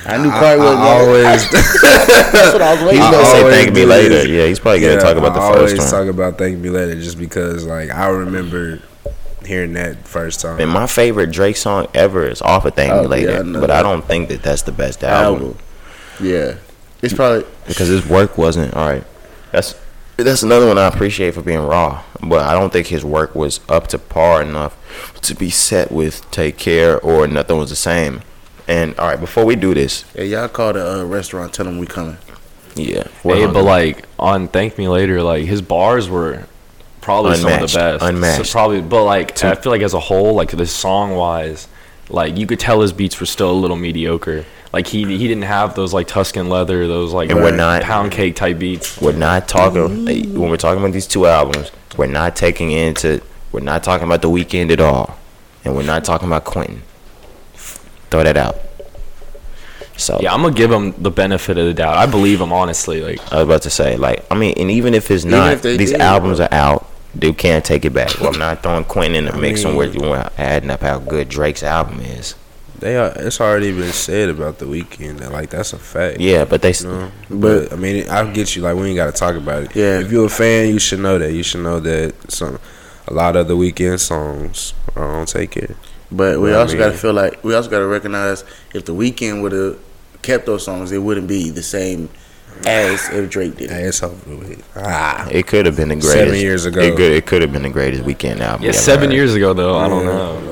I 0.04 0.16
knew 0.20 0.30
I, 0.30 0.40
Corey 0.40 0.58
was. 0.58 0.66
I 0.66 0.98
always, 0.98 1.50
That's 2.32 2.52
what 2.52 2.62
I 2.62 2.74
was 2.74 2.82
waiting 2.82 3.00
he's 3.00 3.10
gonna 3.10 3.24
say 3.26 3.50
thank 3.50 3.68
me 3.74 3.82
do 3.82 3.86
later 3.86 4.08
this. 4.08 4.26
yeah 4.28 4.46
he's 4.46 4.58
probably 4.58 4.80
gonna 4.80 4.94
yeah, 4.94 4.98
talk 5.00 5.16
about 5.16 5.34
the 5.34 5.40
I 5.40 5.52
first 5.52 5.74
always 5.76 5.78
one 5.78 5.90
talk 5.90 6.08
about 6.14 6.38
Thank 6.38 6.58
Me 6.58 6.70
Later 6.70 6.94
just 7.00 7.18
because, 7.18 7.64
like, 7.64 7.90
I 7.90 8.08
remember 8.08 8.80
hearing 9.46 9.74
that 9.74 10.06
first 10.08 10.40
time. 10.40 10.58
and 10.60 10.70
my 10.70 10.86
favorite 10.88 11.30
drake 11.30 11.56
song 11.56 11.86
ever 11.94 12.26
is 12.26 12.42
off 12.42 12.64
of 12.64 12.74
thank 12.74 12.92
Oh, 12.92 12.96
me 12.96 13.02
yeah, 13.02 13.08
later 13.08 13.38
I 13.38 13.42
know 13.42 13.60
but 13.60 13.70
i 13.70 13.82
don't 13.82 14.04
think 14.04 14.28
that 14.28 14.42
that's 14.42 14.62
the 14.62 14.72
best 14.72 15.04
album. 15.04 15.42
album. 15.42 15.58
Yeah, 16.20 16.56
it's 17.00 17.14
probably 17.14 17.46
because 17.66 17.86
his 17.88 18.04
work 18.06 18.36
wasn't 18.36 18.74
all 18.74 18.88
right. 18.88 19.04
That's 19.52 19.74
that's 20.24 20.42
another 20.42 20.66
one 20.66 20.78
I 20.78 20.86
appreciate 20.86 21.34
for 21.34 21.42
being 21.42 21.60
raw, 21.60 22.02
but 22.22 22.46
I 22.46 22.52
don't 22.52 22.72
think 22.72 22.88
his 22.88 23.04
work 23.04 23.34
was 23.34 23.60
up 23.68 23.88
to 23.88 23.98
par 23.98 24.42
enough 24.42 24.76
to 25.22 25.34
be 25.34 25.50
set 25.50 25.90
with 25.92 26.28
Take 26.30 26.56
Care 26.58 27.00
or 27.00 27.26
Nothing 27.26 27.58
Was 27.58 27.70
the 27.70 27.76
Same. 27.76 28.22
And 28.68 28.98
all 28.98 29.08
right, 29.08 29.18
before 29.20 29.44
we 29.44 29.56
do 29.56 29.74
this, 29.74 30.04
yeah. 30.14 30.22
Y'all 30.22 30.48
call 30.48 30.72
the 30.72 31.00
uh, 31.00 31.04
restaurant. 31.04 31.52
Tell 31.52 31.64
them 31.64 31.78
we 31.78 31.86
coming. 31.86 32.18
yeah, 32.76 33.04
Hey, 33.22 33.46
but 33.46 33.64
like 33.64 34.04
on 34.18 34.48
Thank 34.48 34.78
Me 34.78 34.88
Later, 34.88 35.22
like 35.22 35.44
his 35.44 35.60
bars 35.60 36.08
were 36.08 36.44
probably 37.00 37.36
some 37.36 37.52
of 37.52 37.72
the 37.72 37.76
best. 37.78 38.04
unmatched. 38.04 38.46
So 38.46 38.52
probably, 38.52 38.80
but 38.80 39.04
like 39.04 39.42
I 39.44 39.54
feel 39.56 39.72
like 39.72 39.82
as 39.82 39.94
a 39.94 40.00
whole, 40.00 40.34
like 40.34 40.50
the 40.50 40.66
song 40.66 41.16
wise, 41.16 41.66
like 42.08 42.36
you 42.36 42.46
could 42.46 42.60
tell 42.60 42.80
his 42.80 42.92
beats 42.92 43.18
were 43.18 43.26
still 43.26 43.50
a 43.50 43.58
little 43.58 43.76
mediocre. 43.76 44.44
Like 44.72 44.86
he 44.86 45.04
he 45.04 45.26
didn't 45.26 45.42
have 45.44 45.74
those 45.74 45.92
like 45.92 46.06
Tuscan 46.06 46.48
leather, 46.48 46.86
those 46.86 47.12
like 47.12 47.30
And 47.30 47.40
we're 47.40 47.50
not- 47.56 47.82
pound 47.82 48.12
cake 48.12 48.36
type 48.36 48.58
beats. 48.58 49.00
we're 49.00 49.12
not 49.12 49.48
talking 49.48 50.04
when 50.06 50.48
we're 50.50 50.56
talking 50.56 50.80
about 50.82 50.92
these 50.92 51.06
two 51.08 51.26
albums. 51.26 51.70
We're 51.96 52.06
not 52.06 52.36
taking 52.36 52.70
into 52.70 53.20
we're 53.52 53.60
not 53.60 53.82
talking 53.82 54.06
about 54.06 54.22
the 54.22 54.30
Weeknd 54.30 54.70
at 54.70 54.80
all, 54.80 55.18
and 55.64 55.74
we're 55.74 55.82
not 55.82 56.04
talking 56.04 56.28
about 56.28 56.44
Quentin. 56.44 56.82
Throw 58.10 58.22
that 58.22 58.36
out. 58.36 58.56
So 59.96 60.18
Yeah, 60.22 60.32
I'm 60.32 60.40
gonna 60.42 60.54
give 60.54 60.70
him 60.72 60.94
the 60.98 61.10
benefit 61.10 61.58
of 61.58 61.66
the 61.66 61.74
doubt. 61.74 61.96
I 61.96 62.06
believe 62.06 62.40
him 62.40 62.52
honestly. 62.52 63.00
Like 63.02 63.20
I 63.32 63.36
was 63.36 63.44
about 63.44 63.62
to 63.62 63.70
say, 63.70 63.96
like, 63.96 64.24
I 64.30 64.34
mean, 64.36 64.54
and 64.56 64.70
even 64.70 64.94
if 64.94 65.10
it's 65.10 65.24
not, 65.24 65.52
if 65.54 65.62
these 65.62 65.90
did, 65.92 66.00
albums 66.00 66.40
are 66.40 66.48
out. 66.52 66.86
They 67.12 67.32
can't 67.32 67.64
take 67.64 67.84
it 67.84 67.90
back. 67.92 68.20
Well, 68.20 68.32
I'm 68.32 68.38
not 68.38 68.62
throwing 68.62 68.84
Quentin 68.84 69.16
in 69.16 69.24
the 69.24 69.36
mix 69.36 69.64
and 69.64 69.76
we're, 69.76 69.90
we're 69.98 70.30
adding 70.38 70.70
up 70.70 70.80
how 70.82 71.00
good 71.00 71.28
Drake's 71.28 71.64
album 71.64 71.98
is. 72.00 72.36
They 72.80 72.96
are, 72.96 73.12
it's 73.16 73.40
already 73.40 73.72
been 73.72 73.92
said 73.92 74.30
about 74.30 74.58
the 74.58 74.64
Weeknd 74.64 75.18
that 75.18 75.32
like 75.32 75.50
that's 75.50 75.72
a 75.74 75.78
fact. 75.78 76.18
Yeah, 76.18 76.44
but 76.46 76.62
they, 76.62 76.70
s 76.70 76.82
You 76.82 76.88
know? 76.88 77.10
But 77.28 77.72
I 77.72 77.76
mean, 77.76 78.08
I 78.08 78.30
get 78.32 78.56
you. 78.56 78.62
Like 78.62 78.74
we 78.76 78.88
ain't 78.88 78.96
got 78.96 79.06
to 79.12 79.18
talk 79.18 79.36
about 79.36 79.64
it. 79.64 79.76
Yeah. 79.76 80.00
If 80.00 80.10
you're 80.10 80.26
a 80.26 80.30
fan, 80.30 80.68
you 80.72 80.78
should 80.78 81.00
know 81.00 81.18
that. 81.18 81.32
You 81.32 81.42
should 81.42 81.60
know 81.62 81.78
that 81.80 82.14
some 82.32 82.58
a 83.06 83.12
lot 83.12 83.36
of 83.36 83.48
the 83.48 83.54
Weeknd 83.56 84.00
songs 84.00 84.72
are 84.96 85.04
on 85.20 85.26
Take 85.26 85.50
Care. 85.52 85.76
But 86.10 86.40
we 86.40 86.50
Yeah, 86.50 86.56
I 86.56 86.60
also 86.60 86.76
got 86.78 86.92
to 86.92 86.98
feel 86.98 87.12
like 87.12 87.44
we 87.44 87.54
also 87.54 87.68
got 87.70 87.80
to 87.80 87.86
recognize 87.86 88.44
if 88.74 88.84
the 88.86 88.94
Weeknd 88.94 89.42
would 89.42 89.52
have 89.52 89.78
kept 90.22 90.46
those 90.46 90.64
songs, 90.64 90.90
it 90.90 90.98
wouldn't 90.98 91.28
be 91.28 91.50
the 91.50 91.62
same 91.62 92.08
as 92.66 93.08
if 93.10 93.30
Drake 93.30 93.56
did. 93.56 93.70
it. 93.70 93.86
Ass 93.88 94.02
over. 94.02 94.16
Ah. 94.76 95.28
it 95.30 95.46
could 95.46 95.66
have 95.66 95.76
been 95.76 95.88
the 95.88 95.96
greatest. 95.96 96.12
Seven 96.12 96.34
years 96.34 96.64
ago. 96.66 96.80
it 96.80 96.96
could 96.96 97.12
it 97.12 97.26
could 97.26 97.42
have 97.42 97.52
been 97.52 97.62
the 97.62 97.70
greatest 97.70 98.04
Weeknd 98.04 98.40
album. 98.40 98.64
yeah, 98.64 98.72
seven 98.72 99.10
heard. 99.10 99.14
years 99.16 99.34
ago 99.34 99.52
though. 99.52 99.76
I 99.76 99.88
don't 99.88 100.04
Yeah. 100.06 100.12
know. 100.12 100.49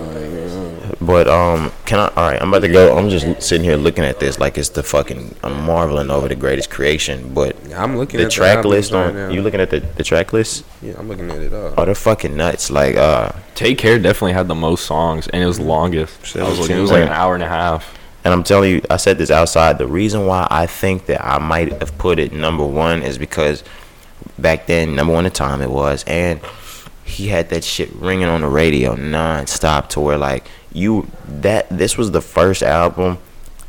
But 1.08 1.26
um, 1.26 1.72
can 1.86 2.00
I? 2.00 2.08
All 2.08 2.30
right, 2.30 2.42
I'm 2.42 2.48
about 2.48 2.60
to 2.60 2.68
go. 2.68 2.94
I'm 2.94 3.08
just 3.08 3.40
sitting 3.40 3.64
here 3.64 3.76
looking 3.76 4.04
at 4.04 4.20
this 4.20 4.38
like 4.38 4.58
it's 4.58 4.68
the 4.68 4.82
fucking. 4.82 5.36
I'm 5.42 5.64
marveling 5.64 6.10
over 6.10 6.28
the 6.28 6.34
greatest 6.34 6.68
creation. 6.68 7.32
But 7.32 7.56
I'm 7.72 7.96
looking 7.96 8.20
at 8.20 8.24
the 8.24 8.26
at 8.26 8.30
track 8.30 8.56
albums 8.58 8.70
list 8.70 8.92
right 8.92 9.06
on 9.06 9.14
now. 9.14 9.30
you 9.30 9.40
looking 9.40 9.58
at 9.58 9.70
the 9.70 9.80
the 9.80 10.04
track 10.04 10.34
list? 10.34 10.66
Yeah, 10.82 10.96
I'm 10.98 11.08
looking 11.08 11.30
at 11.30 11.38
it 11.38 11.54
all. 11.54 11.72
Oh, 11.78 11.86
they're 11.86 11.94
fucking 11.94 12.36
nuts. 12.36 12.70
Like 12.70 12.96
uh, 12.96 13.32
Take 13.54 13.78
Care 13.78 13.98
definitely 13.98 14.34
had 14.34 14.48
the 14.48 14.54
most 14.54 14.84
songs 14.84 15.28
and 15.28 15.42
it 15.42 15.46
was 15.46 15.58
longest. 15.58 16.36
I 16.36 16.46
was 16.46 16.58
looking, 16.58 16.76
it 16.76 16.80
was 16.82 16.90
like 16.90 17.04
an 17.04 17.08
hour 17.08 17.32
and 17.32 17.42
a 17.42 17.48
half. 17.48 17.98
And 18.22 18.34
I'm 18.34 18.44
telling 18.44 18.70
you, 18.70 18.82
I 18.90 18.98
said 18.98 19.16
this 19.16 19.30
outside. 19.30 19.78
The 19.78 19.86
reason 19.86 20.26
why 20.26 20.46
I 20.50 20.66
think 20.66 21.06
that 21.06 21.24
I 21.24 21.38
might 21.38 21.72
have 21.80 21.96
put 21.96 22.18
it 22.18 22.34
number 22.34 22.66
one 22.66 23.02
is 23.02 23.16
because 23.16 23.64
back 24.38 24.66
then, 24.66 24.94
number 24.94 25.14
one 25.14 25.24
at 25.24 25.32
the 25.32 25.38
time 25.38 25.62
it 25.62 25.70
was, 25.70 26.04
and 26.06 26.38
he 27.06 27.28
had 27.28 27.48
that 27.48 27.64
shit 27.64 27.90
ringing 27.94 28.28
on 28.28 28.42
the 28.42 28.48
radio 28.48 28.94
non-stop 28.94 29.88
to 29.88 30.00
where 30.00 30.18
like 30.18 30.44
you 30.72 31.10
that 31.26 31.68
this 31.70 31.96
was 31.96 32.10
the 32.10 32.20
first 32.20 32.62
album 32.62 33.18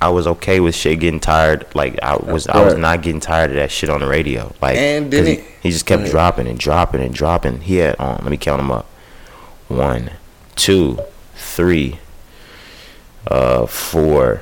I 0.01 0.09
was 0.09 0.27
okay 0.27 0.59
with 0.59 0.75
shit 0.75 0.99
getting 0.99 1.19
tired. 1.19 1.65
Like 1.75 2.01
I 2.01 2.15
was, 2.15 2.47
I 2.47 2.63
was 2.63 2.77
not 2.77 3.01
getting 3.01 3.19
tired 3.19 3.51
of 3.51 3.57
that 3.57 3.69
shit 3.69 3.89
on 3.89 3.99
the 3.99 4.07
radio. 4.07 4.53
Like, 4.62 4.77
And 4.77 5.12
didn't 5.12 5.43
he, 5.43 5.51
he 5.62 5.71
just 5.71 5.85
kept 5.85 6.05
dropping 6.09 6.47
and 6.47 6.57
dropping 6.57 7.01
and 7.01 7.13
dropping. 7.13 7.62
He 7.62 7.77
had 7.77 7.95
on. 7.97 8.19
Let 8.21 8.31
me 8.31 8.38
count 8.38 8.59
them 8.59 8.71
up. 8.71 8.85
One, 9.67 10.12
two, 10.55 10.99
three, 11.35 11.99
uh, 13.27 13.65
four, 13.65 14.41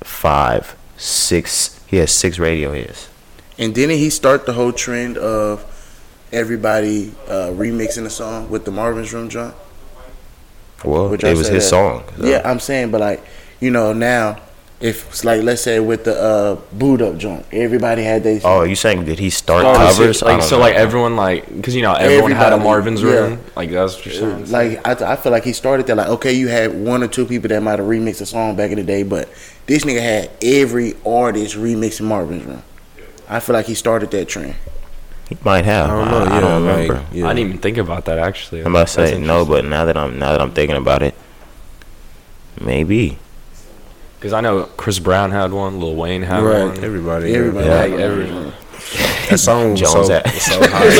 five, 0.00 0.76
six. 0.98 1.80
He 1.86 1.96
has 1.96 2.12
six 2.12 2.38
radio 2.38 2.72
hits. 2.72 3.08
And 3.58 3.74
didn't 3.74 3.96
he 3.96 4.10
start 4.10 4.44
the 4.44 4.52
whole 4.52 4.72
trend 4.72 5.16
of 5.16 5.64
everybody 6.32 7.14
uh, 7.28 7.50
remixing 7.52 8.04
the 8.04 8.10
song 8.10 8.50
with 8.50 8.66
the 8.66 8.70
Marvin's 8.70 9.12
Room 9.12 9.30
joint? 9.30 9.54
Well, 10.84 11.08
Would 11.10 11.22
it 11.24 11.36
was 11.36 11.48
his 11.48 11.64
that? 11.64 11.68
song. 11.68 12.04
so- 12.18 12.26
Yeah, 12.26 12.42
I'm 12.44 12.60
saying, 12.60 12.90
but 12.90 13.00
like, 13.00 13.24
you 13.60 13.70
know, 13.70 13.92
now 13.92 14.38
if 14.80 15.08
it's 15.10 15.24
like 15.24 15.42
let's 15.44 15.62
say 15.62 15.78
with 15.78 16.02
the 16.04 16.20
uh, 16.20 16.54
boot 16.76 17.00
up 17.00 17.16
joint, 17.16 17.46
everybody 17.52 18.02
had 18.02 18.24
they. 18.24 18.40
Oh, 18.42 18.64
you 18.64 18.74
saying 18.74 19.04
did 19.04 19.20
he 19.20 19.30
start 19.30 19.64
Oh, 19.64 19.72
so- 19.74 19.78
covers? 19.98 20.22
I 20.24 20.32
like 20.34 20.42
so, 20.42 20.58
like 20.58 20.74
everyone, 20.74 21.14
like 21.14 21.46
because 21.54 21.76
you 21.76 21.82
know 21.82 21.92
everyone 21.94 22.32
had 22.32 22.52
a 22.52 22.56
Everybody, 22.56 22.64
Marvin's 22.64 23.02
yeah. 23.02 23.10
room. 23.10 23.40
Like 23.54 23.70
that's 23.70 23.94
what 23.96 24.06
you're 24.06 24.14
saying. 24.14 24.50
like 24.50 24.84
I, 24.86 25.12
I 25.12 25.16
feel 25.16 25.30
like 25.30 25.44
he 25.44 25.52
started 25.52 25.86
that 25.86 25.96
like 25.96 26.08
okay 26.08 26.32
you 26.32 26.48
had 26.48 26.74
one 26.74 27.02
or 27.04 27.06
two 27.08 27.26
people 27.26 27.48
that 27.50 27.62
might 27.62 27.78
have 27.78 27.86
remixed 27.88 28.20
a 28.22 28.26
song 28.26 28.56
back 28.56 28.70
in 28.72 28.76
the 28.78 28.82
day 28.84 29.04
but 29.04 29.28
this 29.66 29.84
nigga 29.84 30.00
had 30.02 30.30
every 30.42 30.94
artist 31.06 31.54
remixing 31.54 32.02
Marvin's 32.06 32.44
Room. 32.44 32.62
I 33.28 33.38
feel 33.38 33.54
like 33.54 33.66
he 33.66 33.74
started 33.76 34.10
that 34.10 34.28
trend. 34.28 34.56
He 35.38 35.44
might 35.44 35.64
have. 35.64 35.90
I 35.90 35.94
don't 35.94 36.10
know. 36.10 36.18
I, 36.18 36.24
yeah, 36.28 36.36
I 36.36 36.40
don't 36.40 36.66
like, 36.66 36.88
remember. 36.90 37.06
yeah. 37.16 37.26
I 37.26 37.34
didn't 37.34 37.48
even 37.50 37.60
think 37.60 37.78
about 37.78 38.04
that 38.06 38.18
actually. 38.18 38.60
I'm 38.60 38.68
about 38.74 38.88
to 38.88 38.92
say 38.92 39.18
no, 39.18 39.44
but 39.44 39.64
now 39.64 39.84
that 39.86 39.96
I'm 39.96 40.18
now 40.18 40.32
that 40.32 40.40
I'm 40.40 40.52
thinking 40.52 40.76
about 40.76 41.02
it, 41.02 41.14
maybe. 42.60 43.18
because 44.18 44.32
I 44.32 44.40
know 44.40 44.64
Chris 44.76 44.98
Brown 44.98 45.30
had 45.30 45.52
one, 45.52 45.80
Lil 45.80 45.94
Wayne 45.96 46.22
had 46.22 46.42
Right. 46.42 46.64
one. 46.66 46.84
Everybody, 46.84 47.34
Everybody, 47.34 47.66
Yeah. 47.66 47.76
had 47.82 47.90
Like, 47.90 48.00
every- 48.00 48.52
That 49.30 49.38
song 49.38 49.70
was 49.72 49.80
Jones 49.80 50.06
so, 50.08 50.12
had- 50.12 50.28
so 50.30 50.60
high. 50.68 50.90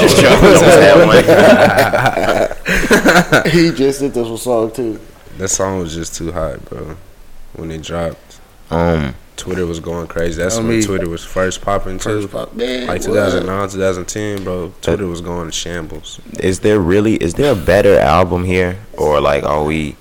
he 3.50 3.70
just 3.72 4.00
did 4.00 4.14
this 4.14 4.42
song 4.42 4.70
too. 4.72 4.98
that 5.38 5.48
song 5.48 5.78
was 5.80 5.94
just 5.94 6.14
too 6.14 6.32
hot, 6.32 6.64
bro. 6.66 6.96
When 7.54 7.70
it 7.70 7.82
dropped, 7.82 8.38
Um, 8.70 9.14
Twitter 9.36 9.66
was 9.66 9.80
going 9.80 10.06
crazy. 10.06 10.40
That's 10.42 10.56
I 10.56 10.60
when 10.60 10.68
mean- 10.70 10.82
Twitter 10.82 11.08
was 11.08 11.24
first 11.24 11.62
popping 11.62 11.98
too. 11.98 12.20
First 12.22 12.30
pop, 12.32 12.54
man, 12.54 12.86
Like 12.86 13.00
what? 13.00 13.06
2009, 13.14 13.68
2010, 13.70 14.44
bro. 14.44 14.72
Twitter 14.82 15.06
was 15.06 15.20
going 15.20 15.46
to 15.46 15.52
shambles. 15.52 16.20
is 16.38 16.60
there 16.60 16.78
really 16.78 17.14
is 17.16 17.34
there 17.34 17.52
a 17.52 17.56
better 17.56 17.98
album 17.98 18.44
here, 18.44 18.78
or 18.92 19.20
like 19.20 19.42
are 19.44 19.64
we? 19.64 19.96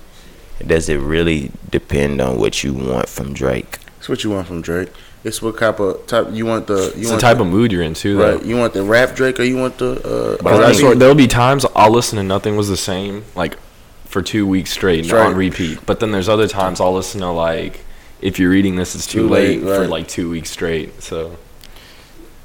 Does 0.64 0.88
it 0.88 0.98
really 0.98 1.50
depend 1.70 2.20
on 2.20 2.38
what 2.38 2.62
you 2.62 2.72
want 2.72 3.08
from 3.08 3.32
Drake? 3.34 3.78
It's 3.98 4.08
what 4.08 4.22
you 4.22 4.30
want 4.30 4.46
from 4.46 4.62
Drake. 4.62 4.90
It's 5.24 5.40
what 5.40 5.58
type 5.58 5.80
of 5.80 6.06
type 6.06 6.28
you 6.32 6.46
want 6.46 6.66
the 6.66 6.92
you 6.96 7.02
It's 7.02 7.10
the 7.10 7.18
type 7.18 7.38
the, 7.38 7.44
of 7.44 7.48
mood 7.48 7.72
you're 7.72 7.82
into, 7.82 8.16
though. 8.16 8.34
right. 8.36 8.44
You 8.44 8.56
want 8.56 8.74
the 8.74 8.82
rap 8.84 9.14
Drake 9.16 9.40
or 9.40 9.44
you 9.44 9.56
want 9.56 9.78
the 9.78 9.92
uh, 9.92 10.36
Because 10.36 10.82
I 10.82 10.86
R&B? 10.86 10.98
there'll 10.98 11.14
be 11.14 11.26
times 11.28 11.64
I'll 11.74 11.90
listen 11.90 12.16
to 12.18 12.22
nothing 12.24 12.56
was 12.56 12.68
the 12.68 12.76
same, 12.76 13.24
like 13.34 13.56
for 14.04 14.20
two 14.22 14.46
weeks 14.46 14.70
straight 14.70 15.04
Straight. 15.06 15.20
on 15.20 15.34
repeat. 15.34 15.78
But 15.86 16.00
then 16.00 16.10
there's 16.12 16.28
other 16.28 16.46
times 16.48 16.80
I'll 16.80 16.92
listen 16.94 17.20
to 17.22 17.30
like, 17.30 17.80
if 18.22 18.38
you're 18.38 18.50
reading 18.50 18.76
this, 18.76 18.94
it's 18.94 19.06
too, 19.06 19.22
Too 19.22 19.28
late, 19.28 19.62
late, 19.62 19.76
for 19.76 19.86
like 19.88 20.08
two 20.08 20.30
weeks 20.30 20.50
straight. 20.50 21.02
So, 21.02 21.36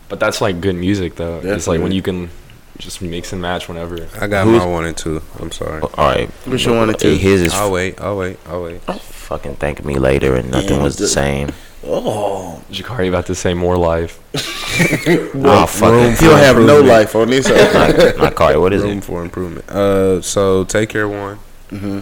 but 0.09 0.19
that's 0.19 0.41
like 0.41 0.59
good 0.61 0.75
music 0.75 1.15
though. 1.15 1.39
It's 1.43 1.67
like 1.67 1.81
when 1.81 1.91
you 1.91 2.01
can 2.01 2.29
just 2.77 3.01
mix 3.01 3.31
and 3.33 3.41
match 3.41 3.67
whenever. 3.67 4.07
I 4.19 4.27
got 4.27 4.45
Who's- 4.45 4.59
my 4.59 4.65
one 4.65 4.85
and 4.85 4.95
two. 4.97 5.21
I'm 5.39 5.51
sorry. 5.51 5.81
All 5.81 5.89
right, 5.97 6.29
Which 6.45 6.67
one 6.67 6.77
wanted 6.77 6.99
to? 6.99 7.17
His 7.17 7.41
is 7.41 7.53
I'll 7.53 7.71
wait. 7.71 7.99
I'll 8.01 8.17
wait. 8.17 8.37
I'll 8.47 8.63
wait. 8.63 8.81
fucking 8.81 9.55
thank 9.55 9.83
me 9.85 9.97
later, 9.97 10.35
and 10.35 10.51
nothing 10.51 10.77
Yeah, 10.77 10.83
was 10.83 10.95
the 10.97 11.03
the- 11.03 11.09
same. 11.09 11.51
Oh, 11.89 12.61
Jakari 12.71 13.07
about 13.07 13.27
to 13.27 13.35
say 13.35 13.53
more 13.53 13.77
life. 13.77 14.19
Oh 14.79 15.65
fuck 15.65 15.93
it. 15.93 16.19
he'll 16.19 16.35
have 16.35 16.57
no 16.57 16.81
life 16.81 17.15
on 17.15 17.29
this. 17.29 17.47
Not, 17.47 18.17
not 18.17 18.35
Cardi. 18.35 18.57
What 18.59 18.73
is 18.73 18.83
Room 18.83 18.97
it? 18.99 19.03
for 19.03 19.21
improvement. 19.23 19.67
Uh, 19.69 20.21
so 20.21 20.63
take 20.65 20.89
care 20.89 21.07
one. 21.07 21.37
mm-hmm. 21.71 21.99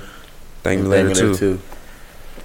Thank 0.64 0.82
me 0.82 0.88
later 0.88 1.34
too. 1.36 1.60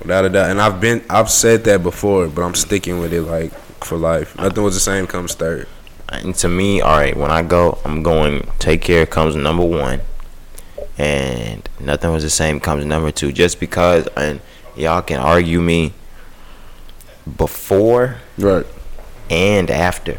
Without 0.00 0.24
a 0.24 0.28
doubt. 0.30 0.50
And 0.50 0.60
I've 0.60 0.80
been, 0.80 1.04
I've 1.10 1.30
said 1.30 1.64
that 1.64 1.82
before, 1.82 2.26
but 2.28 2.42
I'm 2.42 2.54
sticking 2.54 3.00
with 3.00 3.12
it 3.12 3.22
like 3.22 3.52
for 3.84 3.96
life. 3.98 4.36
Nothing 4.38 4.62
was 4.64 4.74
the 4.74 4.80
same 4.80 5.06
comes 5.06 5.34
third. 5.34 5.68
And 6.08 6.34
to 6.36 6.48
me, 6.48 6.80
all 6.80 6.96
right, 6.96 7.16
when 7.16 7.30
I 7.30 7.42
go, 7.42 7.78
I'm 7.84 8.02
going. 8.02 8.50
Take 8.58 8.82
care 8.82 9.06
comes 9.06 9.36
number 9.36 9.64
one, 9.64 10.00
and 10.98 11.68
nothing 11.78 12.10
was 12.10 12.24
the 12.24 12.30
same 12.30 12.58
comes 12.60 12.84
number 12.84 13.12
two. 13.12 13.30
Just 13.30 13.60
because, 13.60 14.08
and 14.16 14.40
y'all 14.74 15.02
can 15.02 15.20
argue 15.20 15.60
me 15.60 15.92
before 17.36 18.16
Right. 18.38 18.66
and 19.28 19.70
after. 19.70 20.16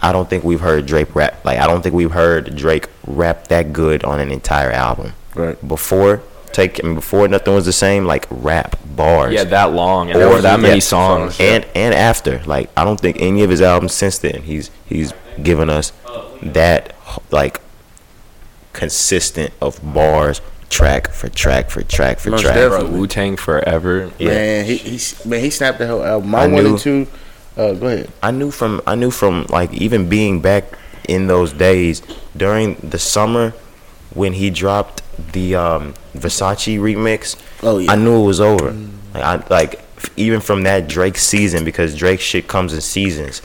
I 0.00 0.12
don't 0.12 0.28
think 0.30 0.44
we've 0.44 0.60
heard 0.60 0.86
Drake 0.86 1.14
rap. 1.14 1.44
Like 1.44 1.58
I 1.58 1.66
don't 1.66 1.82
think 1.82 1.94
we've 1.94 2.12
heard 2.12 2.54
Drake 2.54 2.88
rap 3.06 3.48
that 3.48 3.72
good 3.72 4.04
on 4.04 4.20
an 4.20 4.30
entire 4.30 4.70
album. 4.70 5.14
Right. 5.34 5.66
Before 5.66 6.22
take, 6.58 6.82
I 6.82 6.86
mean, 6.86 6.94
before 6.96 7.26
nothing 7.28 7.54
was 7.54 7.64
the 7.66 7.72
same. 7.72 8.04
Like 8.04 8.26
rap 8.30 8.76
bars. 8.96 9.32
Yeah, 9.32 9.44
that 9.44 9.72
long 9.72 10.10
and 10.10 10.20
Or 10.20 10.40
that 10.40 10.58
many 10.60 10.74
yeah, 10.74 10.80
songs. 10.80 11.38
and 11.40 11.64
and 11.74 11.94
after 11.94 12.42
like 12.46 12.68
i 12.76 12.82
don't 12.84 12.98
think 13.00 13.16
any 13.20 13.42
of 13.44 13.50
his 13.50 13.62
albums 13.62 13.92
since 13.94 14.18
then 14.18 14.42
he's 14.42 14.70
he's 14.86 15.12
given 15.42 15.70
us 15.70 15.92
that 16.42 16.94
like 17.30 17.60
consistent 18.72 19.52
of 19.60 19.78
bars 19.94 20.40
track 20.68 21.10
for 21.10 21.28
track 21.28 21.70
for 21.70 21.82
track 21.82 22.18
for 22.18 22.30
Most 22.30 22.42
track 22.42 22.54
definitely. 22.54 22.90
Bro, 22.90 22.98
Wu 22.98 23.06
Tang 23.06 23.36
forever. 23.36 24.10
Yeah. 24.18 24.28
Man, 24.28 24.64
he, 24.66 24.76
he 24.76 24.98
man 25.28 25.40
he 25.40 25.50
snapped 25.50 25.78
the 25.78 25.86
whole 25.86 26.04
album. 26.04 26.30
My 26.30 26.42
I 26.42 26.46
one 26.46 26.62
knew- 26.64 26.70
and 26.70 26.78
two. 26.78 27.06
Uh, 27.56 27.72
go 27.74 27.86
ahead. 27.88 28.08
i 28.22 28.30
knew 28.30 28.52
from 28.52 28.80
i 28.86 28.94
knew 28.94 29.10
from 29.10 29.44
like 29.50 29.72
even 29.74 30.08
being 30.08 30.40
back 30.40 30.64
in 31.08 31.26
those 31.26 31.52
days 31.52 32.02
during 32.36 32.74
the 32.76 32.98
summer 33.00 33.52
when 34.14 34.32
he 34.32 34.50
dropped 34.50 35.02
the 35.32 35.54
um 35.54 35.94
versace 36.14 36.78
remix 36.78 37.40
Oh 37.62 37.78
yeah. 37.78 37.92
I 37.92 37.96
knew 37.96 38.22
it 38.22 38.26
was 38.26 38.40
over. 38.40 38.70
Like, 39.14 39.22
I, 39.24 39.44
like 39.48 39.74
f- 39.96 40.10
even 40.16 40.40
from 40.40 40.62
that 40.62 40.88
Drake 40.88 41.18
season, 41.18 41.64
because 41.64 41.96
Drake 41.96 42.20
shit 42.20 42.46
comes 42.48 42.72
in 42.72 42.80
seasons. 42.80 43.42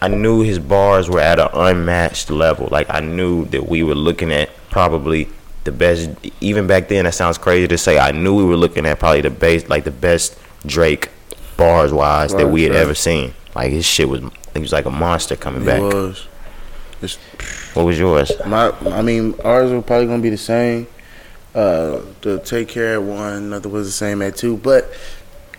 I 0.00 0.08
knew 0.08 0.42
his 0.42 0.58
bars 0.58 1.08
were 1.10 1.20
at 1.20 1.38
an 1.40 1.48
unmatched 1.52 2.30
level. 2.30 2.68
Like 2.70 2.86
I 2.90 3.00
knew 3.00 3.44
that 3.46 3.68
we 3.68 3.82
were 3.82 3.94
looking 3.96 4.32
at 4.32 4.50
probably 4.70 5.28
the 5.64 5.72
best. 5.72 6.10
Even 6.40 6.66
back 6.66 6.88
then, 6.88 7.04
that 7.04 7.14
sounds 7.14 7.38
crazy 7.38 7.66
to 7.68 7.78
say. 7.78 7.98
I 7.98 8.12
knew 8.12 8.34
we 8.34 8.44
were 8.44 8.56
looking 8.56 8.86
at 8.86 8.98
probably 8.98 9.22
the 9.22 9.30
best, 9.30 9.68
like 9.68 9.84
the 9.84 9.90
best 9.90 10.38
Drake 10.66 11.10
bars 11.56 11.92
wise 11.92 12.32
that 12.34 12.46
we 12.48 12.62
had 12.62 12.72
right. 12.72 12.80
ever 12.80 12.94
seen. 12.94 13.34
Like 13.56 13.72
his 13.72 13.84
shit 13.84 14.08
was, 14.08 14.20
he 14.54 14.60
was 14.60 14.72
like 14.72 14.84
a 14.84 14.90
monster 14.90 15.34
coming 15.34 15.62
It 15.62 15.66
back. 15.66 15.80
was. 15.80 16.27
It's, 17.02 17.16
What 17.74 17.84
was 17.86 17.98
yours? 17.98 18.32
my, 18.46 18.72
I 18.90 19.02
mean, 19.02 19.34
ours 19.44 19.70
were 19.70 19.82
probably 19.82 20.06
gonna 20.06 20.22
be 20.22 20.30
the 20.30 20.36
same. 20.36 20.86
Uh, 21.54 22.00
the 22.22 22.40
take 22.44 22.68
care 22.68 22.94
at 22.94 23.02
one, 23.02 23.50
nothing 23.50 23.72
was 23.72 23.86
the 23.86 23.92
same 23.92 24.20
at 24.22 24.36
two, 24.36 24.56
but 24.58 24.92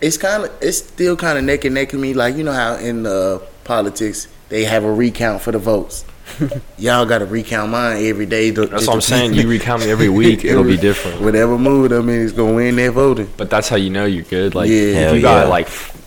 it's 0.00 0.16
kind 0.16 0.44
of, 0.44 0.50
it's 0.60 0.78
still 0.78 1.16
kind 1.16 1.36
of 1.38 1.44
neck 1.44 1.64
and 1.64 1.74
neck 1.74 1.92
with 1.92 2.00
me. 2.00 2.14
Like 2.14 2.36
you 2.36 2.44
know 2.44 2.52
how 2.52 2.74
in 2.76 3.06
uh, 3.06 3.38
politics 3.64 4.28
they 4.48 4.64
have 4.64 4.84
a 4.84 4.92
recount 4.92 5.42
for 5.42 5.52
the 5.52 5.58
votes. 5.58 6.04
Y'all 6.78 7.04
got 7.06 7.18
to 7.18 7.26
recount 7.26 7.72
mine 7.72 8.04
every 8.06 8.24
day. 8.24 8.52
to- 8.52 8.66
That's 8.66 8.86
what 8.86 8.94
I'm 8.94 9.00
saying. 9.00 9.34
You 9.34 9.48
recount 9.58 9.82
me 9.82 9.90
every 9.90 10.08
week, 10.08 10.44
it'll 10.44 10.62
be 10.64 10.76
different. 10.76 11.20
Whatever 11.22 11.58
mood 11.58 11.90
I'm 11.92 12.08
in 12.08 12.20
is 12.20 12.32
gonna 12.32 12.54
win 12.54 12.76
that 12.76 12.92
voting. 12.92 13.28
But 13.36 13.50
that's 13.50 13.68
how 13.68 13.76
you 13.76 13.90
know 13.90 14.04
you're 14.04 14.22
good. 14.24 14.54
Like 14.54 14.68
Yeah. 14.70 14.76
if 14.76 14.94
Hell 14.94 15.16
you 15.16 15.22
got 15.22 15.48
like 15.48 15.66
f- 15.66 15.99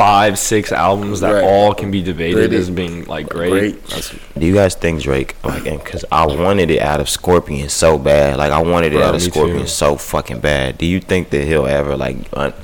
five, 0.00 0.38
six 0.38 0.72
albums 0.72 1.20
that 1.20 1.30
Right. 1.32 1.44
all 1.44 1.74
can 1.74 1.90
be 1.90 2.02
debated 2.02 2.48
Great. 2.48 2.52
as 2.58 2.70
being 2.70 3.04
like 3.04 3.28
great. 3.28 3.50
Great. 3.50 4.12
Do 4.38 4.46
you 4.46 4.54
guys 4.54 4.74
think 4.74 5.02
Drake 5.02 5.36
like? 5.44 5.64
Because 5.64 6.06
I 6.10 6.24
wanted 6.24 6.70
it 6.70 6.80
out 6.80 7.00
of 7.00 7.08
Scorpion 7.10 7.68
so 7.68 7.98
bad. 7.98 8.38
Like 8.38 8.50
I 8.50 8.62
wanted 8.62 8.92
it 8.94 8.96
Bro, 8.96 9.02
out 9.08 9.14
of 9.14 9.20
me 9.20 9.28
Scorpion 9.30 9.60
too. 9.60 9.66
so 9.66 9.96
fucking 9.96 10.40
bad. 10.40 10.78
Do 10.78 10.86
you 10.86 11.00
think 11.00 11.28
that 11.30 11.44
he'll 11.44 11.66
ever 11.66 11.96
like? 11.98 12.16
Un- 12.32 12.54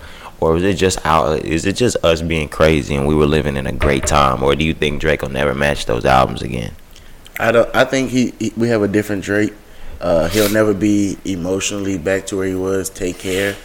or 0.40 0.57
is 0.57 0.62
it 0.62 0.75
just 0.79 0.99
out? 1.05 1.44
Is 1.44 1.66
it 1.66 1.75
just 1.77 1.99
us 2.03 2.22
being 2.22 2.49
crazy 2.49 2.94
and 2.94 3.07
we 3.07 3.14
were 3.14 3.27
living 3.27 3.57
in 3.59 3.66
a 3.66 3.72
great 3.72 4.07
time? 4.07 4.42
Or 4.42 4.55
do 4.57 4.64
you 4.64 4.72
think 4.72 5.03
Drake 5.03 5.20
will 5.20 5.29
never 5.29 5.55
match 5.55 5.85
those 5.85 6.07
albums 6.07 6.40
again? 6.40 6.72
I 7.38 7.53
don't. 7.53 7.68
I 7.77 7.85
think 7.85 8.11
he, 8.12 8.33
he 8.38 8.51
we 8.57 8.68
have 8.68 8.81
a 8.81 8.88
different 8.88 9.22
Drake. 9.25 9.53
Uh, 10.01 10.29
he'll 10.29 10.51
never 10.51 10.72
be 10.72 11.18
emotionally 11.27 11.99
back 11.99 12.27
to 12.29 12.37
where 12.38 12.46
he 12.46 12.55
was. 12.55 12.88
Take 12.88 13.18
care, 13.18 13.57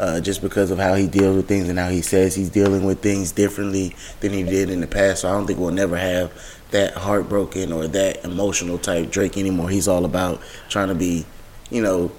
uh, 0.00 0.18
just 0.20 0.40
because 0.40 0.70
of 0.70 0.78
how 0.78 0.94
he 0.94 1.06
deals 1.06 1.36
with 1.36 1.46
things 1.46 1.68
and 1.68 1.78
how 1.78 1.90
he 1.90 2.00
says 2.00 2.34
he's 2.34 2.48
dealing 2.48 2.84
with 2.84 3.00
things 3.02 3.32
differently 3.32 3.94
than 4.20 4.32
he 4.32 4.42
did 4.42 4.70
in 4.70 4.80
the 4.80 4.86
past. 4.86 5.20
So 5.20 5.28
I 5.28 5.32
don't 5.32 5.46
think 5.46 5.58
we'll 5.58 5.70
never 5.72 5.96
have 5.96 6.32
that 6.70 6.94
heartbroken 6.94 7.70
or 7.70 7.86
that 7.88 8.24
emotional 8.24 8.78
type 8.78 9.10
Drake 9.10 9.36
anymore. 9.36 9.68
He's 9.68 9.86
all 9.88 10.06
about 10.06 10.40
trying 10.70 10.88
to 10.88 10.94
be, 10.94 11.26
you 11.70 11.82
know, 11.82 12.10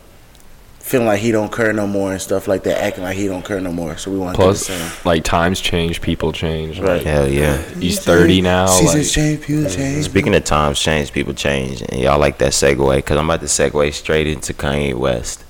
feeling 0.80 1.08
like 1.08 1.22
he 1.22 1.32
don't 1.32 1.52
care 1.52 1.74
no 1.74 1.88
more 1.88 2.12
and 2.12 2.22
stuff 2.22 2.48
like 2.48 2.64
that, 2.64 2.82
acting 2.84 3.04
like 3.04 3.16
he 3.18 3.26
don't 3.28 3.46
care 3.46 3.60
no 3.62 3.72
more. 3.72 3.98
So 3.98 4.12
we 4.12 4.18
want 4.20 4.36
to 4.36 4.42
do 4.42 4.44
the 4.44 4.50
Plus, 4.50 4.66
same. 4.68 4.92
like 5.06 5.24
times 5.24 5.60
change, 5.60 6.02
people 6.02 6.32
change. 6.34 6.80
Right. 6.80 7.02
Hell 7.02 7.28
yeah. 7.28 7.58
He's 7.80 8.00
30 8.00 8.42
now. 8.42 8.68
Seasons 8.68 8.96
Like, 9.06 9.14
change, 9.16 9.42
people 9.42 9.70
change. 9.72 10.06
Speaking 10.06 10.36
of 10.36 10.44
times 10.44 10.80
change, 10.80 11.12
people 11.14 11.34
change, 11.34 11.82
and 11.82 12.00
y'all 12.00 12.20
like 12.20 12.38
that 12.40 12.52
segue 12.52 12.96
because 12.96 13.18
I'm 13.18 13.26
about 13.30 13.40
to 13.40 13.46
segue 13.48 13.92
straight 13.94 14.28
into 14.28 14.54
Kanye 14.54 14.94
West. 14.94 15.44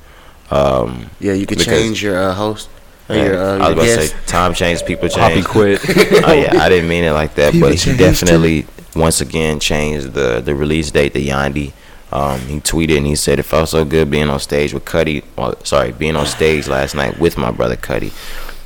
Um, 0.51 1.09
Yeah, 1.19 1.33
you 1.33 1.45
could 1.45 1.59
change 1.59 2.03
your 2.03 2.17
uh, 2.21 2.33
host. 2.33 2.69
Or 3.09 3.15
and 3.15 3.25
your, 3.25 3.37
uh, 3.37 3.57
I 3.57 3.57
was 3.57 3.59
your 3.59 3.71
about 3.71 3.83
to 4.01 4.07
say 4.07 4.15
time 4.27 4.53
change, 4.53 4.85
people 4.85 5.09
change. 5.09 5.19
Poppy 5.19 5.33
change. 5.35 5.45
quit. 5.47 5.79
oh 6.27 6.33
yeah, 6.33 6.61
I 6.61 6.69
didn't 6.69 6.89
mean 6.89 7.03
it 7.03 7.11
like 7.11 7.35
that, 7.35 7.53
People 7.53 7.69
but 7.69 7.77
he 7.77 7.85
change 7.85 7.97
definitely 7.97 8.65
once 8.95 9.21
again 9.21 9.59
changed 9.59 10.13
the 10.13 10.41
the 10.41 10.53
release 10.53 10.91
date 10.91 11.13
to 11.13 11.21
Yandhi. 11.21 11.73
Um, 12.11 12.41
he 12.41 12.59
tweeted 12.59 12.97
and 12.97 13.07
he 13.07 13.15
said 13.15 13.39
it 13.39 13.43
felt 13.43 13.69
so 13.69 13.85
good 13.85 14.11
being 14.11 14.29
on 14.29 14.39
stage 14.39 14.73
with 14.73 14.83
Cudi. 14.83 15.23
Well, 15.37 15.55
sorry, 15.63 15.93
being 15.93 16.17
on 16.17 16.25
stage 16.25 16.67
last 16.67 16.93
night 16.93 17.17
with 17.19 17.37
my 17.37 17.51
brother 17.51 17.77
Cudi. 17.77 18.11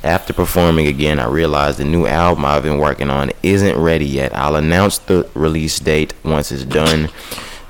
After 0.02 0.32
performing 0.32 0.88
again, 0.88 1.18
I 1.20 1.26
realized 1.26 1.78
the 1.78 1.84
new 1.84 2.06
album 2.06 2.44
I've 2.44 2.62
been 2.62 2.78
working 2.78 3.08
on 3.10 3.30
isn't 3.42 3.76
ready 3.76 4.04
yet. 4.06 4.34
I'll 4.36 4.56
announce 4.56 4.98
the 4.98 5.28
release 5.34 5.78
date 5.78 6.12
once 6.24 6.50
it's 6.52 6.64
done. 6.64 7.08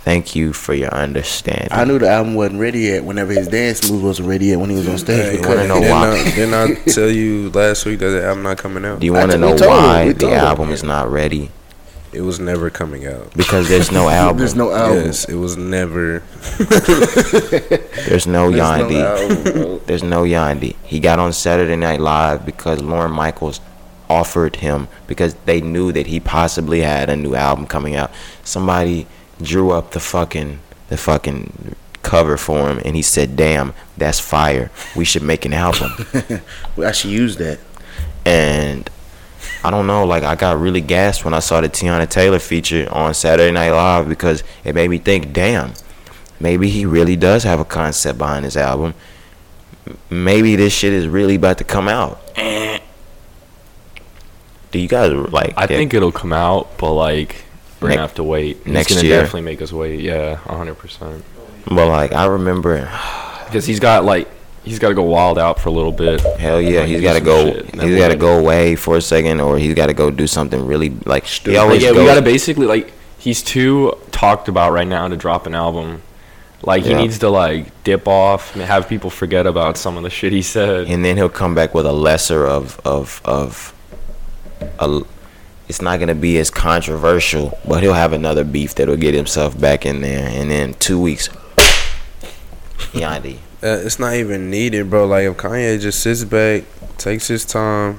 Thank 0.06 0.36
you 0.36 0.52
for 0.52 0.72
your 0.72 0.94
understanding. 0.94 1.66
I 1.72 1.82
knew 1.84 1.98
the 1.98 2.08
album 2.08 2.36
wasn't 2.36 2.60
ready 2.60 2.78
yet. 2.82 3.04
Whenever 3.04 3.32
his 3.32 3.48
dance 3.48 3.90
move 3.90 4.04
wasn't 4.04 4.28
ready 4.28 4.46
yet, 4.46 4.60
when 4.60 4.70
he 4.70 4.76
was 4.76 4.88
on 4.88 4.98
stage, 4.98 5.16
Hey, 5.32 5.36
with 5.38 5.48
wanna 5.48 5.66
know 5.66 5.80
didn't, 5.80 5.90
why? 5.90 6.10
I, 6.12 6.24
didn't 6.30 6.54
I 6.54 6.74
tell 6.92 7.10
you 7.10 7.50
last 7.50 7.84
week 7.84 7.98
that 7.98 8.10
the 8.10 8.24
album 8.24 8.44
not 8.44 8.56
coming 8.56 8.84
out? 8.84 9.00
Do 9.00 9.06
you 9.06 9.12
want 9.12 9.32
to 9.32 9.36
know 9.38 9.56
why 9.56 10.04
we 10.06 10.12
the 10.12 10.20
told 10.20 10.32
him. 10.32 10.38
album 10.38 10.70
is 10.70 10.84
not 10.84 11.10
ready? 11.10 11.50
It 12.12 12.20
was 12.20 12.38
never 12.38 12.70
coming 12.70 13.04
out. 13.04 13.34
Because 13.34 13.68
there's 13.68 13.90
no 13.90 14.08
album. 14.22 14.38
There's 14.38 14.54
no 14.54 14.72
album. 14.72 15.06
Yes, 15.06 15.24
it 15.24 15.34
was 15.34 15.56
never. 15.56 16.20
There's 16.58 18.28
no 18.28 18.48
There's 18.48 18.56
no 18.56 18.56
album. 18.56 19.80
There's 19.86 20.02
no 20.04 20.22
Yandhi. 20.22 20.76
He 20.84 21.00
got 21.00 21.18
on 21.18 21.32
Saturday 21.32 21.74
Night 21.74 22.00
Live 22.00 22.46
because 22.46 22.80
Lorne 22.80 23.10
Michaels 23.10 23.60
offered 24.08 24.54
him 24.54 24.86
because 25.08 25.34
they 25.46 25.60
knew 25.60 25.90
that 25.90 26.06
he 26.06 26.20
possibly 26.20 26.80
had 26.82 27.10
a 27.10 27.16
new 27.16 27.34
album 27.34 27.66
coming 27.66 27.96
out. 27.96 28.12
Somebody 28.44 29.08
drew 29.40 29.70
up 29.70 29.90
the 29.92 30.00
fucking 30.00 30.60
the 30.88 30.96
fucking 30.96 31.74
cover 32.02 32.36
for 32.36 32.70
him 32.70 32.80
and 32.84 32.94
he 32.96 33.02
said, 33.02 33.36
"Damn, 33.36 33.74
that's 33.96 34.20
fire. 34.20 34.70
We 34.94 35.04
should 35.04 35.22
make 35.22 35.44
an 35.44 35.52
album." 35.52 35.92
We 36.76 36.84
actually 36.84 37.14
used 37.14 37.38
that. 37.38 37.58
and 38.24 38.88
I 39.64 39.70
don't 39.70 39.86
know, 39.86 40.04
like 40.04 40.22
I 40.22 40.34
got 40.36 40.60
really 40.60 40.80
gassed 40.80 41.24
when 41.24 41.34
I 41.34 41.40
saw 41.40 41.60
the 41.60 41.68
Teyana 41.68 42.08
Taylor 42.08 42.38
feature 42.38 42.86
on 42.92 43.14
Saturday 43.14 43.50
Night 43.50 43.70
Live 43.72 44.08
because 44.08 44.44
it 44.64 44.74
made 44.74 44.90
me 44.90 44.98
think, 44.98 45.32
damn, 45.32 45.72
maybe 46.38 46.68
he 46.70 46.86
really 46.86 47.16
does 47.16 47.42
have 47.42 47.58
a 47.58 47.64
concept 47.64 48.18
behind 48.18 48.44
his 48.44 48.56
album. 48.56 48.94
Maybe 50.10 50.54
this 50.54 50.72
shit 50.72 50.92
is 50.92 51.08
really 51.08 51.34
about 51.36 51.58
to 51.58 51.64
come 51.64 51.88
out. 51.88 52.20
Eh. 52.36 52.78
Do 54.70 54.78
you 54.78 54.88
guys 54.88 55.12
like? 55.12 55.54
I 55.56 55.66
think 55.66 55.94
it'll 55.94 56.12
come 56.12 56.32
out, 56.32 56.76
but 56.78 56.92
like 56.92 57.45
we're 57.80 57.88
Ne- 57.88 57.94
gonna 57.96 58.06
have 58.06 58.14
to 58.16 58.24
wait. 58.24 58.58
He's 58.64 58.66
next 58.72 58.94
gonna 58.94 59.06
year. 59.06 59.20
definitely 59.20 59.42
make 59.42 59.60
us 59.62 59.72
wait. 59.72 60.00
Yeah, 60.00 60.36
hundred 60.36 60.76
percent. 60.78 61.24
Well, 61.70 61.88
like 61.88 62.12
I 62.12 62.26
remember, 62.26 62.88
Because 63.46 63.66
he's 63.70 63.80
got 63.80 64.04
like 64.04 64.28
he's 64.64 64.78
got 64.80 64.88
to 64.88 64.94
go 64.94 65.02
wild 65.04 65.38
out 65.38 65.60
for 65.60 65.68
a 65.68 65.72
little 65.72 65.92
bit. 65.92 66.20
hell 66.38 66.60
yeah, 66.60 66.84
he's 66.84 67.00
got 67.02 67.12
to 67.14 67.20
go. 67.20 67.52
shit, 67.52 67.74
He's 67.80 67.96
got 67.98 68.08
to 68.08 68.16
go 68.16 68.38
away 68.38 68.74
for 68.76 68.96
a 68.96 69.00
second, 69.00 69.40
or 69.40 69.58
he's 69.58 69.74
got 69.74 69.86
to 69.86 69.94
go 69.94 70.10
do 70.10 70.26
something 70.26 70.66
really 70.66 70.90
like. 71.04 71.24
He 71.26 71.56
always 71.56 71.82
yeah, 71.82 71.90
we 71.92 72.04
gotta 72.04 72.22
basically 72.22 72.66
like 72.66 72.92
he's 73.18 73.42
too 73.42 73.92
talked 74.10 74.48
about 74.48 74.72
right 74.72 74.86
now 74.88 75.06
to 75.08 75.16
drop 75.16 75.46
an 75.46 75.54
album. 75.54 76.02
Like 76.62 76.84
he 76.84 76.90
Yeah. 76.90 76.96
needs 77.02 77.18
to 77.20 77.28
like 77.28 77.84
dip 77.84 78.08
off 78.08 78.54
and 78.54 78.62
have 78.64 78.88
people 78.88 79.10
forget 79.10 79.46
about 79.46 79.76
some 79.76 79.96
of 79.96 80.02
the 80.02 80.10
shit 80.10 80.32
he 80.32 80.42
said. 80.42 80.86
and 80.88 81.04
then 81.04 81.16
he'll 81.16 81.28
come 81.28 81.54
back 81.54 81.74
with 81.74 81.84
a 81.86 81.92
lesser 81.92 82.46
of 82.46 82.80
of 82.84 83.20
of 83.24 83.72
a 84.80 85.02
it's 85.68 85.82
not 85.82 85.98
gonna 85.98 86.14
be 86.14 86.38
as 86.38 86.50
controversial, 86.50 87.58
but 87.66 87.82
he'll 87.82 87.92
have 87.94 88.12
another 88.12 88.44
beef 88.44 88.74
that'll 88.76 88.96
get 88.96 89.14
himself 89.14 89.58
back 89.60 89.84
in 89.86 90.00
there, 90.00 90.28
and 90.28 90.50
then 90.50 90.74
two 90.74 91.00
weeks, 91.00 91.28
Yandhi. 92.92 93.36
Uh, 93.62 93.80
it's 93.84 93.98
not 93.98 94.14
even 94.14 94.50
needed, 94.50 94.90
bro. 94.90 95.06
Like 95.06 95.24
if 95.24 95.36
Kanye 95.36 95.80
just 95.80 96.00
sits 96.00 96.24
back, 96.24 96.64
takes 96.98 97.26
his 97.26 97.44
time, 97.44 97.98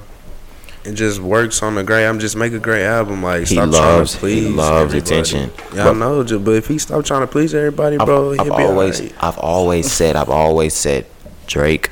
and 0.84 0.96
just 0.96 1.20
works 1.20 1.62
on 1.62 1.76
a 1.76 1.82
great 1.84 2.06
I'm 2.06 2.18
just 2.20 2.36
make 2.36 2.52
a 2.52 2.58
great 2.58 2.84
album. 2.86 3.22
Like 3.22 3.40
He 3.40 3.56
stop 3.56 3.68
loves- 3.70 4.12
trying 4.18 4.34
to 4.34 4.40
he 4.40 4.48
loves 4.48 4.94
everybody. 4.94 4.98
attention. 5.20 5.50
Yeah, 5.74 5.90
I 5.90 5.92
know, 5.92 6.22
but 6.38 6.52
if 6.54 6.68
he 6.68 6.78
stop 6.78 7.04
trying 7.04 7.20
to 7.22 7.26
please 7.26 7.54
everybody, 7.54 7.96
bro, 7.98 8.30
I've, 8.32 8.40
he'll 8.46 8.52
I've 8.52 8.58
be 8.58 8.64
always 8.64 9.00
alright. 9.00 9.14
I've 9.22 9.38
always 9.38 9.90
said 9.92 10.16
I've 10.16 10.30
always 10.30 10.74
said 10.74 11.06
Drake, 11.46 11.90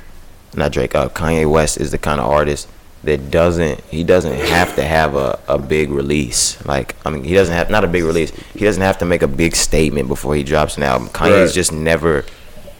not 0.55 0.72
Drake. 0.72 0.95
Uh, 0.95 1.09
Kanye 1.09 1.51
West 1.51 1.79
is 1.79 1.91
the 1.91 1.99
kind 1.99 2.20
of 2.20 2.31
artist 2.31 2.68
that 3.07 3.30
doesn't 3.30 3.80
he 3.90 4.04
doesn't 4.04 4.34
have 4.48 4.74
to 4.76 4.82
have 4.84 5.14
a, 5.16 5.38
a 5.48 5.59
big 5.59 5.90
release. 5.90 6.64
Like 6.66 6.94
I 7.04 7.11
mean 7.11 7.24
he 7.24 7.34
doesn't 7.34 7.54
have 7.54 7.70
not 7.70 7.82
a 7.84 7.88
big 7.88 8.04
release. 8.04 8.30
He 8.54 8.64
doesn't 8.64 8.82
have 8.82 8.98
to 8.98 9.04
make 9.04 9.22
a 9.22 9.28
big 9.28 9.57
statement 9.57 10.09
before 10.09 10.34
he 10.36 10.42
drops 10.42 10.76
an 10.76 10.82
album. 10.82 11.09
Kanye's 11.09 11.48
Right. 11.50 11.54
just 11.54 11.72
never 11.72 12.24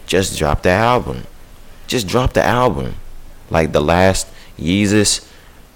just 0.05 0.37
dropped 0.37 0.63
the 0.63 0.69
album. 0.71 1.23
Just 1.87 2.07
drop 2.07 2.33
the 2.33 2.43
album. 2.43 2.95
Like 3.49 3.71
the 3.71 3.81
last 3.81 4.27
Yeezus, 4.59 5.25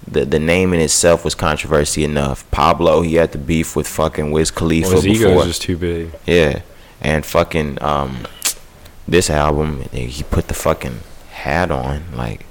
the 0.09 0.25
the 0.25 0.39
name 0.39 0.73
in 0.73 0.79
itself 0.79 1.23
was 1.23 1.35
controversy 1.35 2.03
enough. 2.03 2.49
Pablo, 2.51 3.01
he 3.01 3.15
had 3.15 3.31
the 3.31 3.37
beef 3.37 3.75
with 3.75 3.87
fucking 3.87 4.31
Wiz 4.31 4.51
Khalifa 4.51 4.87
Well, 4.89 4.95
his 5.01 5.07
ego 5.07 5.27
before. 5.29 5.41
is 5.43 5.47
just 5.49 5.61
too 5.61 5.77
big. 5.77 6.11
Yeah, 6.25 6.61
and 7.01 7.25
fucking 7.25 7.81
um, 7.81 8.27
this 9.07 9.29
album, 9.29 9.83
he 9.91 10.23
put 10.23 10.47
the 10.47 10.53
fucking 10.53 10.99
hat 11.31 11.71
on, 11.71 12.03
like, 12.15 12.45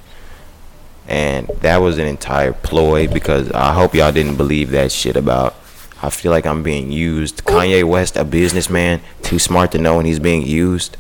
and 1.10 1.48
that 1.60 1.78
was 1.78 1.98
an 1.98 2.06
entire 2.06 2.52
ploy 2.52 3.08
because 3.08 3.50
I 3.50 3.74
hope 3.74 3.94
y'all 3.94 4.12
didn't 4.12 4.36
believe 4.36 4.70
that 4.70 4.92
shit 4.92 5.16
about. 5.16 5.56
I 6.00 6.08
feel 6.08 6.30
like 6.30 6.46
I'm 6.46 6.62
being 6.62 6.92
used. 6.92 7.44
Kanye 7.44 7.84
West, 7.84 8.16
a 8.16 8.24
businessman, 8.24 9.00
too 9.20 9.40
smart 9.40 9.72
to 9.72 9.78
know 9.78 9.96
when 9.96 10.06
he's 10.06 10.20
being 10.20 10.46
used. 10.46 10.96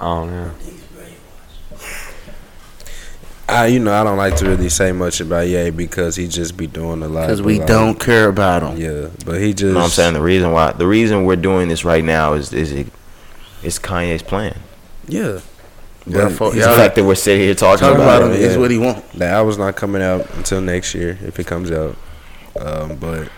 I 0.00 0.04
don't 0.04 0.30
know. 0.30 0.50
I, 3.50 3.66
you 3.66 3.80
know, 3.80 3.92
I 3.92 4.04
don't 4.04 4.18
like 4.18 4.36
to 4.36 4.46
really 4.46 4.68
say 4.68 4.92
much 4.92 5.20
about 5.20 5.48
Ye 5.48 5.70
because 5.70 6.16
he 6.16 6.28
just 6.28 6.56
be 6.56 6.66
doing 6.66 7.02
a 7.02 7.08
lot. 7.08 7.26
Because 7.26 7.40
we 7.40 7.58
like, 7.58 7.68
don't 7.68 7.98
care 7.98 8.28
about 8.28 8.62
him. 8.62 8.76
Yeah, 8.76 9.08
but 9.24 9.40
he 9.40 9.52
just. 9.52 9.62
You 9.62 9.68
know 9.68 9.80
what 9.80 9.84
I'm 9.84 9.90
saying? 9.90 10.14
The 10.14 10.20
reason 10.20 10.52
why, 10.52 10.72
the 10.72 10.86
reason 10.86 11.24
we're 11.24 11.36
doing 11.36 11.68
this 11.68 11.84
right 11.84 12.04
now 12.04 12.34
is 12.34 12.52
is 12.52 12.72
it, 12.72 12.88
it's 13.62 13.78
Kanye's 13.78 14.22
plan. 14.22 14.58
Yeah. 15.06 15.40
Therefore, 16.10 16.50
But 16.50 16.56
It's 16.58 16.66
y'all 16.66 16.74
the 16.76 16.82
fact 16.82 16.96
that 16.96 17.04
we're 17.04 17.14
sitting 17.14 17.42
here 17.42 17.54
talking 17.54 17.80
talking 17.80 18.02
about, 18.02 18.22
about 18.22 18.30
him 18.30 18.36
it. 18.36 18.40
is 18.42 18.54
yeah. 18.54 18.60
what 18.60 18.70
he 18.70 18.78
want. 18.78 19.10
The 19.12 19.26
album's 19.26 19.58
not 19.58 19.76
coming 19.76 20.02
out 20.02 20.28
until 20.36 20.60
next 20.60 20.94
year 20.94 21.18
if 21.22 21.38
it 21.38 21.46
comes 21.46 21.70
out. 21.70 21.96
Um, 22.60 22.96
but 22.96 23.30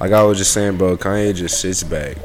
like 0.00 0.12
I 0.12 0.22
was 0.22 0.38
just 0.38 0.52
saying, 0.52 0.76
bro, 0.78 0.96
Kanye 0.96 1.34
just 1.34 1.60
sits 1.60 1.82
back, 1.82 2.16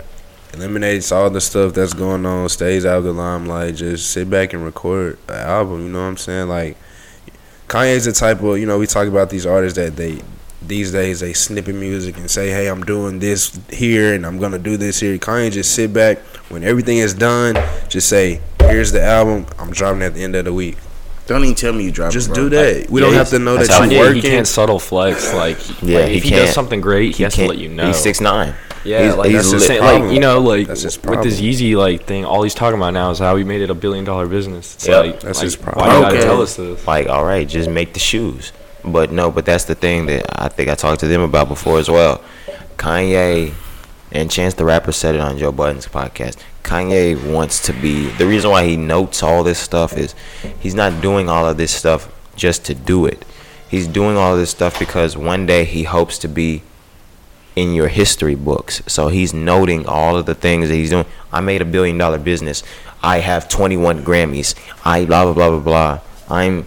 eliminates 0.53 1.11
all 1.11 1.29
the 1.29 1.41
stuff 1.41 1.73
that's 1.73 1.93
going 1.93 2.25
on, 2.25 2.49
stays 2.49 2.85
out 2.85 2.97
of 2.99 3.03
the 3.03 3.13
limelight, 3.13 3.75
just 3.75 4.11
sit 4.11 4.29
back 4.29 4.53
and 4.53 4.63
record 4.63 5.17
an 5.29 5.35
album. 5.35 5.85
You 5.85 5.91
know 5.91 5.99
what 6.01 6.07
I'm 6.07 6.17
saying? 6.17 6.47
Like 6.49 6.77
Kanye's 7.67 8.05
the 8.05 8.11
type 8.11 8.41
of 8.41 8.57
you 8.57 8.65
know 8.65 8.77
we 8.79 8.87
talk 8.87 9.07
about 9.07 9.29
these 9.29 9.45
artists 9.45 9.77
that 9.77 9.95
they 9.95 10.21
these 10.61 10.91
days 10.91 11.19
they 11.19 11.33
snippet 11.33 11.75
music 11.75 12.17
and 12.17 12.29
say, 12.29 12.49
hey, 12.49 12.67
I'm 12.67 12.83
doing 12.83 13.19
this 13.19 13.59
here 13.69 14.13
and 14.15 14.25
I'm 14.25 14.39
gonna 14.39 14.59
do 14.59 14.77
this 14.77 14.99
here. 14.99 15.17
Kanye 15.17 15.51
just 15.51 15.73
sit 15.73 15.93
back 15.93 16.17
when 16.49 16.63
everything 16.63 16.97
is 16.97 17.13
done, 17.13 17.55
just 17.87 18.09
say, 18.09 18.41
here's 18.69 18.91
the 18.91 19.01
album. 19.03 19.45
I'm 19.59 19.71
dropping 19.71 20.01
it 20.01 20.05
at 20.05 20.13
the 20.13 20.23
end 20.23 20.35
of 20.35 20.45
the 20.45 20.53
week. 20.53 20.77
Don't 21.27 21.43
even 21.43 21.55
tell 21.55 21.73
me 21.73 21.83
you 21.85 21.91
dropped 21.91 22.13
Just 22.13 22.29
it, 22.29 22.35
do 22.35 22.49
bro. 22.49 22.61
that. 22.63 22.89
we 22.89 23.01
Yeah, 23.01 23.07
don't 23.07 23.15
have 23.15 23.29
to 23.29 23.39
know 23.39 23.57
that 23.57 23.89
you're 23.91 23.99
working. 23.99 24.21
he 24.21 24.29
can't 24.29 24.45
subtle 24.47 24.77
flex. 24.77 25.33
Like, 25.33 25.57
Yeah, 25.81 25.99
like, 26.01 26.09
he 26.09 26.17
if 26.17 26.23
he 26.23 26.29
can't. 26.29 26.45
does 26.45 26.53
something 26.53 26.81
great, 26.81 27.15
he, 27.15 27.23
has 27.23 27.33
to 27.35 27.47
let 27.47 27.57
you 27.57 27.67
know. 27.69 27.87
He's 27.87 27.97
six 27.97 28.21
nine. 28.21 28.53
Yeah, 28.83 29.01
He's- 29.01 29.17
like 29.17 29.31
he's 29.31 29.37
that's 29.37 29.49
the 29.51 29.57
lit 29.57 29.67
same. 29.67 29.81
Like 30.03 30.13
you 30.13 30.19
know, 30.19 30.39
like 30.39 30.67
That's 30.67 30.83
with 30.83 30.93
this 30.93 30.97
problem. 30.97 31.27
Yeezy 31.27 31.75
like 31.75 32.05
thing, 32.05 32.23
all 32.25 32.43
he's 32.43 32.53
talking 32.53 32.77
about 32.77 32.93
now 32.93 33.09
is 33.09 33.17
how 33.17 33.35
he 33.37 33.43
made 33.43 33.61
it 33.61 33.71
a 33.71 33.73
billion 33.73 34.05
dollar 34.05 34.27
business. 34.27 34.75
It's 34.75 34.87
Yep. 34.87 35.05
like 35.05 35.19
That's 35.21 35.39
like, 35.39 35.43
his 35.45 35.57
Why 35.59 35.63
problem. 35.71 35.95
you 35.95 36.01
gotta 36.03 36.15
Okay. 36.17 36.23
tell 36.25 36.41
us 36.43 36.55
this? 36.57 36.85
like 36.85 37.07
all 37.09 37.25
right 37.25 37.47
just 37.47 37.67
make 37.71 37.93
the 37.93 37.99
shoes 37.99 38.51
but 38.83 39.11
no 39.11 39.31
but 39.31 39.43
that's 39.45 39.63
the 39.63 39.73
thing 39.73 40.05
that 40.05 40.23
i 40.39 40.47
think 40.47 40.69
i 40.69 40.75
talked 40.75 40.99
to 40.99 41.07
them 41.07 41.21
about 41.21 41.47
before 41.49 41.79
as 41.79 41.89
well 41.89 42.21
kanye 42.77 43.51
and 44.15 44.31
chance 44.31 44.53
the 44.55 44.65
rapper 44.65 44.91
said 44.91 45.15
it 45.15 45.21
on 45.21 45.37
joe 45.37 45.51
budden's 45.51 45.87
podcast 45.87 46.37
kanye 46.63 47.15
wants 47.31 47.59
to 47.59 47.73
be 47.73 48.07
the 48.17 48.25
reason 48.25 48.49
why 48.49 48.65
he 48.65 48.75
notes 48.75 49.21
all 49.21 49.43
this 49.43 49.59
stuff 49.59 49.97
is 49.97 50.15
he's 50.59 50.75
not 50.75 51.01
doing 51.01 51.29
all 51.29 51.47
of 51.47 51.57
this 51.57 51.73
stuff 51.73 52.11
just 52.35 52.65
to 52.65 52.73
do 52.73 53.05
it 53.05 53.23
he's 53.69 53.87
doing 53.87 54.17
all 54.17 54.33
of 54.33 54.39
this 54.39 54.49
stuff 54.51 54.77
because 54.79 55.15
one 55.17 55.45
day 55.45 55.65
he 55.65 55.83
hopes 55.83 56.17
to 56.17 56.27
be 56.27 56.61
in 57.55 57.73
your 57.73 57.87
history 57.87 58.35
books 58.35 58.81
so 58.87 59.07
he's 59.07 59.33
noting 59.33 59.85
all 59.85 60.17
of 60.17 60.25
the 60.25 60.35
things 60.35 60.69
that 60.69 60.75
he's 60.75 60.89
doing 60.89 61.05
i 61.31 61.39
made 61.39 61.61
a 61.61 61.65
billion 61.65 61.97
dollar 61.97 62.17
business 62.17 62.63
i 63.01 63.19
have 63.19 63.47
21 63.47 64.03
grammys 64.03 64.55
i 64.83 65.05
blah 65.05 65.23
blah 65.23 65.33
blah 65.33 65.49
blah 65.49 65.59
blah 65.59 65.99
i'm 66.29 66.65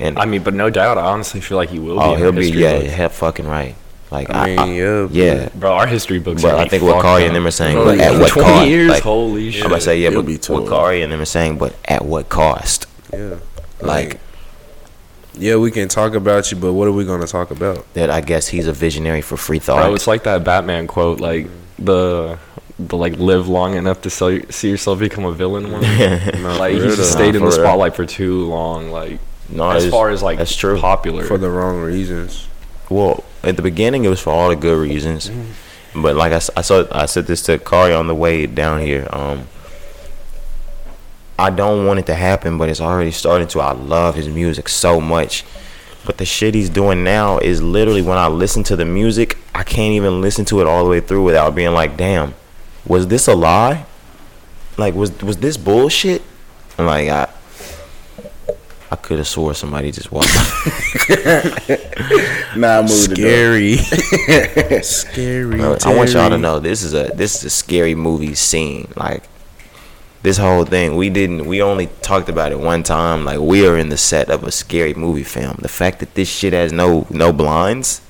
and 0.00 0.18
I 0.18 0.24
mean, 0.24 0.42
but 0.42 0.54
no 0.54 0.70
doubt, 0.70 0.96
I 0.96 1.02
honestly 1.02 1.42
feel 1.42 1.58
like 1.58 1.68
he 1.68 1.78
will. 1.78 2.00
Oh, 2.00 2.14
be 2.14 2.20
he'll 2.20 2.32
be 2.32 2.50
yeah, 2.50 2.78
books. 2.78 2.92
hell 2.92 3.08
fucking 3.10 3.46
right. 3.46 3.76
Like 4.10 4.28
I 4.30 4.46
mean, 4.66 4.74
yeah, 4.74 5.08
yeah. 5.10 5.48
Bro, 5.54 5.72
our 5.72 5.86
history 5.86 6.18
books. 6.18 6.42
But 6.42 6.56
I 6.56 6.66
think 6.66 6.82
what 6.82 6.94
fucked 6.94 7.04
Cari 7.04 7.26
and 7.26 7.36
them 7.36 7.46
are 7.46 7.50
saying, 7.52 7.76
Bro, 7.76 7.84
but 7.84 7.98
at 8.00 8.18
what 8.20 8.32
cost? 8.32 8.66
years, 8.68 8.88
Like, 8.90 9.02
holy 9.04 9.50
shit. 9.52 9.62
I'm 9.62 9.66
about 9.68 9.76
to 9.76 9.80
say, 9.82 10.00
yeah, 10.00 10.08
It'll 10.08 10.22
but 10.22 10.32
what 10.32 10.42
total. 10.42 10.68
Cari 10.68 11.02
and 11.02 11.12
them 11.12 11.20
are 11.20 11.24
saying, 11.24 11.58
but 11.58 11.76
at 11.84 12.04
what 12.04 12.28
cost? 12.28 12.86
Yeah. 13.12 13.36
Like 13.80 14.20
yeah, 15.34 15.56
we 15.56 15.70
can 15.70 15.88
talk 15.88 16.14
about 16.14 16.50
you, 16.50 16.56
but 16.58 16.72
what 16.72 16.88
are 16.88 16.92
we 16.92 17.04
gonna 17.04 17.26
talk 17.26 17.50
about? 17.50 17.92
that, 17.94 18.10
I 18.10 18.20
guess 18.20 18.48
he's 18.48 18.66
a 18.66 18.72
visionary 18.72 19.22
for 19.22 19.36
free 19.36 19.58
Bro, 19.58 19.64
thought. 19.76 19.94
it's 19.94 20.06
like 20.06 20.24
that 20.24 20.42
Batman 20.44 20.86
quote, 20.86 21.20
like 21.20 21.46
the 21.78 22.36
the 22.80 22.96
like 22.96 23.16
live 23.18 23.46
long 23.48 23.74
enough 23.76 24.02
to 24.02 24.10
sell, 24.10 24.38
see 24.50 24.70
yourself 24.70 24.98
become 24.98 25.24
a 25.24 25.32
villain. 25.32 25.70
One. 25.70 25.82
No, 26.42 26.56
like 26.58 26.72
he 26.74 26.80
just 26.80 27.12
stayed 27.12 27.36
in 27.36 27.44
the 27.44 27.52
spotlight 27.52 27.94
for 27.94 28.06
too 28.06 28.46
long. 28.46 28.90
Like 28.90 29.20
no, 29.48 29.70
as 29.70 29.84
it's- 29.84 29.90
far 29.92 30.10
as 30.10 30.22
like 30.22 30.38
that's 30.38 30.56
true. 30.56 30.78
popular. 30.80 31.24
for 31.24 31.38
the 31.38 31.48
wrong 31.48 31.80
reasons. 31.80 32.48
Well, 32.90 33.22
at 33.42 33.56
the 33.56 33.62
beginning, 33.62 34.04
it 34.04 34.08
was 34.08 34.20
for 34.20 34.30
all 34.30 34.48
the 34.48 34.56
good 34.56 34.78
reasons. 34.78 35.30
But 35.94 36.16
like 36.16 36.32
I, 36.32 36.40
I 36.56 36.60
saw, 36.62 36.86
I 36.92 37.06
said 37.06 37.26
this 37.26 37.42
to 37.42 37.58
Cari 37.58 37.92
on 37.92 38.06
the 38.06 38.14
way 38.14 38.46
down 38.46 38.80
here. 38.80 39.08
Um, 39.10 39.48
I 41.38 41.50
don't 41.50 41.86
want 41.86 41.98
it 41.98 42.06
to 42.06 42.14
happen, 42.14 42.58
but 42.58 42.68
it's 42.68 42.80
already 42.80 43.10
starting 43.10 43.48
to. 43.48 43.60
I 43.60 43.72
love 43.72 44.14
his 44.14 44.28
music 44.28 44.68
so 44.68 45.00
much. 45.00 45.44
But 46.04 46.18
the 46.18 46.24
shit 46.24 46.54
he's 46.54 46.70
doing 46.70 47.02
now 47.04 47.38
is 47.38 47.62
literally 47.62 48.02
when 48.02 48.18
I 48.18 48.28
listen 48.28 48.62
to 48.64 48.76
the 48.76 48.84
music, 48.84 49.36
I 49.54 49.62
can't 49.62 49.92
even 49.92 50.20
listen 50.20 50.44
to 50.46 50.60
it 50.60 50.66
all 50.66 50.84
the 50.84 50.90
way 50.90 51.00
through 51.00 51.24
without 51.24 51.54
being 51.54 51.72
like, 51.72 51.96
"Damn, 51.96 52.34
was 52.86 53.08
this 53.08 53.26
a 53.26 53.34
lie? 53.34 53.86
Like, 54.76 54.94
was 54.94 55.20
was 55.22 55.38
this 55.38 55.56
bullshit?" 55.56 56.22
I'm 56.78 56.86
like, 56.86 57.08
I, 57.08 57.28
I 58.92 58.96
could 58.96 59.18
have 59.18 59.28
swore 59.28 59.54
somebody 59.54 59.92
just 59.92 60.10
walked. 60.10 60.34
Nah, 62.56 62.78
I 62.78 62.82
moved 62.82 63.12
Scary. 63.12 63.76
Scary. 64.82 65.56
Bro, 65.56 65.78
I 65.84 65.94
want 65.94 66.12
y'all 66.12 66.30
to 66.30 66.38
know 66.38 66.58
this 66.58 66.82
is 66.82 66.94
a 66.94 67.12
this 67.14 67.36
is 67.36 67.44
a 67.44 67.50
scary 67.50 67.94
movie 67.94 68.34
scene. 68.34 68.92
Like 68.96 69.22
this 70.22 70.36
whole 70.36 70.64
thing, 70.64 70.96
we 70.96 71.10
didn't 71.10 71.46
we 71.46 71.62
only 71.62 71.86
talked 72.02 72.28
about 72.28 72.50
it 72.50 72.58
one 72.58 72.82
time. 72.82 73.24
Like 73.24 73.38
we 73.38 73.66
are 73.66 73.78
in 73.78 73.88
the 73.88 73.96
set 73.96 74.28
of 74.30 74.42
a 74.42 74.50
scary 74.50 74.94
movie 74.94 75.22
film. 75.22 75.58
The 75.60 75.68
fact 75.68 76.00
that 76.00 76.14
this 76.14 76.28
shit 76.28 76.52
has 76.52 76.72
no 76.72 77.06
no 77.10 77.32
blinds. 77.32 78.00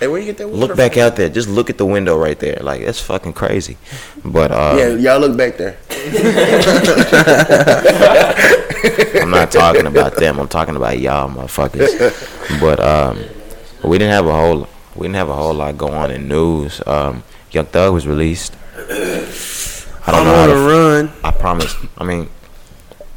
Hey, 0.00 0.08
where 0.08 0.18
you 0.18 0.26
get 0.26 0.38
that? 0.38 0.46
Look 0.48 0.76
back 0.76 0.94
from? 0.94 1.02
out 1.02 1.16
there. 1.16 1.28
Just 1.28 1.48
look 1.48 1.68
at 1.68 1.76
the 1.76 1.84
window 1.84 2.16
right 2.18 2.38
there. 2.38 2.58
Like 2.62 2.84
that's 2.84 3.00
fucking 3.00 3.34
crazy. 3.34 3.76
But 4.24 4.50
uh, 4.50 4.76
Yeah, 4.78 4.88
y'all 4.94 5.20
look 5.20 5.36
back 5.36 5.58
there. 5.58 5.76
I'm 9.22 9.30
not 9.30 9.50
talking 9.52 9.86
about 9.86 10.16
them. 10.16 10.38
I'm 10.40 10.48
talking 10.48 10.76
about 10.76 10.98
y'all 10.98 11.28
motherfuckers. 11.28 12.60
But 12.60 12.80
um, 12.80 13.22
we 13.84 13.98
didn't 13.98 14.12
have 14.12 14.26
a 14.26 14.34
whole 14.34 14.68
we 14.96 15.06
didn't 15.06 15.16
have 15.16 15.28
a 15.28 15.34
whole 15.34 15.54
lot 15.54 15.76
going 15.76 15.94
on 15.94 16.10
in 16.10 16.28
news. 16.28 16.80
Um, 16.86 17.22
Young 17.50 17.66
Thug 17.66 17.92
was 17.92 18.06
released. 18.06 18.56
I 18.78 20.12
don't 20.12 20.20
I'm 20.20 20.24
know 20.24 20.34
how 20.34 20.42
on 20.42 20.48
to 20.48 20.54
run. 20.54 21.12
I 21.22 21.30
promise. 21.30 21.76
I 21.98 22.04
mean, 22.04 22.28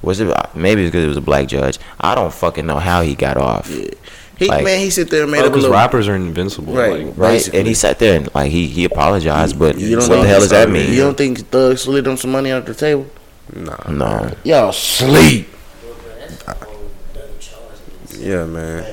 was 0.02 0.20
it 0.20 0.36
maybe 0.54 0.84
it's 0.84 0.92
because 0.92 1.06
it 1.06 1.08
was 1.08 1.18
a 1.18 1.22
black 1.22 1.48
judge? 1.48 1.80
I 2.00 2.14
don't 2.16 2.34
fucking 2.34 2.66
know 2.66 2.80
how 2.80 3.02
he 3.02 3.16
got 3.16 3.38
off, 3.38 3.70
Yeah. 3.70 3.90
He 4.38 4.48
Like- 4.48 4.64
man, 4.64 4.80
he 4.80 4.90
sit 4.90 5.10
there 5.10 5.24
and 5.24 5.32
made 5.32 5.40
up 5.40 5.46
a 5.46 5.50
because 5.50 5.64
little. 5.64 5.78
rappers 5.78 6.08
are 6.08 6.16
invincible. 6.16 6.74
Right. 6.74 7.06
Like, 7.06 7.14
right? 7.18 7.32
Basically. 7.34 7.60
And 7.60 7.68
he 7.68 7.74
sat 7.76 8.00
there 8.00 8.16
and 8.18 8.30
like 8.34 8.52
he 8.52 8.68
he 8.68 8.84
apologized, 8.86 9.58
but 9.60 9.78
You 9.78 9.98
what 9.98 10.08
don't 10.10 10.22
the 10.22 10.28
hell 10.28 10.40
does 10.40 10.50
that 10.50 10.70
mean? 10.70 10.92
You 10.92 11.02
don't 11.02 11.18
think 11.18 11.40
Thug 11.50 11.78
slid 11.78 12.08
him 12.08 12.18
some 12.18 12.32
money 12.32 12.52
under 12.52 12.74
the 12.74 12.80
table? 12.80 13.06
Nah. 13.56 13.76
no, 13.90 14.32
Y'all 14.44 14.72
sleep. 14.72 15.48
Well, 15.86 15.94
bro, 15.96 16.14
that's 16.20 16.48
a 16.48 16.66
whole 16.66 16.76
other 17.14 17.22
charge. 17.40 18.18
Yeah, 18.20 18.46
man. 18.46 18.86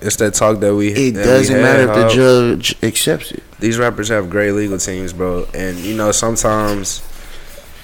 It's 0.00 0.16
that 0.16 0.34
talk 0.34 0.60
that 0.60 0.74
we. 0.74 0.88
It 0.88 1.12
that 1.14 1.24
doesn't 1.24 1.54
had, 1.56 1.62
matter 1.62 1.82
if 1.90 1.94
the 1.94 2.14
judge 2.14 2.76
accepts 2.82 3.32
it. 3.32 3.42
These 3.60 3.78
rappers 3.78 4.08
have 4.08 4.30
great 4.30 4.52
legal 4.52 4.78
teams, 4.78 5.12
bro, 5.12 5.46
and 5.54 5.76
you 5.78 5.96
know 5.96 6.10
sometimes, 6.12 7.02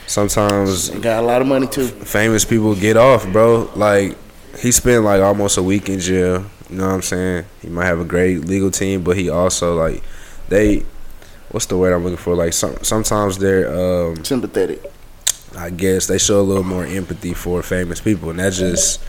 sometimes 0.06 0.88
He 0.88 0.98
got 1.00 1.22
a 1.22 1.26
lot 1.26 1.40
of 1.40 1.46
money 1.48 1.66
too. 1.66 1.86
famous 1.88 2.44
people 2.44 2.74
get 2.74 2.96
off, 2.96 3.26
bro. 3.32 3.70
Like 3.74 4.16
he 4.58 4.70
spent 4.72 5.04
like 5.04 5.20
almost 5.20 5.56
a 5.58 5.62
week 5.62 5.88
in 5.88 6.00
jail. 6.00 6.44
You 6.70 6.76
know 6.76 6.86
what 6.86 6.94
I'm 6.94 7.02
saying? 7.02 7.44
He 7.62 7.68
might 7.68 7.86
have 7.86 8.00
a 8.00 8.04
great 8.04 8.44
legal 8.44 8.70
team, 8.70 9.02
but 9.04 9.16
he 9.16 9.28
also 9.28 9.76
like 9.76 10.02
they. 10.48 10.84
What's 11.50 11.66
the 11.66 11.76
word 11.76 11.92
I'm 11.92 12.02
looking 12.02 12.16
for? 12.16 12.34
Like 12.34 12.52
some 12.52 12.76
sometimes 12.82 13.38
they're 13.38 13.68
um 13.68 14.24
Sympathetic. 14.24 14.82
I 15.56 15.70
guess 15.70 16.06
they 16.06 16.18
show 16.18 16.40
a 16.40 16.42
little 16.42 16.64
more 16.64 16.84
empathy 16.84 17.32
for 17.32 17.62
famous 17.62 18.00
people, 18.00 18.30
and 18.30 18.40
that's 18.40 18.58
just, 18.58 19.00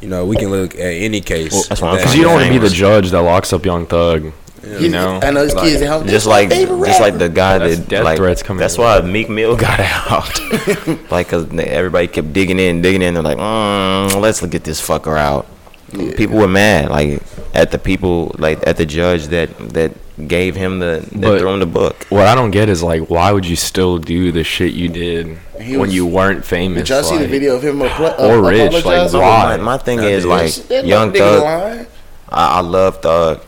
you 0.00 0.08
know, 0.08 0.24
we 0.24 0.36
can 0.36 0.50
look 0.50 0.74
at 0.74 0.80
any 0.80 1.20
case. 1.20 1.52
Well, 1.52 1.64
that's 1.68 1.82
what 1.82 1.98
Because 1.98 2.14
you 2.14 2.22
don't 2.22 2.34
want 2.34 2.46
to 2.46 2.50
be 2.50 2.58
the 2.58 2.70
judge 2.70 3.10
that 3.10 3.20
locks 3.20 3.52
up 3.52 3.64
Young 3.66 3.86
Thug. 3.86 4.32
You 4.62 4.88
know, 4.88 5.20
I 5.22 5.30
know 5.30 5.42
his 5.42 5.52
kids 5.52 5.82
at 5.82 6.06
just 6.06 6.26
like 6.26 6.48
favorite 6.48 6.86
just 6.86 7.00
like 7.00 7.18
the 7.18 7.28
guy 7.28 7.58
That's 7.58 7.80
that 7.80 7.88
death 7.88 8.04
like 8.04 8.16
threats 8.16 8.42
coming 8.42 8.60
that's 8.60 8.76
in. 8.76 8.82
why 8.82 9.00
Meek 9.02 9.28
Mill 9.28 9.56
got 9.58 9.78
out. 9.78 11.10
like, 11.10 11.28
cause 11.28 11.46
everybody 11.58 12.06
kept 12.06 12.32
digging 12.32 12.58
in, 12.58 12.80
digging 12.80 13.02
in. 13.02 13.12
They're 13.12 13.22
like, 13.22 13.36
mm, 13.36 14.18
let's 14.22 14.44
get 14.46 14.64
this 14.64 14.80
fucker 14.80 15.18
out. 15.18 15.46
People 15.92 16.38
were 16.38 16.48
mad, 16.48 16.90
like 16.90 17.22
at 17.54 17.70
the 17.70 17.78
people, 17.78 18.34
like 18.38 18.66
at 18.66 18.76
the 18.76 18.86
judge 18.86 19.28
that 19.28 19.56
that 19.74 19.92
gave 20.28 20.54
him 20.56 20.78
the 20.80 21.06
that 21.12 21.38
threw 21.38 21.48
him 21.48 21.60
the 21.60 21.66
book. 21.66 22.06
what 22.08 22.26
I 22.26 22.34
don't 22.34 22.50
get 22.50 22.68
is 22.68 22.82
like, 22.82 23.10
why 23.10 23.30
would 23.32 23.46
you 23.46 23.54
still 23.56 23.98
do 23.98 24.32
the 24.32 24.42
shit 24.44 24.72
you 24.72 24.88
did 24.88 25.38
He 25.60 25.72
when 25.76 25.88
was- 25.88 25.94
you 25.94 26.06
weren't 26.06 26.44
famous? 26.44 26.88
Did 26.88 26.94
y'all 26.94 27.02
see 27.04 27.18
the 27.18 27.28
video 27.28 27.54
of 27.56 27.62
him 27.64 27.78
appla- 27.80 28.18
Or 28.18 28.44
uh, 28.44 28.50
rich, 28.50 28.72
like, 28.72 28.80
apologizing? 28.84 29.20
why? 29.20 29.56
My, 29.58 29.62
my 29.62 29.78
thing 29.78 30.00
I 30.00 30.04
is 30.08 30.22
did. 30.24 30.28
like 30.28 30.54
That 30.68 30.86
Young 30.86 31.12
nigga 31.12 31.18
Thug. 31.18 31.42
lying. 31.42 31.86
I, 32.28 32.46
I 32.58 32.60
love 32.60 33.00
Thug. 33.02 33.42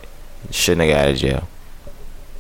Shouldn't 0.51 0.89
have 0.89 0.97
got 0.97 1.05
out 1.07 1.11
of 1.15 1.17
jail. 1.19 1.49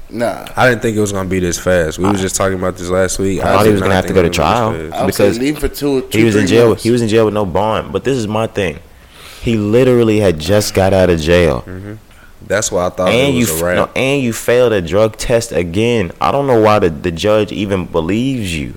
Nah. 0.08 0.46
I 0.56 0.68
didn't 0.68 0.82
think 0.82 0.96
it 0.96 1.00
was 1.00 1.10
gonna 1.12 1.28
be 1.28 1.40
this 1.40 1.58
fast. 1.58 1.98
We 1.98 2.08
was 2.08 2.20
just 2.20 2.36
talking 2.36 2.58
about 2.58 2.76
this 2.76 2.88
last 2.90 3.18
week. 3.18 3.40
I 3.40 3.44
thought 3.44 3.58
he 3.60 3.64
did 3.66 3.72
was 3.72 3.80
gonna 3.82 3.94
not 3.94 3.96
have 4.04 4.06
to 4.06 4.12
go 4.14 4.22
to 4.22 4.30
trial. 4.30 4.70
this 4.72 4.90
fast. 4.90 4.94
I 4.94 5.04
would 5.04 5.06
Because 5.10 5.38
leave 5.40 5.58
for 5.58 5.68
two. 5.68 6.02
two 6.02 6.18
He 6.18 6.24
was 6.24 6.36
in 6.36 6.46
jail. 6.46 6.68
months. 6.68 6.82
He 6.84 6.90
was 6.92 7.02
in 7.02 7.08
jail 7.08 7.24
with 7.24 7.34
no 7.34 7.44
bond. 7.44 7.92
But 7.92 8.04
this 8.04 8.16
is 8.16 8.28
my 8.28 8.46
thing. 8.46 8.78
He 9.46 9.56
literally 9.56 10.18
had 10.20 10.38
just 10.38 10.74
got 10.74 10.92
out 10.92 11.08
of 11.08 11.20
jail. 11.20 11.62
Mm-hmm. 11.62 11.94
That's 12.46 12.70
why 12.70 12.86
I 12.86 12.90
thought 12.90 13.08
and 13.08 13.34
it 13.34 13.38
you 13.38 13.40
was 13.40 13.62
a 13.62 13.66
f- 13.70 13.76
no, 13.76 13.90
and 13.96 14.22
you 14.22 14.32
failed 14.32 14.72
a 14.72 14.82
drug 14.82 15.16
test 15.16 15.50
again. 15.52 16.12
I 16.20 16.30
don't 16.30 16.46
know 16.46 16.60
why 16.60 16.78
the, 16.78 16.90
the 16.90 17.10
judge 17.10 17.50
even 17.52 17.86
believes 17.86 18.54
you. 18.56 18.74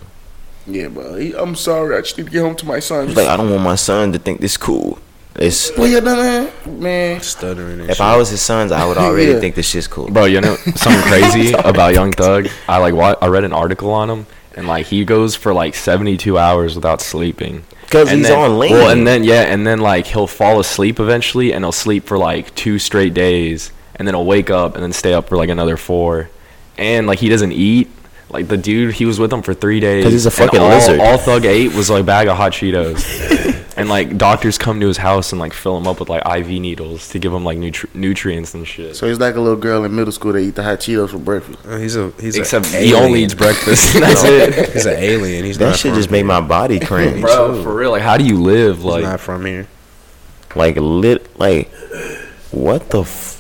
Yeah, 0.66 0.88
bro. 0.88 1.16
He, 1.16 1.34
I'm 1.36 1.56
sorry. 1.56 1.96
I 1.98 2.02
just 2.02 2.18
need 2.18 2.26
to 2.28 2.32
get 2.32 2.42
home 2.42 2.56
to 2.56 2.66
my 2.66 2.80
son. 2.80 3.08
He's 3.08 3.18
like, 3.18 3.28
I 3.28 3.36
don't 3.38 3.50
want 3.50 3.64
my 3.64 3.76
son 3.76 4.12
to 4.14 4.20
think 4.20 4.40
this 4.42 4.58
cool. 4.58 4.98
It's 5.36 5.76
Well, 5.78 5.88
you 5.88 6.02
know, 6.02 6.16
man. 6.16 6.52
Man. 6.80 7.22
Stuttering 7.22 7.80
and 7.82 7.90
if 7.90 7.98
shit. 7.98 8.02
I 8.02 8.18
was 8.18 8.30
his 8.30 8.42
sons, 8.42 8.72
I 8.72 8.86
would 8.88 8.98
already 8.98 9.32
Yeah. 9.34 9.40
think 9.40 9.56
this 9.56 9.70
shit's 9.70 9.88
cool. 9.88 10.10
Bro, 10.10 10.26
you 10.26 10.42
know 10.42 10.56
something 10.76 11.02
crazy 11.04 11.54
about 11.66 11.94
Young 11.94 12.12
Thug? 12.12 12.48
I 12.68 12.78
like 12.78 12.94
wa- 12.94 13.16
I 13.22 13.28
read 13.28 13.44
an 13.44 13.54
article 13.54 13.92
on 13.92 14.10
him, 14.10 14.26
and 14.56 14.68
like 14.68 14.88
he 14.88 15.06
goes 15.06 15.36
for 15.36 15.54
like 15.54 15.76
72 15.76 16.38
hours 16.38 16.76
without 16.76 17.02
sleeping. 17.02 17.64
Because 17.90 18.12
he's 18.12 18.28
then- 18.28 18.38
on 18.38 18.60
lean. 18.60 18.72
Well, 18.72 18.90
and 18.90 19.06
then 19.08 19.24
yeah, 19.24 19.42
and 19.44 19.66
then 19.66 19.80
like 19.80 20.06
he'll 20.08 20.28
fall 20.28 20.60
asleep 20.60 21.00
eventually, 21.00 21.52
and 21.54 21.64
he'll 21.66 21.72
sleep 21.72 22.06
for 22.06 22.18
like 22.18 22.54
two 22.56 22.78
straight 22.80 23.14
days, 23.14 23.72
and 23.96 24.08
then 24.08 24.14
he'll 24.16 24.26
wake 24.26 24.50
up 24.50 24.76
and 24.76 24.84
then 24.84 24.94
stay 24.94 25.14
up 25.14 25.30
for 25.30 25.38
like 25.38 25.50
another 25.50 25.76
four, 25.78 26.30
and 26.78 27.08
like 27.08 27.20
he 27.20 27.30
doesn't 27.30 27.52
eat. 27.52 27.90
Like 28.32 28.48
the 28.48 28.58
dude, 28.58 28.94
he 28.94 29.06
was 29.06 29.20
with 29.20 29.34
him 29.34 29.42
for 29.42 29.54
three 29.56 29.80
days. 29.80 30.04
'Cause 30.04 30.14
he's 30.14 30.26
a 30.28 30.32
fucking 30.32 30.60
all, 30.60 30.70
lizard. 30.70 31.00
All 31.00 31.18
Thug 31.18 31.46
ate 31.46 31.74
was 31.74 31.90
like 31.90 32.02
a 32.02 32.04
bag 32.04 32.28
of 32.28 32.38
hot 32.38 32.52
Cheetos, 32.52 33.04
and 33.78 33.90
like 33.90 34.20
doctors 34.20 34.60
come 34.60 34.80
to 34.82 34.88
his 34.88 34.98
house 34.98 35.32
and 35.32 35.42
like 35.42 35.52
fill 35.52 35.76
him 35.78 35.88
up 35.88 36.00
with 36.00 36.10
like 36.10 36.22
IV 36.28 36.48
needles 36.48 37.10
to 37.10 37.18
give 37.18 37.34
him 37.34 37.44
like 37.44 37.58
nutri- 37.58 37.94
nutrients 37.96 38.54
and 38.54 38.68
shit. 38.68 38.96
So 38.96 39.08
he's 39.08 39.20
like 39.20 39.34
a 39.36 39.42
little 39.42 39.58
girl 39.58 39.84
in 39.84 39.96
middle 39.96 40.12
school 40.12 40.34
that 40.34 40.40
eat 40.42 40.54
the 40.54 40.62
hot 40.62 40.80
Cheetos 40.80 41.10
for 41.10 41.18
breakfast. 41.18 41.58
Uh, 41.68 41.78
he's 41.78 41.96
a 41.96 42.12
he's 42.20 42.38
a 42.38 42.42
Except 42.42 42.68
he 42.68 42.78
alien. 42.78 42.96
only 43.04 43.24
eats 43.24 43.34
breakfast. 43.34 43.96
and 43.96 44.04
That's 44.06 44.24
it. 44.24 44.74
He's 44.74 44.86
an 44.86 44.98
alien. 45.00 45.44
He's 45.44 45.58
that 45.58 45.66
not 45.70 45.76
shit 45.80 45.92
from 45.94 46.00
just 46.00 46.12
made 46.12 46.24
my 46.24 46.40
body 46.40 46.80
cringe. 46.86 47.22
Bro, 47.22 47.64
for 47.64 47.74
real, 47.74 47.90
like 47.92 48.04
how 48.04 48.16
do 48.18 48.26
you 48.26 48.40
live? 48.40 48.76
He's 48.78 48.86
Like 48.86 49.04
not 49.06 49.20
from 49.22 49.44
here. 49.46 49.68
Like 50.56 50.76
lit. 50.78 51.40
Like 51.40 51.72
what 52.52 52.90
the. 52.92 53.02
F- 53.02 53.39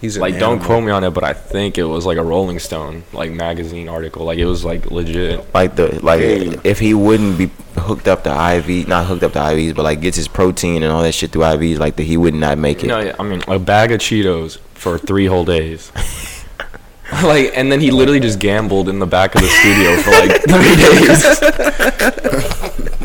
He's 0.00 0.16
like 0.16 0.38
don't 0.38 0.60
quote 0.60 0.82
me 0.82 0.90
on 0.90 1.04
it, 1.04 1.10
but 1.10 1.24
I 1.24 1.34
think 1.34 1.76
it 1.76 1.84
was 1.84 2.06
like 2.06 2.16
a 2.16 2.22
Rolling 2.22 2.58
Stone 2.58 3.02
like 3.12 3.30
magazine 3.32 3.86
article. 3.88 4.24
Like 4.24 4.38
it 4.38 4.46
was 4.46 4.64
like 4.64 4.90
legit. 4.90 5.44
like 5.52 5.76
the 5.76 6.02
like 6.02 6.22
if 6.64 6.78
he 6.78 6.94
wouldn't 6.94 7.36
be 7.36 7.50
hooked 7.76 8.08
up 8.08 8.24
to 8.24 8.30
IV, 8.30 8.88
not 8.88 9.04
hooked 9.06 9.22
up 9.22 9.34
to 9.34 9.38
IVs, 9.38 9.74
but 9.74 9.82
like 9.82 10.00
gets 10.00 10.16
his 10.16 10.26
protein 10.26 10.82
and 10.82 10.90
all 10.90 11.02
that 11.02 11.12
shit 11.12 11.32
through 11.32 11.42
IVs, 11.42 11.78
like 11.78 11.96
that 11.96 12.04
he 12.04 12.16
would 12.16 12.32
not 12.32 12.56
make 12.56 12.82
it. 12.82 12.86
No, 12.86 12.98
yeah, 12.98 13.14
I 13.18 13.24
mean 13.24 13.42
a 13.46 13.58
bag 13.58 13.92
of 13.92 14.00
Cheetos 14.00 14.56
for 14.72 14.96
three 14.96 15.26
whole 15.26 15.44
days. 15.44 15.92
like 17.22 17.52
and 17.54 17.70
then 17.70 17.80
he 17.80 17.90
literally 17.90 18.20
just 18.20 18.38
gambled 18.38 18.88
in 18.88 19.00
the 19.00 19.06
back 19.06 19.34
of 19.34 19.42
the 19.42 19.48
studio 19.48 19.96
for 19.98 20.12
like 20.12 20.42
three 20.48 20.76
days. 22.88 22.90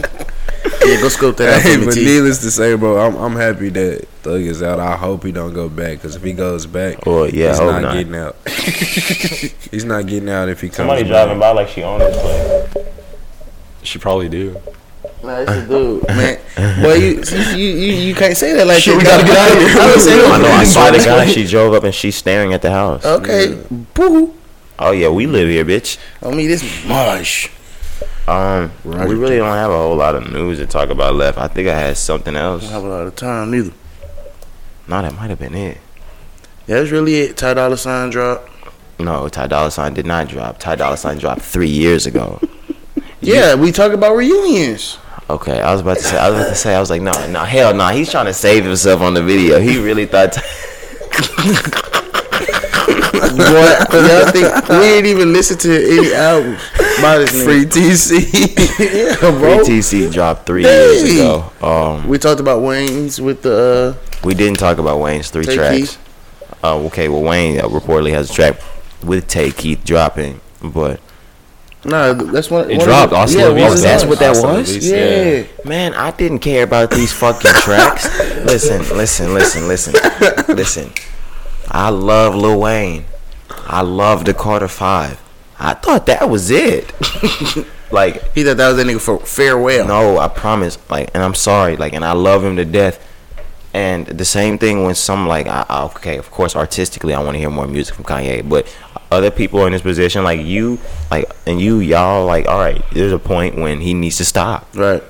Yeah, 0.86 1.02
go 1.02 1.10
scope 1.10 1.38
that 1.38 1.56
out 1.56 1.62
Hey, 1.62 1.84
but 1.84 1.94
T. 1.94 2.06
needless 2.06 2.40
to 2.40 2.52
say, 2.52 2.76
bro, 2.76 2.98
I'm 3.00 3.16
I'm 3.16 3.36
happy 3.36 3.70
that 3.70 4.08
Thug 4.24 4.42
is 4.42 4.62
out. 4.64 4.80
I 4.80 4.96
hope 4.96 5.24
he 5.24 5.32
don't 5.32 5.54
go 5.54 5.68
back 5.70 5.98
because 5.98 6.16
if 6.16 6.24
he 6.24 6.34
goes 6.34 6.66
back, 6.66 7.06
Well, 7.06 7.28
yeah, 7.30 7.50
he's 7.50 7.60
not, 7.60 7.82
not. 7.82 7.94
getting 7.94 8.16
out. 8.16 8.36
he's 9.72 9.86
not 9.86 10.06
getting 10.06 10.30
out 10.30 10.50
if 10.50 10.62
he 10.62 10.68
comes. 10.68 10.78
Somebody 10.78 11.04
back. 11.04 11.12
Driving 11.12 11.40
by 11.40 11.52
like 11.52 11.68
she 11.70 11.84
owned 11.84 12.02
this 12.02 12.70
place. 12.72 12.86
she 13.84 14.00
probably 14.00 14.30
do. 14.30 14.56
Nah, 15.24 15.40
it's 15.40 15.52
a 15.52 15.68
dude, 15.68 16.08
man. 16.08 16.38
Boy, 16.84 16.94
you, 16.94 17.24
you 17.56 17.70
you 17.74 17.94
you 18.10 18.16
can't 18.16 18.38
say 18.38 18.54
that 18.54 18.68
like 18.68 18.80
Shit, 18.82 18.94
that. 18.94 19.00
we 19.00 19.04
gotta 19.04 19.26
get 19.26 19.38
out 19.38 19.52
of 19.52 19.58
here. 19.58 19.78
I 19.82 19.92
would 19.92 20.02
say 20.02 20.14
I 20.30 20.38
know. 20.38 20.48
I 20.50 20.64
saw 20.66 20.92
the 20.92 20.98
guy. 21.00 21.26
She 21.26 21.48
drove 21.48 21.74
up 21.74 21.84
and 21.84 21.94
she's 21.96 22.16
staring 22.16 22.54
at 22.54 22.62
the 22.62 22.70
house. 22.72 23.04
Okay, 23.04 23.60
boo. 23.96 24.36
Oh 24.78 24.92
yeah, 24.92 25.10
we 25.10 25.26
live 25.26 25.48
here, 25.50 25.66
bitch. 25.66 25.98
I 26.22 26.30
mean, 26.32 26.48
this 26.48 26.86
mush. 26.86 27.50
Um, 28.28 28.72
we 28.84 29.14
really 29.16 29.38
don't 29.38 29.54
have 29.54 29.70
a 29.70 29.78
whole 29.78 29.96
lot 29.96 30.16
of 30.16 30.32
news 30.32 30.58
to 30.58 30.66
talk 30.66 30.90
about 30.90 31.14
left. 31.14 31.38
I 31.38 31.48
think 31.48 31.68
I 31.68 31.78
had 31.78 31.96
something 31.98 32.36
I 32.36 32.42
else. 32.42 32.64
don't 32.64 32.72
have 32.72 32.84
a 32.84 32.88
lot 32.88 33.06
of 33.08 33.16
time 33.16 33.54
either. 33.54 33.72
No, 34.88 35.02
that 35.02 35.14
might 35.14 35.30
have 35.30 35.40
been 35.40 35.54
it. 35.54 35.78
Yeah, 36.68 36.78
that's 36.80 36.90
really 36.92 37.16
it. 37.16 37.38
Ty 37.38 37.54
Dolla 37.54 37.78
Sign 37.78 38.10
drop. 38.10 38.50
No, 38.98 39.28
Ty 39.30 39.48
Dolla 39.48 39.70
Sign 39.70 39.94
did 39.94 40.08
not 40.08 40.28
drop. 40.28 40.58
Ty 40.58 40.76
Dolla 40.78 40.98
Sign 40.98 41.18
dropped 41.20 41.42
three 41.42 41.70
years 41.70 42.06
ago. 42.06 42.40
Yeah, 43.22 43.56
we 43.56 43.72
talk 43.72 43.92
about 43.92 44.16
reunions. 44.16 45.00
Okay, 45.32 45.60
I 45.60 45.72
was 45.72 45.82
about 45.82 45.98
to 45.98 46.04
say. 46.04 46.16
I 46.18 46.30
was 46.30 46.40
about 46.40 46.50
to 46.50 46.56
say. 46.56 46.76
I 46.76 46.80
was 46.80 46.92
like, 46.92 47.02
no, 47.02 47.12
no, 47.30 47.40
hell 47.44 47.74
no. 47.74 47.88
He's 47.88 48.12
trying 48.12 48.28
to 48.28 48.34
save 48.34 48.64
himself 48.64 49.02
on 49.02 49.16
the 49.16 49.24
video. 49.24 49.60
He 49.60 49.80
really 49.82 50.06
thought. 50.06 50.36
Boy, 50.36 50.42
y'all 53.98 54.32
think 54.32 54.70
we 54.70 54.76
ain't 54.76 55.08
even 55.08 55.34
listened 55.34 55.60
to 55.62 55.74
any 55.74 56.14
albums 56.14 56.62
by 57.02 57.18
this. 57.18 57.43
Free 57.43 57.66
TC. 57.66 58.80
yeah, 59.20 59.32
bro. 59.32 59.64
Free. 59.64 59.80
TC 59.80 60.12
dropped 60.12 60.46
three 60.46 60.64
years 60.64 61.04
ago. 61.04 61.52
Um, 61.62 62.08
We 62.08 62.18
talked 62.18 62.39
about 62.39 62.62
Wayne's 62.62 63.20
with 63.22 63.41
the 63.41 63.98
we 64.24 64.34
didn't 64.34 64.58
talk 64.58 64.78
about 64.78 65.00
Wayne's 65.00 65.30
three 65.30 65.46
Tay 65.46 65.56
tracks. 65.56 65.98
Uh, 66.64 66.78
okay, 66.86 67.10
well 67.10 67.22
Wayne 67.22 67.60
uh, 67.60 67.68
reportedly 67.68 68.12
has 68.12 68.30
a 68.32 68.34
track 68.34 68.60
with 69.04 69.28
Tay 69.28 69.52
Keith 69.52 69.84
dropping, 69.86 70.41
but 70.64 71.00
uh, 71.86 71.89
nah. 71.89 72.14
That's 72.14 72.50
one. 72.50 72.70
It 72.72 72.78
one 72.78 72.88
dropped. 72.88 73.14
Of 73.14 73.20
Oslo 73.20 73.39
yeah, 73.39 73.54
Beats. 73.54 73.62
one 73.62 73.72
oh, 73.72 73.74
of 73.74 73.82
that's 73.82 74.06
what 74.06 74.20
that 74.20 74.32
Oslo 74.32 74.54
was. 74.56 74.74
Beats. 74.74 74.89
Yeah. 74.89 75.43
Man, 75.64 75.93
I 75.93 76.12
didn't 76.12 76.39
care 76.39 76.64
about 76.64 76.91
these 76.91 77.14
fucking 77.14 77.52
tracks. 77.52 78.06
listen, 78.46 78.82
listen, 78.98 79.34
listen, 79.34 79.68
listen, 79.68 79.93
listen. 80.56 80.91
I 81.70 81.89
love 81.89 82.36
Lil 82.36 82.60
Wayne. 82.60 83.06
I 83.68 83.82
love 83.82 84.26
the 84.26 84.34
Carter 84.34 84.68
Five. 84.68 85.22
I 85.60 85.74
thought 85.74 86.06
that 86.08 86.30
was 86.30 86.51
it. 86.51 86.93
like, 87.91 88.34
He 88.34 88.43
thought 88.43 88.58
that 88.58 88.68
was 88.68 88.78
that 88.78 88.86
nigga 88.86 88.99
for 89.01 89.20
farewell. 89.20 89.88
no, 89.88 90.18
I 90.18 90.28
promise. 90.28 90.78
Like, 90.89 91.12
and 91.14 91.24
I'm 91.24 91.34
sorry. 91.36 91.78
Like, 91.78 91.93
and 91.93 92.03
I 92.03 92.12
love 92.14 92.43
him 92.43 92.56
to 92.58 92.66
death. 92.66 92.99
And 93.74 94.06
the 94.08 94.26
same 94.26 94.58
thing 94.58 94.84
when 94.84 94.95
some 94.95 95.28
like, 95.28 95.47
I, 95.47 95.66
I- 95.70 95.84
okay, 95.86 96.18
of 96.18 96.32
course, 96.32 96.56
artistically, 96.56 97.14
I 97.14 97.22
want 97.22 97.36
to 97.36 97.39
hear 97.39 97.49
more 97.49 97.68
music 97.68 97.95
from 97.95 98.06
Kanye. 98.06 98.47
But 98.47 98.74
other 99.12 99.32
people 99.32 99.66
in 99.66 99.74
this 99.74 99.82
position, 99.82 100.24
like 100.24 100.41
you, 100.41 100.80
like, 101.12 101.30
and 101.45 101.60
you, 101.60 101.80
y'all, 101.80 102.26
like, 102.26 102.47
all 102.47 102.60
right, 102.60 102.82
there's 102.93 103.12
a 103.12 103.20
point 103.20 103.56
when 103.58 103.82
he 103.82 103.93
needs 103.93 104.18
to 104.18 104.26
stop 104.26 104.68
Right. 104.74 105.03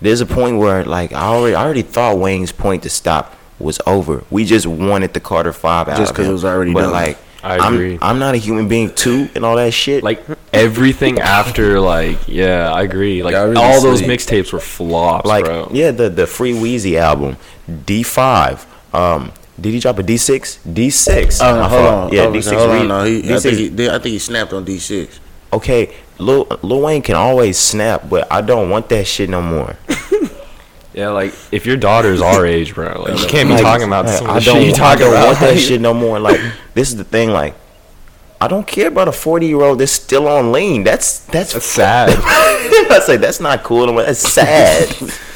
there's 0.00 0.20
a 0.20 0.26
point 0.26 0.58
where 0.58 0.84
like 0.84 1.12
I 1.12 1.24
already 1.26 1.54
I 1.54 1.62
already 1.64 1.82
thought 1.82 2.18
Wayne's 2.18 2.52
point 2.52 2.82
to 2.84 2.90
stop 2.90 3.36
was 3.58 3.78
over. 3.86 4.24
We 4.30 4.44
just 4.46 4.66
wanted 4.66 5.12
the 5.12 5.20
Carter 5.20 5.52
Five 5.52 5.88
out 5.88 5.96
Just 5.98 6.12
of 6.12 6.16
'cause 6.16 6.24
him. 6.26 6.30
it 6.30 6.34
was 6.34 6.44
already 6.44 6.72
but 6.72 6.82
done. 6.82 6.92
like 6.92 7.18
I 7.42 7.56
I'm- 7.58 7.74
agree. 7.74 7.98
I'm, 8.02 8.18
not 8.18 8.34
a 8.34 8.38
human 8.38 8.68
being 8.68 8.94
too 8.94 9.28
and 9.34 9.44
all 9.44 9.56
that 9.56 9.72
shit. 9.72 10.02
Like 10.04 10.22
everything 10.52 11.18
after, 11.20 11.80
like 11.80 12.18
yeah, 12.28 12.72
I 12.72 12.82
agree. 12.82 13.22
Like 13.22 13.32
Y'all 13.32 13.48
really 13.48 13.62
all 13.62 13.80
those 13.80 14.02
mixtapes 14.02 14.52
were 14.52 14.60
flops, 14.60 15.26
like 15.26 15.44
bro. 15.44 15.70
yeah, 15.72 15.90
the 15.90 16.10
the 16.10 16.26
Free 16.26 16.52
Weezy 16.52 16.96
album, 16.98 17.36
D 17.86 18.02
Five. 18.02 18.66
Um, 18.94 19.32
did 19.60 19.72
he 19.72 19.80
drop 19.80 19.98
a 19.98 20.02
D 20.02 20.16
six? 20.16 20.56
D 20.64 20.90
six. 20.90 21.40
Oh, 21.40 21.62
hold 21.68 21.86
on. 21.86 22.12
Yeah, 22.12 22.30
D 22.30 22.40
six. 22.42 22.56
Hold 22.56 22.70
on. 22.70 22.88
No, 22.88 23.04
he, 23.04 23.18
I 23.18 23.38
D 23.38 23.38
think 23.40 23.78
he, 23.78 23.88
I 23.88 23.92
think 23.98 24.04
he 24.12 24.18
snapped 24.18 24.52
on 24.52 24.64
D 24.64 24.78
six. 24.78 25.20
Okay, 25.52 25.94
Lil 26.18 26.46
Lil 26.62 26.80
Wayne 26.82 27.02
can 27.02 27.16
always 27.16 27.58
snap, 27.58 28.08
but 28.08 28.30
I 28.30 28.40
don't 28.40 28.70
want 28.70 28.88
that 28.90 29.06
shit 29.06 29.28
no 29.30 29.40
more. 29.42 29.76
Yeah, 30.92 31.10
like 31.10 31.32
if 31.52 31.66
your 31.66 31.76
daughter's 31.76 32.20
our 32.20 32.44
age, 32.44 32.74
bro, 32.74 33.02
like 33.02 33.20
you 33.20 33.26
can't 33.28 33.48
be 33.48 33.54
Like, 33.54 33.62
talking 33.62 33.86
about 33.86 34.08
some 34.08 34.28
I 34.28 34.40
don't, 34.40 34.56
shit 34.56 34.66
you 34.66 34.72
I 34.72 34.76
talking 34.76 35.00
don't 35.06 35.12
about. 35.12 35.26
want 35.26 35.40
that 35.40 35.58
shit 35.66 35.80
no 35.80 35.94
more. 35.94 36.18
Like 36.18 36.40
this 36.74 36.88
is 36.88 36.96
the 36.96 37.04
thing. 37.04 37.30
Like 37.30 37.54
I 38.40 38.48
don't 38.48 38.66
care 38.66 38.88
about 38.88 39.06
a 39.06 39.12
forty 39.12 39.46
year 39.46 39.60
old 39.60 39.78
that's 39.78 39.92
still 39.92 40.26
on 40.26 40.50
lean. 40.50 40.82
That's 40.82 41.20
that's, 41.26 41.52
That's 41.52 41.64
sad. 41.66 42.10
I 42.22 43.00
say 43.04 43.16
that's 43.18 43.38
not 43.40 43.62
cool. 43.62 43.94
That's 43.96 44.18
sad. 44.18 44.88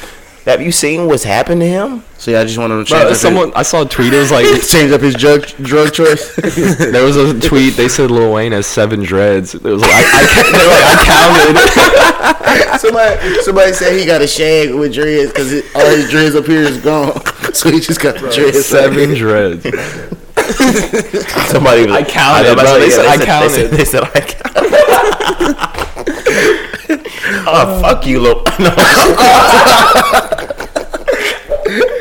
Have 0.45 0.61
you 0.61 0.71
seen 0.71 1.07
what's 1.07 1.23
happened 1.23 1.61
to 1.61 1.67
him? 1.67 2.03
So 2.19 2.29
yeah, 2.31 2.41
I 2.41 2.45
just 2.45 2.57
wanted 2.59 2.75
to 2.75 2.83
change 2.85 2.89
Bro, 2.91 2.99
up 3.01 3.09
his- 3.09 3.19
someone 3.21 3.51
I 3.55 3.63
saw 3.63 3.81
a 3.81 3.85
tweet. 3.89 4.13
It 4.13 4.17
was 4.19 4.29
like 4.31 4.45
change 4.69 4.91
up 4.91 5.01
his 5.01 5.15
drug 5.15 5.47
drug 5.63 5.91
choice. 5.91 6.35
there 6.91 7.03
was 7.03 7.17
a 7.17 7.33
tweet. 7.39 7.75
They 7.75 7.87
said 7.89 8.11
Lil 8.11 8.31
Wayne 8.31 8.51
has 8.51 8.67
seven 8.67 9.01
dreads. 9.01 9.55
It 9.55 9.63
was 9.63 9.81
like 9.81 9.89
I, 9.91 9.97
I, 9.97 10.23
ca- 10.27 10.51
they 10.51 10.63
were 10.63 10.69
like, 10.69 10.85
I 10.85 11.03
counted. 12.71 12.79
somebody 12.85 13.41
somebody 13.41 13.73
said 13.73 13.97
he 13.99 14.05
got 14.05 14.21
a 14.21 14.27
shag 14.27 14.71
with 14.75 14.93
dreads 14.93 15.31
because 15.31 15.51
all 15.73 15.89
his 15.95 16.11
dreads 16.11 16.35
up 16.35 16.45
here 16.45 16.61
is 16.61 16.77
gone. 16.79 17.19
so 17.53 17.71
he 17.71 17.79
just 17.79 17.99
got 17.99 18.13
the 18.19 18.29
dreads. 18.29 18.63
seven 18.65 19.15
dreads. 19.15 19.63
Somebody. 21.49 21.89
I 21.91 22.03
counted, 22.03 22.49
know, 22.49 22.55
bro. 22.55 22.77
They 22.79 22.89
yeah, 22.89 22.95
said 22.95 23.05
I 23.07 23.17
They 23.17 23.25
counted. 23.25 23.49
said, 23.49 23.71
they 23.71 23.83
said 23.85 24.03
I 24.03 24.19
counted. 24.21 24.35
oh 27.47 27.79
fuck 27.81 28.05
you, 28.05 28.19
Lil. 28.19 28.43
No, 28.59 28.69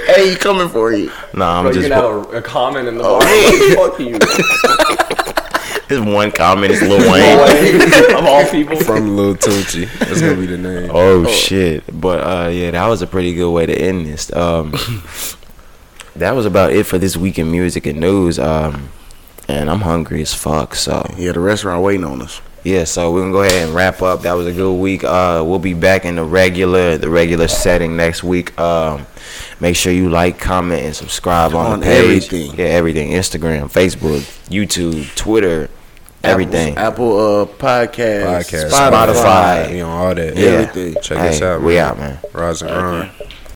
Hey, 0.06 0.30
he 0.30 0.36
coming 0.36 0.68
for 0.68 0.92
you. 0.92 1.10
nah, 1.32 1.58
I'm 1.58 1.64
Bro, 1.64 1.72
you 1.72 1.80
just. 1.80 1.88
can 1.88 2.00
have 2.00 2.04
a, 2.34 2.38
a 2.38 2.42
comment 2.42 2.86
in 2.86 2.98
the 2.98 3.04
Oh, 3.04 3.18
bottom. 3.18 3.74
Fuck 3.74 3.98
you. 4.00 4.18
His 5.88 6.00
one 6.00 6.30
comment 6.30 6.72
is 6.72 6.80
Lil 6.82 7.10
Wayne. 7.10 8.14
of 8.16 8.24
all 8.24 8.44
people. 8.48 8.76
From 8.76 9.16
Lil 9.16 9.34
Tucci. 9.34 9.88
That's 9.98 10.20
gonna 10.20 10.36
be 10.36 10.46
the 10.46 10.58
name. 10.58 10.90
Oh, 10.92 11.26
shit! 11.26 11.82
But 12.00 12.20
uh, 12.22 12.48
yeah, 12.50 12.70
that 12.72 12.86
was 12.86 13.02
a 13.02 13.06
pretty 13.06 13.34
good 13.34 13.50
way 13.52 13.66
to 13.66 13.74
end 13.74 14.06
this. 14.06 14.32
Um, 14.34 14.72
that 16.16 16.32
was 16.36 16.46
about 16.46 16.72
it 16.72 16.84
for 16.86 16.98
this 16.98 17.16
week 17.16 17.38
in 17.38 17.50
music 17.50 17.86
and 17.86 17.98
news. 17.98 18.38
Um, 18.38 18.90
and 19.48 19.68
I'm 19.70 19.80
hungry 19.80 20.22
as 20.22 20.32
fuck. 20.32 20.74
So 20.74 21.04
Yeah, 21.18 21.32
the 21.32 21.40
restaurant 21.40 21.82
waiting 21.82 22.04
on 22.04 22.22
us. 22.22 22.40
Yeah, 22.64 22.84
so 22.84 23.12
we're 23.12 23.20
gonna 23.20 23.32
go 23.32 23.42
ahead 23.42 23.66
and 23.66 23.74
wrap 23.74 24.02
up. 24.02 24.22
That 24.22 24.32
was 24.32 24.46
a 24.46 24.52
good 24.52 24.74
week. 24.74 25.04
Uh, 25.04 25.42
we'll 25.46 25.58
be 25.58 25.74
back 25.74 26.04
in 26.04 26.16
the 26.16 26.24
regular, 26.24 26.96
the 26.98 27.08
regular 27.10 27.46
setting 27.48 27.96
next 27.96 28.24
week. 28.24 28.58
Um, 28.58 29.06
make 29.60 29.76
sure 29.76 29.92
you 29.92 30.08
like, 30.10 30.38
comment, 30.38 30.82
and 30.84 30.96
subscribe 30.96 31.54
on, 31.54 31.66
On 31.72 31.80
the 31.80 31.86
page. 31.86 32.04
everything. 32.04 32.58
Yeah, 32.58 32.66
everything. 32.66 33.10
Instagram, 33.10 33.70
Facebook, 33.70 34.20
YouTube, 34.48 35.14
Twitter, 35.14 35.68
everything. 36.22 36.76
Apple, 36.76 37.42
uh, 37.42 37.44
podcast, 37.46 38.44
Podcast, 38.44 38.70
Spotify. 38.70 39.70
you 39.70 39.78
know 39.78 39.88
all 39.90 40.14
that. 40.14 40.36
Yeah. 40.36 40.48
everything. 40.48 41.02
Check 41.02 41.18
us 41.18 41.38
Hey, 41.38 41.46
out. 41.46 41.60
we 41.62 41.74
man. 41.74 41.84
out, 41.90 41.98
man. 41.98 42.18
Rise 42.32 42.62
and 42.62 42.70
grind. 42.70 43.10